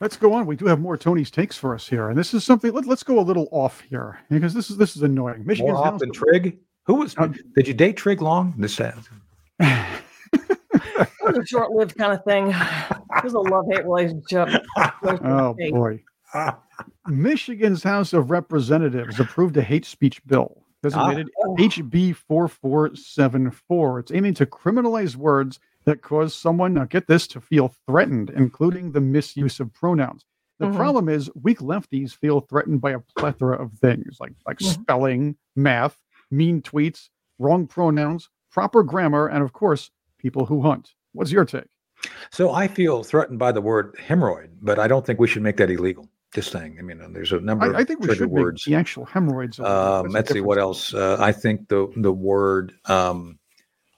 Let's 0.00 0.16
go 0.16 0.32
on. 0.32 0.46
We 0.46 0.56
do 0.56 0.66
have 0.66 0.80
more 0.80 0.96
Tony's 0.96 1.30
takes 1.30 1.56
for 1.56 1.74
us 1.74 1.88
here, 1.88 2.08
and 2.08 2.18
this 2.18 2.34
is 2.34 2.42
something. 2.42 2.72
Let, 2.72 2.86
let's 2.86 3.04
go 3.04 3.20
a 3.20 3.22
little 3.22 3.48
off 3.52 3.80
here 3.82 4.18
because 4.30 4.52
this 4.52 4.68
is 4.68 4.76
this 4.76 4.96
is 4.96 5.02
annoying. 5.02 5.44
Michigan's 5.46 5.74
More 5.74 5.78
off 5.78 5.92
House 5.92 6.00
than 6.00 6.12
Trig? 6.12 6.58
Who 6.86 6.94
was? 6.94 7.14
Uh, 7.16 7.28
did 7.54 7.68
you 7.68 7.74
date 7.74 7.96
Trig 7.96 8.20
long? 8.20 8.52
This 8.58 8.74
sounds. 8.74 9.08
It 9.60 11.36
was 11.36 11.38
a 11.38 11.46
short-lived 11.46 11.96
kind 11.96 12.12
of 12.12 12.24
thing. 12.24 12.48
It 12.48 13.24
was 13.24 13.34
a 13.34 13.38
love-hate 13.38 13.84
relationship. 13.84 14.48
oh 15.24 15.54
boy. 15.70 16.02
Michigan's 17.06 17.84
House 17.84 18.12
of 18.12 18.30
Representatives 18.30 19.20
approved 19.20 19.56
a 19.56 19.62
hate 19.62 19.84
speech 19.84 20.24
bill 20.26 20.61
designated 20.82 21.30
HB 21.58 22.16
4474. 22.16 23.98
It's 24.00 24.12
aiming 24.12 24.34
to 24.34 24.46
criminalize 24.46 25.16
words 25.16 25.60
that 25.84 26.02
cause 26.02 26.34
someone, 26.34 26.74
now 26.74 26.84
get 26.84 27.06
this, 27.06 27.26
to 27.28 27.40
feel 27.40 27.74
threatened, 27.86 28.30
including 28.30 28.92
the 28.92 29.00
misuse 29.00 29.60
of 29.60 29.72
pronouns. 29.72 30.24
The 30.58 30.66
Mhm. 30.66 30.76
problem 30.76 31.08
is 31.08 31.30
weak 31.34 31.58
lefties 31.58 32.14
feel 32.14 32.40
threatened 32.40 32.80
by 32.80 32.92
a 32.92 33.00
plethora 33.16 33.56
of 33.60 33.72
things 33.74 34.18
like 34.20 34.32
like 34.46 34.58
Mhm. 34.58 34.72
spelling, 34.74 35.36
math, 35.56 35.98
mean 36.30 36.62
tweets, 36.62 37.08
wrong 37.38 37.66
pronouns, 37.66 38.28
proper 38.50 38.82
grammar, 38.82 39.26
and 39.26 39.42
of 39.42 39.52
course, 39.52 39.90
people 40.18 40.46
who 40.46 40.62
hunt. 40.62 40.94
What's 41.12 41.32
your 41.32 41.44
take? 41.44 41.66
So 42.30 42.52
I 42.52 42.68
feel 42.68 43.02
threatened 43.02 43.38
by 43.38 43.50
the 43.52 43.60
word 43.60 43.94
hemorrhoid, 43.96 44.50
but 44.60 44.78
I 44.78 44.86
don't 44.88 45.04
think 45.06 45.18
we 45.18 45.26
should 45.28 45.42
make 45.42 45.56
that 45.56 45.70
illegal. 45.70 46.08
Just 46.32 46.50
thing. 46.52 46.76
I 46.78 46.82
mean, 46.82 46.98
there's 47.12 47.32
a 47.32 47.40
number 47.40 47.66
of 47.70 47.76
I, 47.76 47.80
I 47.80 47.84
think 47.84 48.00
we 48.00 48.06
trigger 48.06 48.24
should 48.24 48.30
words. 48.30 48.64
the 48.64 48.74
actual 48.74 49.04
hemorrhoids. 49.04 49.58
illegal. 49.58 49.76
Um, 49.76 50.08
let's 50.08 50.32
see 50.32 50.40
what 50.40 50.56
else. 50.58 50.94
Uh, 50.94 51.16
I 51.20 51.30
think 51.30 51.68
the 51.68 51.92
the 51.96 52.12
word 52.12 52.72
um, 52.86 53.38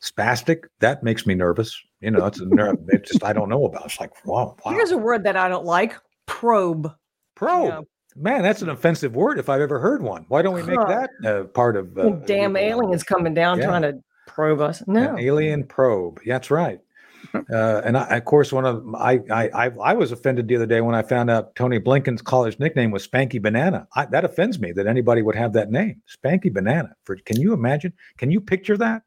spastic 0.03 0.65
that 0.81 1.03
makes 1.05 1.27
me 1.27 1.35
nervous. 1.35 1.81
You 2.01 2.11
know, 2.11 2.27
it's 2.27 2.41
a 2.41 2.47
nerve. 2.47 2.77
It 2.89 3.07
just 3.07 3.23
I 3.23 3.33
don't 3.33 3.49
know 3.49 3.65
about. 3.67 3.87
It's 3.87 4.01
like 4.01 4.11
wow, 4.27 4.57
wow. 4.65 4.73
Here's 4.73 4.91
a 4.91 4.99
word 4.99 5.23
that 5.25 5.37
I 5.37 5.49
don't 5.49 5.65
like: 5.65 5.95
probe. 6.27 6.93
probe. 7.37 7.69
Yeah. 7.69 7.81
Man, 8.17 8.43
that's 8.43 8.63
an 8.63 8.69
offensive 8.69 9.15
word 9.17 9.39
if 9.39 9.49
I've 9.49 9.61
ever 9.61 9.79
heard 9.81 10.03
one. 10.03 10.25
Why 10.29 10.43
don't 10.43 10.55
we 10.55 10.63
make 10.63 10.79
Huh. 10.79 11.07
that 11.23 11.29
uh, 11.41 11.45
part 11.45 11.77
of? 11.77 11.97
Uh, 11.99 12.11
Damn 12.27 12.57
aliens 12.57 13.03
coming 13.03 13.35
down 13.35 13.59
Yeah. 13.59 13.67
trying 13.67 13.83
to 13.83 13.95
probe 14.27 14.61
us. 14.61 14.83
No. 14.87 15.11
An 15.15 15.19
alien 15.19 15.65
probe. 15.65 16.21
Yeah, 16.25 16.35
That's 16.35 16.51
right. 16.51 16.81
Uh, 17.35 17.83
and 17.85 17.97
I, 17.97 18.17
of 18.17 18.25
course, 18.25 18.53
one 18.53 18.65
of 18.65 18.95
I, 18.95 19.21
I 19.31 19.49
I 19.49 19.71
I 19.83 19.93
was 19.95 20.13
offended 20.13 20.49
the 20.49 20.57
other 20.57 20.67
day 20.67 20.81
when 20.81 20.95
I 20.95 21.03
found 21.03 21.31
out 21.31 21.55
Tony 21.57 21.81
Blinken's 21.81 22.23
college 22.23 22.59
nickname 22.59 22.91
was 22.91 23.07
Spanky 23.07 23.43
Banana. 23.43 23.89
I, 23.95 24.07
that 24.07 24.25
offends 24.25 24.59
me 24.59 24.73
that 24.73 24.87
anybody 24.87 25.23
would 25.23 25.35
have 25.35 25.53
that 25.55 25.71
name, 25.71 26.01
Spanky 26.09 26.53
Banana. 26.53 26.95
For 27.05 27.17
can 27.17 27.41
you 27.41 27.53
imagine? 27.53 27.93
Can 28.19 28.31
you 28.31 28.41
picture 28.41 28.77
that? 28.77 29.03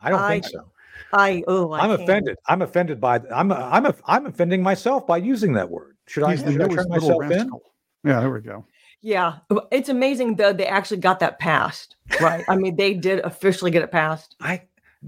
I 0.00 0.10
don't 0.10 0.26
think 0.28 0.46
so. 0.46 0.70
I 1.12 1.42
oh 1.46 1.72
I 1.72 1.80
I'm 1.80 1.90
can't. 1.90 2.02
offended. 2.02 2.36
I'm 2.46 2.62
offended 2.62 3.00
by. 3.00 3.20
I'm 3.34 3.52
I'm 3.52 3.86
a, 3.86 3.94
I'm 4.06 4.26
offending 4.26 4.62
myself 4.62 5.06
by 5.06 5.18
using 5.18 5.52
that 5.54 5.68
word. 5.68 5.96
Should 6.06 6.22
I, 6.22 6.32
He's 6.32 6.44
the 6.44 6.52
should 6.52 6.62
I 6.62 6.68
turn 6.68 6.88
little 6.88 7.20
myself 7.20 7.30
in? 7.30 7.50
Yeah, 8.04 8.20
there 8.20 8.30
we 8.30 8.40
go. 8.40 8.64
Yeah, 9.02 9.36
it's 9.70 9.88
amazing 9.88 10.36
though 10.36 10.52
they 10.52 10.66
actually 10.66 10.98
got 10.98 11.20
that 11.20 11.38
passed. 11.38 11.96
Right. 12.20 12.44
I 12.48 12.56
mean, 12.56 12.76
they 12.76 12.94
did 12.94 13.20
officially 13.20 13.70
get 13.70 13.82
it 13.82 13.90
passed. 13.90 14.36
I 14.40 14.62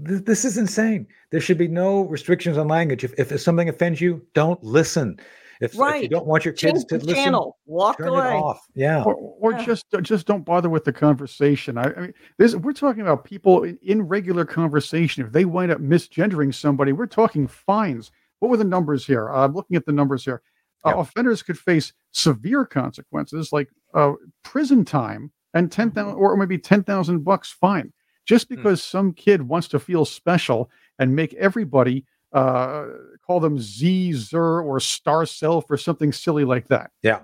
th- 0.07 0.23
this 0.25 0.45
is 0.45 0.57
insane. 0.57 1.07
There 1.31 1.39
should 1.41 1.57
be 1.57 1.67
no 1.67 2.01
restrictions 2.01 2.57
on 2.57 2.67
language. 2.67 3.03
If 3.03 3.13
if 3.19 3.39
something 3.41 3.69
offends 3.69 4.01
you, 4.01 4.25
don't 4.33 4.61
listen. 4.63 5.19
If, 5.61 5.75
if 5.79 6.01
you 6.03 6.09
don't 6.09 6.25
want 6.25 6.43
your 6.43 6.53
kids 6.53 6.79
Change 6.79 6.85
to 6.89 6.97
the 6.97 7.05
listen, 7.05 7.23
channel. 7.23 7.57
Walk 7.67 7.97
turn 7.97 8.09
away. 8.09 8.31
it 8.31 8.41
off. 8.41 8.65
Yeah. 8.75 9.03
Or, 9.03 9.15
or 9.15 9.51
Yeah. 9.53 9.63
just 9.65 9.85
just 10.01 10.27
don't 10.27 10.43
bother 10.43 10.69
with 10.69 10.83
the 10.83 10.91
conversation. 10.91 11.77
I, 11.77 11.83
I 11.83 11.99
mean, 12.01 12.13
this 12.37 12.55
we're 12.55 12.73
talking 12.73 13.01
about 13.01 13.23
people 13.23 13.63
in, 13.63 13.77
in 13.81 14.01
regular 14.01 14.43
conversation. 14.45 15.25
If 15.25 15.31
they 15.31 15.45
wind 15.45 15.71
up 15.71 15.79
misgendering 15.79 16.53
somebody, 16.53 16.91
we're 16.91 17.05
talking 17.05 17.47
fines. 17.47 18.11
What 18.39 18.49
were 18.49 18.57
the 18.57 18.65
numbers 18.65 19.05
here? 19.05 19.29
Uh, 19.29 19.45
I'm 19.45 19.53
looking 19.53 19.77
at 19.77 19.85
the 19.85 19.93
numbers 19.93 20.25
here. 20.25 20.41
Uh, 20.85 20.89
Yeah. 20.95 21.01
offenders 21.01 21.41
could 21.41 21.57
face 21.57 21.93
severe 22.11 22.65
consequences 22.65 23.53
like 23.53 23.69
uh, 23.93 24.13
prison 24.43 24.83
time 24.83 25.31
and 25.53 25.71
ten 25.71 25.91
thousand, 25.91 26.15
or 26.15 26.35
maybe 26.35 26.57
ten 26.57 26.83
thousand 26.83 27.23
bucks 27.23 27.51
fine, 27.51 27.93
just 28.25 28.47
Hmm. 28.47 28.55
because 28.55 28.83
some 28.83 29.13
kid 29.13 29.41
wants 29.41 29.67
to 29.69 29.79
feel 29.79 30.05
special 30.05 30.69
and 30.99 31.15
make 31.15 31.33
everybody 31.35 32.05
uh, 32.33 32.85
call 33.25 33.39
them 33.39 33.59
Z, 33.59 34.13
Zer, 34.13 34.61
or 34.61 34.79
Star 34.79 35.23
Self 35.25 35.69
or 35.69 35.77
something 35.77 36.11
silly 36.11 36.43
like 36.45 36.67
that. 36.69 36.89
Yeah. 37.03 37.19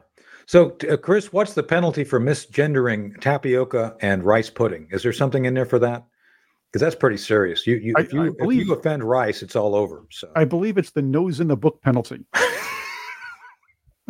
So, 0.45 0.77
uh, 0.87 0.97
Chris, 0.97 1.33
what's 1.33 1.53
the 1.55 1.63
penalty 1.63 2.03
for 2.03 2.19
misgendering 2.19 3.19
tapioca 3.19 3.95
and 4.01 4.23
rice 4.23 4.49
pudding? 4.51 4.87
Is 4.91 5.01
there 5.01 5.11
something 5.13 5.45
in 5.45 5.55
there 5.55 5.65
for 5.65 5.79
that? 5.79 6.05
Because 6.71 6.81
that's 6.81 6.95
pretty 6.95 7.17
serious. 7.17 7.65
You, 7.65 7.77
you, 7.77 7.93
I- 7.97 8.01
if 8.01 8.13
you, 8.13 8.21
I 8.23 8.27
if 8.27 8.37
believe- 8.37 8.67
you 8.67 8.73
offend 8.73 9.03
rice, 9.03 9.41
it's 9.41 9.55
all 9.55 9.73
over. 9.73 10.05
So, 10.11 10.29
I 10.35 10.45
believe 10.45 10.77
it's 10.77 10.91
the 10.91 11.01
nose 11.01 11.39
in 11.39 11.47
the 11.47 11.57
book 11.57 11.81
penalty. 11.81 12.23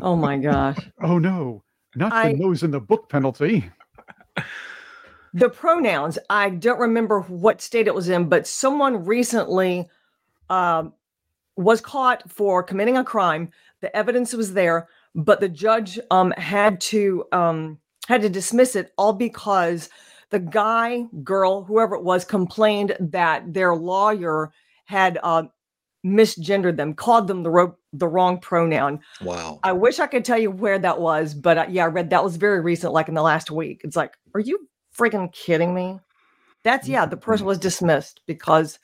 Oh 0.01 0.15
my 0.17 0.37
gosh. 0.37 0.77
Oh 1.01 1.17
no. 1.17 1.63
Not 1.95 2.11
I- 2.13 2.33
the 2.33 2.39
nose 2.39 2.63
in 2.63 2.71
the 2.71 2.79
book 2.81 3.07
penalty. 3.09 3.69
the 5.34 5.49
pronouns 5.49 6.17
i 6.30 6.49
don't 6.49 6.80
remember 6.80 7.21
what 7.21 7.61
state 7.61 7.88
it 7.88 7.95
was 7.95 8.09
in 8.09 8.27
but 8.27 8.47
someone 8.47 9.05
recently 9.05 9.88
um, 10.49 10.93
was 11.55 11.82
caught 11.82 12.30
for 12.30 12.63
committing 12.63 12.97
a 12.97 13.03
crime 13.03 13.49
the 13.82 13.95
evidence 13.95 14.34
was 14.34 14.53
there 14.53 14.88
but 15.15 15.39
the 15.39 15.49
judge 15.49 15.99
um, 16.11 16.32
had 16.38 16.80
to 16.80 17.25
um, 17.32 17.77
had 18.07 18.21
to 18.21 18.30
dismiss 18.30 18.75
it 18.75 18.91
all 18.97 19.13
because 19.13 19.89
the 20.30 20.39
guy 20.39 21.03
girl 21.23 21.63
whoever 21.63 21.95
it 21.95 22.03
was 22.03 22.23
complained 22.25 22.95
that 22.99 23.53
their 23.53 23.75
lawyer 23.75 24.51
had 24.86 25.19
uh, 25.23 25.43
misgendered 26.05 26.77
them 26.77 26.93
called 26.93 27.27
them 27.27 27.43
the, 27.43 27.49
ro- 27.49 27.77
the 27.93 28.07
wrong 28.07 28.39
pronoun 28.39 28.99
Wow. 29.21 29.59
I 29.63 29.73
wish 29.73 29.99
I 29.99 30.07
could 30.07 30.23
tell 30.23 30.38
you 30.38 30.51
where 30.51 30.80
that 30.80 31.01
was, 31.01 31.34
but 31.34 31.57
uh, 31.57 31.65
yeah, 31.69 31.84
I 31.84 31.88
read 31.88 32.09
that 32.11 32.23
was 32.23 32.38
very 32.38 32.61
recent, 32.61 32.93
like 32.93 33.09
in 33.09 33.13
the 33.13 33.21
last 33.21 33.51
week. 33.51 33.82
It's 33.84 33.95
like, 33.95 34.17
are 34.34 34.39
you 34.39 34.68
freaking 35.00 35.32
kidding 35.32 35.74
me? 35.74 36.00
That's 36.64 36.88
yeah, 36.88 37.06
the 37.06 37.18
person 37.18 37.45
was 37.45 37.58
mm-hmm. 37.58 37.64
dismissed 37.64 38.22
because 38.28 38.80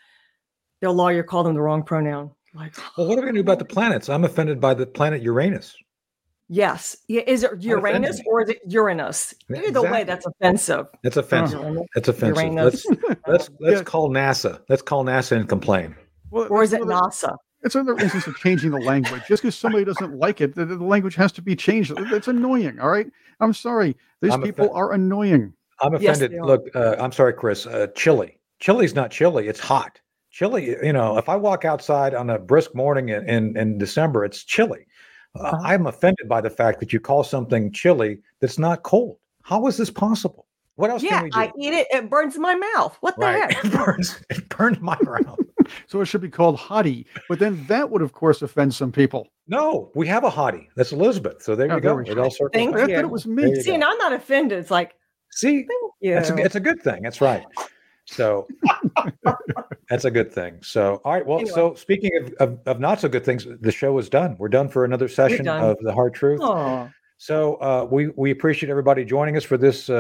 their 0.81 0.91
lawyer 0.91 1.23
called 1.23 1.45
them 1.45 1.53
the 1.55 1.61
wrong 1.61 1.83
pronoun. 1.83 2.31
Like, 2.53 2.73
Well, 2.97 3.07
what 3.07 3.17
are 3.17 3.21
we 3.21 3.23
going 3.23 3.35
to 3.35 3.39
do 3.43 3.45
about 3.45 3.59
the 3.59 3.65
planets? 3.65 4.07
I'm 4.07 4.23
offended 4.23 4.61
by 4.61 4.73
the 4.73 4.85
planet 4.85 5.21
Uranus. 5.21 5.75
yes, 6.47 6.95
yeah, 7.09 7.21
is 7.27 7.43
it 7.43 7.51
Uranus 7.61 8.21
or 8.25 8.43
is 8.43 8.49
it 8.49 8.59
Uranus? 8.65 9.33
Yeah, 9.49 9.61
Either 9.67 9.81
way, 9.81 10.05
that's 10.05 10.25
offensive. 10.25 10.87
That's 11.03 11.17
offensive. 11.17 11.59
Uranus. 11.59 11.87
That's 11.95 12.07
offensive. 12.07 12.37
Uranus. 12.43 12.85
Let's 12.85 13.19
let's 13.27 13.49
let's 13.59 13.77
Yeah. 13.79 13.83
call 13.83 14.09
NASA. 14.09 14.61
Let's 14.69 14.81
call 14.81 15.03
NASA 15.03 15.35
and 15.35 15.49
complain. 15.49 15.95
Well, 16.31 16.47
Or 16.49 16.63
is 16.63 16.71
it 16.71 16.81
another- 16.81 17.09
NASA? 17.09 17.35
It's 17.63 17.73
another 17.73 17.97
instance 17.99 18.27
of 18.27 18.37
changing 18.37 18.69
the 18.71 18.79
language. 18.79 19.23
Just 19.27 19.41
because 19.41 19.55
somebody 19.55 19.83
doesn't 19.83 20.13
like 20.19 20.39
it, 20.39 20.53
the, 20.53 20.65
the 20.65 20.75
language 20.83 21.15
has 21.15 21.31
to 21.31 21.41
be 21.41 21.55
changed. 21.55 21.91
It's 21.97 22.27
annoying. 22.27 22.79
All 22.79 22.89
right. 22.89 23.07
I'm 23.39 23.53
sorry. 23.53 23.97
These 24.21 24.33
I'm 24.33 24.43
people 24.43 24.65
offended. 24.65 24.77
are 24.77 24.93
annoying. 24.93 25.53
I'm 25.81 25.93
offended. 25.95 26.31
they 26.31 26.37
are. 26.37 26.45
Look, 26.45 26.67
uh, 26.75 26.95
I'm 26.99 27.11
sorry, 27.11 27.33
Chris. 27.33 27.65
Uh, 27.67 27.87
chili. 27.95 28.39
Chili's 28.59 28.95
not 28.95 29.11
chili. 29.11 29.47
It's 29.47 29.59
hot. 29.59 29.99
Chili. 30.31 30.75
You 30.83 30.93
know, 30.93 31.17
if 31.17 31.29
I 31.29 31.35
walk 31.35 31.65
outside 31.65 32.13
on 32.13 32.29
a 32.29 32.39
brisk 32.39 32.73
morning 32.75 33.09
in 33.09 33.27
in, 33.29 33.57
in 33.57 33.77
December, 33.77 34.23
it's 34.25 34.43
chilly. 34.43 34.85
Uh, 35.35 35.43
Uh-huh. 35.43 35.57
I'm 35.63 35.87
offended 35.87 36.27
by 36.29 36.39
the 36.41 36.49
fact 36.49 36.79
that 36.79 36.93
you 36.93 36.99
call 36.99 37.23
something 37.23 37.71
chili 37.71 38.19
that's 38.39 38.57
not 38.57 38.83
cold. 38.83 39.17
How 39.43 39.67
is 39.67 39.75
this 39.77 39.89
possible? 39.91 40.47
What 40.75 40.89
else 40.89 41.03
Yeah, 41.03 41.15
can 41.15 41.23
we 41.23 41.29
do? 41.29 41.39
I 41.39 41.51
eat 41.59 41.73
it. 41.73 41.87
It 41.91 42.09
burns 42.09 42.37
my 42.37 42.55
mouth. 42.55 42.97
What 43.01 43.15
the 43.17 43.25
right. 43.25 43.51
heck? 43.53 43.65
it 43.65 43.71
burns. 43.73 44.21
It 44.29 44.47
burned 44.49 44.81
my 44.81 44.97
mouth. 45.03 45.39
So 45.87 45.99
it 45.99 46.05
should 46.05 46.21
be 46.21 46.29
called 46.29 46.57
hottie. 46.59 47.05
But 47.27 47.39
then 47.39 47.65
that 47.67 47.89
would, 47.89 48.03
of 48.03 48.13
course, 48.13 48.43
offend 48.43 48.71
some 48.75 48.91
people. 48.91 49.27
No, 49.47 49.91
we 49.95 50.05
have 50.07 50.23
a 50.23 50.29
hottie. 50.29 50.67
That's 50.75 50.91
Elizabeth. 50.91 51.41
So 51.41 51.55
there 51.55 51.71
Oh, 51.71 51.75
you 51.75 51.81
go. 51.81 51.95
we 51.95 52.07
It 52.07 52.19
all 52.19 52.29
circles 52.29 52.51
Thank 52.53 52.73
back. 52.75 52.83
I 52.83 52.85
thought 52.85 52.91
you. 52.91 52.99
it 52.99 53.09
was 53.09 53.25
me. 53.25 53.49
you 53.49 53.61
See, 53.63 53.73
and 53.73 53.83
I'm 53.83 53.97
not 53.97 54.13
offended. 54.13 54.59
It's 54.59 54.69
like, 54.69 54.93
See. 55.35 55.67
That's 56.01 56.29
a, 56.29 56.37
it's 56.37 56.55
a 56.55 56.59
good 56.59 56.81
thing. 56.81 57.03
That's 57.03 57.21
right. 57.21 57.45
So 58.05 58.47
that's 59.89 60.05
a 60.05 60.11
good 60.11 60.31
thing. 60.31 60.59
So, 60.61 61.01
all 61.03 61.13
right. 61.13 61.25
Well, 61.25 61.39
Anyway. 61.39 61.53
so 61.55 61.73
speaking 61.73 62.11
of, 62.21 62.33
of, 62.33 62.59
of 62.67 62.79
not 62.79 62.99
so 62.99 63.09
good 63.09 63.25
things, 63.25 63.47
the 63.61 63.71
show 63.71 63.97
is 63.97 64.09
done. 64.09 64.35
We're 64.37 64.49
done 64.49 64.69
for 64.69 64.85
another 64.85 65.07
session 65.07 65.47
of 65.47 65.77
the 65.81 65.93
hard 65.93 66.13
truth. 66.13 66.39
Oh, 66.43 66.89
So 67.17 67.55
uh, 67.55 67.87
we 67.89 68.09
we 68.15 68.31
appreciate 68.31 68.69
everybody 68.69 69.03
joining 69.05 69.37
us 69.37 69.43
for 69.43 69.57
this 69.57 69.89
uh, 69.89 69.93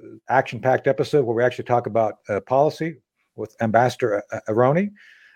uh, 0.00 0.06
action-packed 0.28 0.86
episode 0.86 1.24
where 1.24 1.34
we 1.34 1.42
actually 1.42 1.64
talk 1.64 1.86
about 1.86 2.18
uh, 2.28 2.40
policy 2.40 2.96
with 3.34 3.56
Ambassador 3.60 4.22
A- 4.30 4.36
A- 4.36 4.54
Aroni. 4.54 4.90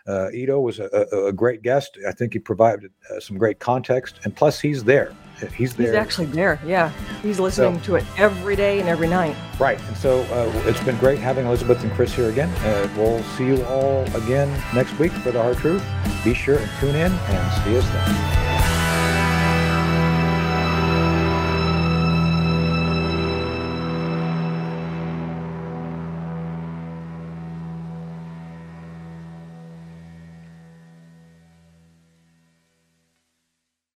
Uh, 0.06 0.30
Ido 0.32 0.60
was 0.60 0.78
a, 0.78 1.06
a, 1.12 1.26
a 1.26 1.32
great 1.32 1.62
guest. 1.62 1.98
I 2.06 2.12
think 2.12 2.34
he 2.34 2.38
provided 2.38 2.90
uh, 3.10 3.20
some 3.20 3.38
great 3.38 3.58
context, 3.58 4.20
and 4.24 4.34
plus 4.34 4.60
he's 4.60 4.84
there. 4.84 5.14
He's 5.56 5.74
there. 5.74 5.88
he's 5.88 5.96
actually 5.96 6.26
there. 6.26 6.60
Yeah, 6.64 6.90
he's 7.22 7.40
listening 7.40 7.80
to 7.82 7.96
it 7.96 8.04
every 8.16 8.54
day 8.54 8.80
and 8.80 8.88
every 8.88 9.08
night. 9.08 9.36
Right. 9.58 9.80
And 9.80 9.96
so 9.96 10.20
uh, 10.22 10.62
it's 10.66 10.82
been 10.84 10.96
great 10.98 11.18
having 11.18 11.46
Elizabeth 11.46 11.82
and 11.82 11.92
Chris 11.92 12.14
here 12.14 12.30
again. 12.30 12.50
Uh, 12.64 12.88
we'll 12.96 13.22
see 13.36 13.46
you 13.46 13.64
all 13.64 14.04
again 14.14 14.48
next 14.74 14.96
week 14.98 15.12
for 15.12 15.32
the 15.32 15.42
Hard 15.42 15.56
Truth. 15.58 15.84
Be 16.24 16.34
sure 16.34 16.58
and 16.58 16.70
tune 16.78 16.94
in 16.94 17.12
and 17.12 17.64
see 17.64 17.76
us 17.76 17.88
then. 17.90 18.53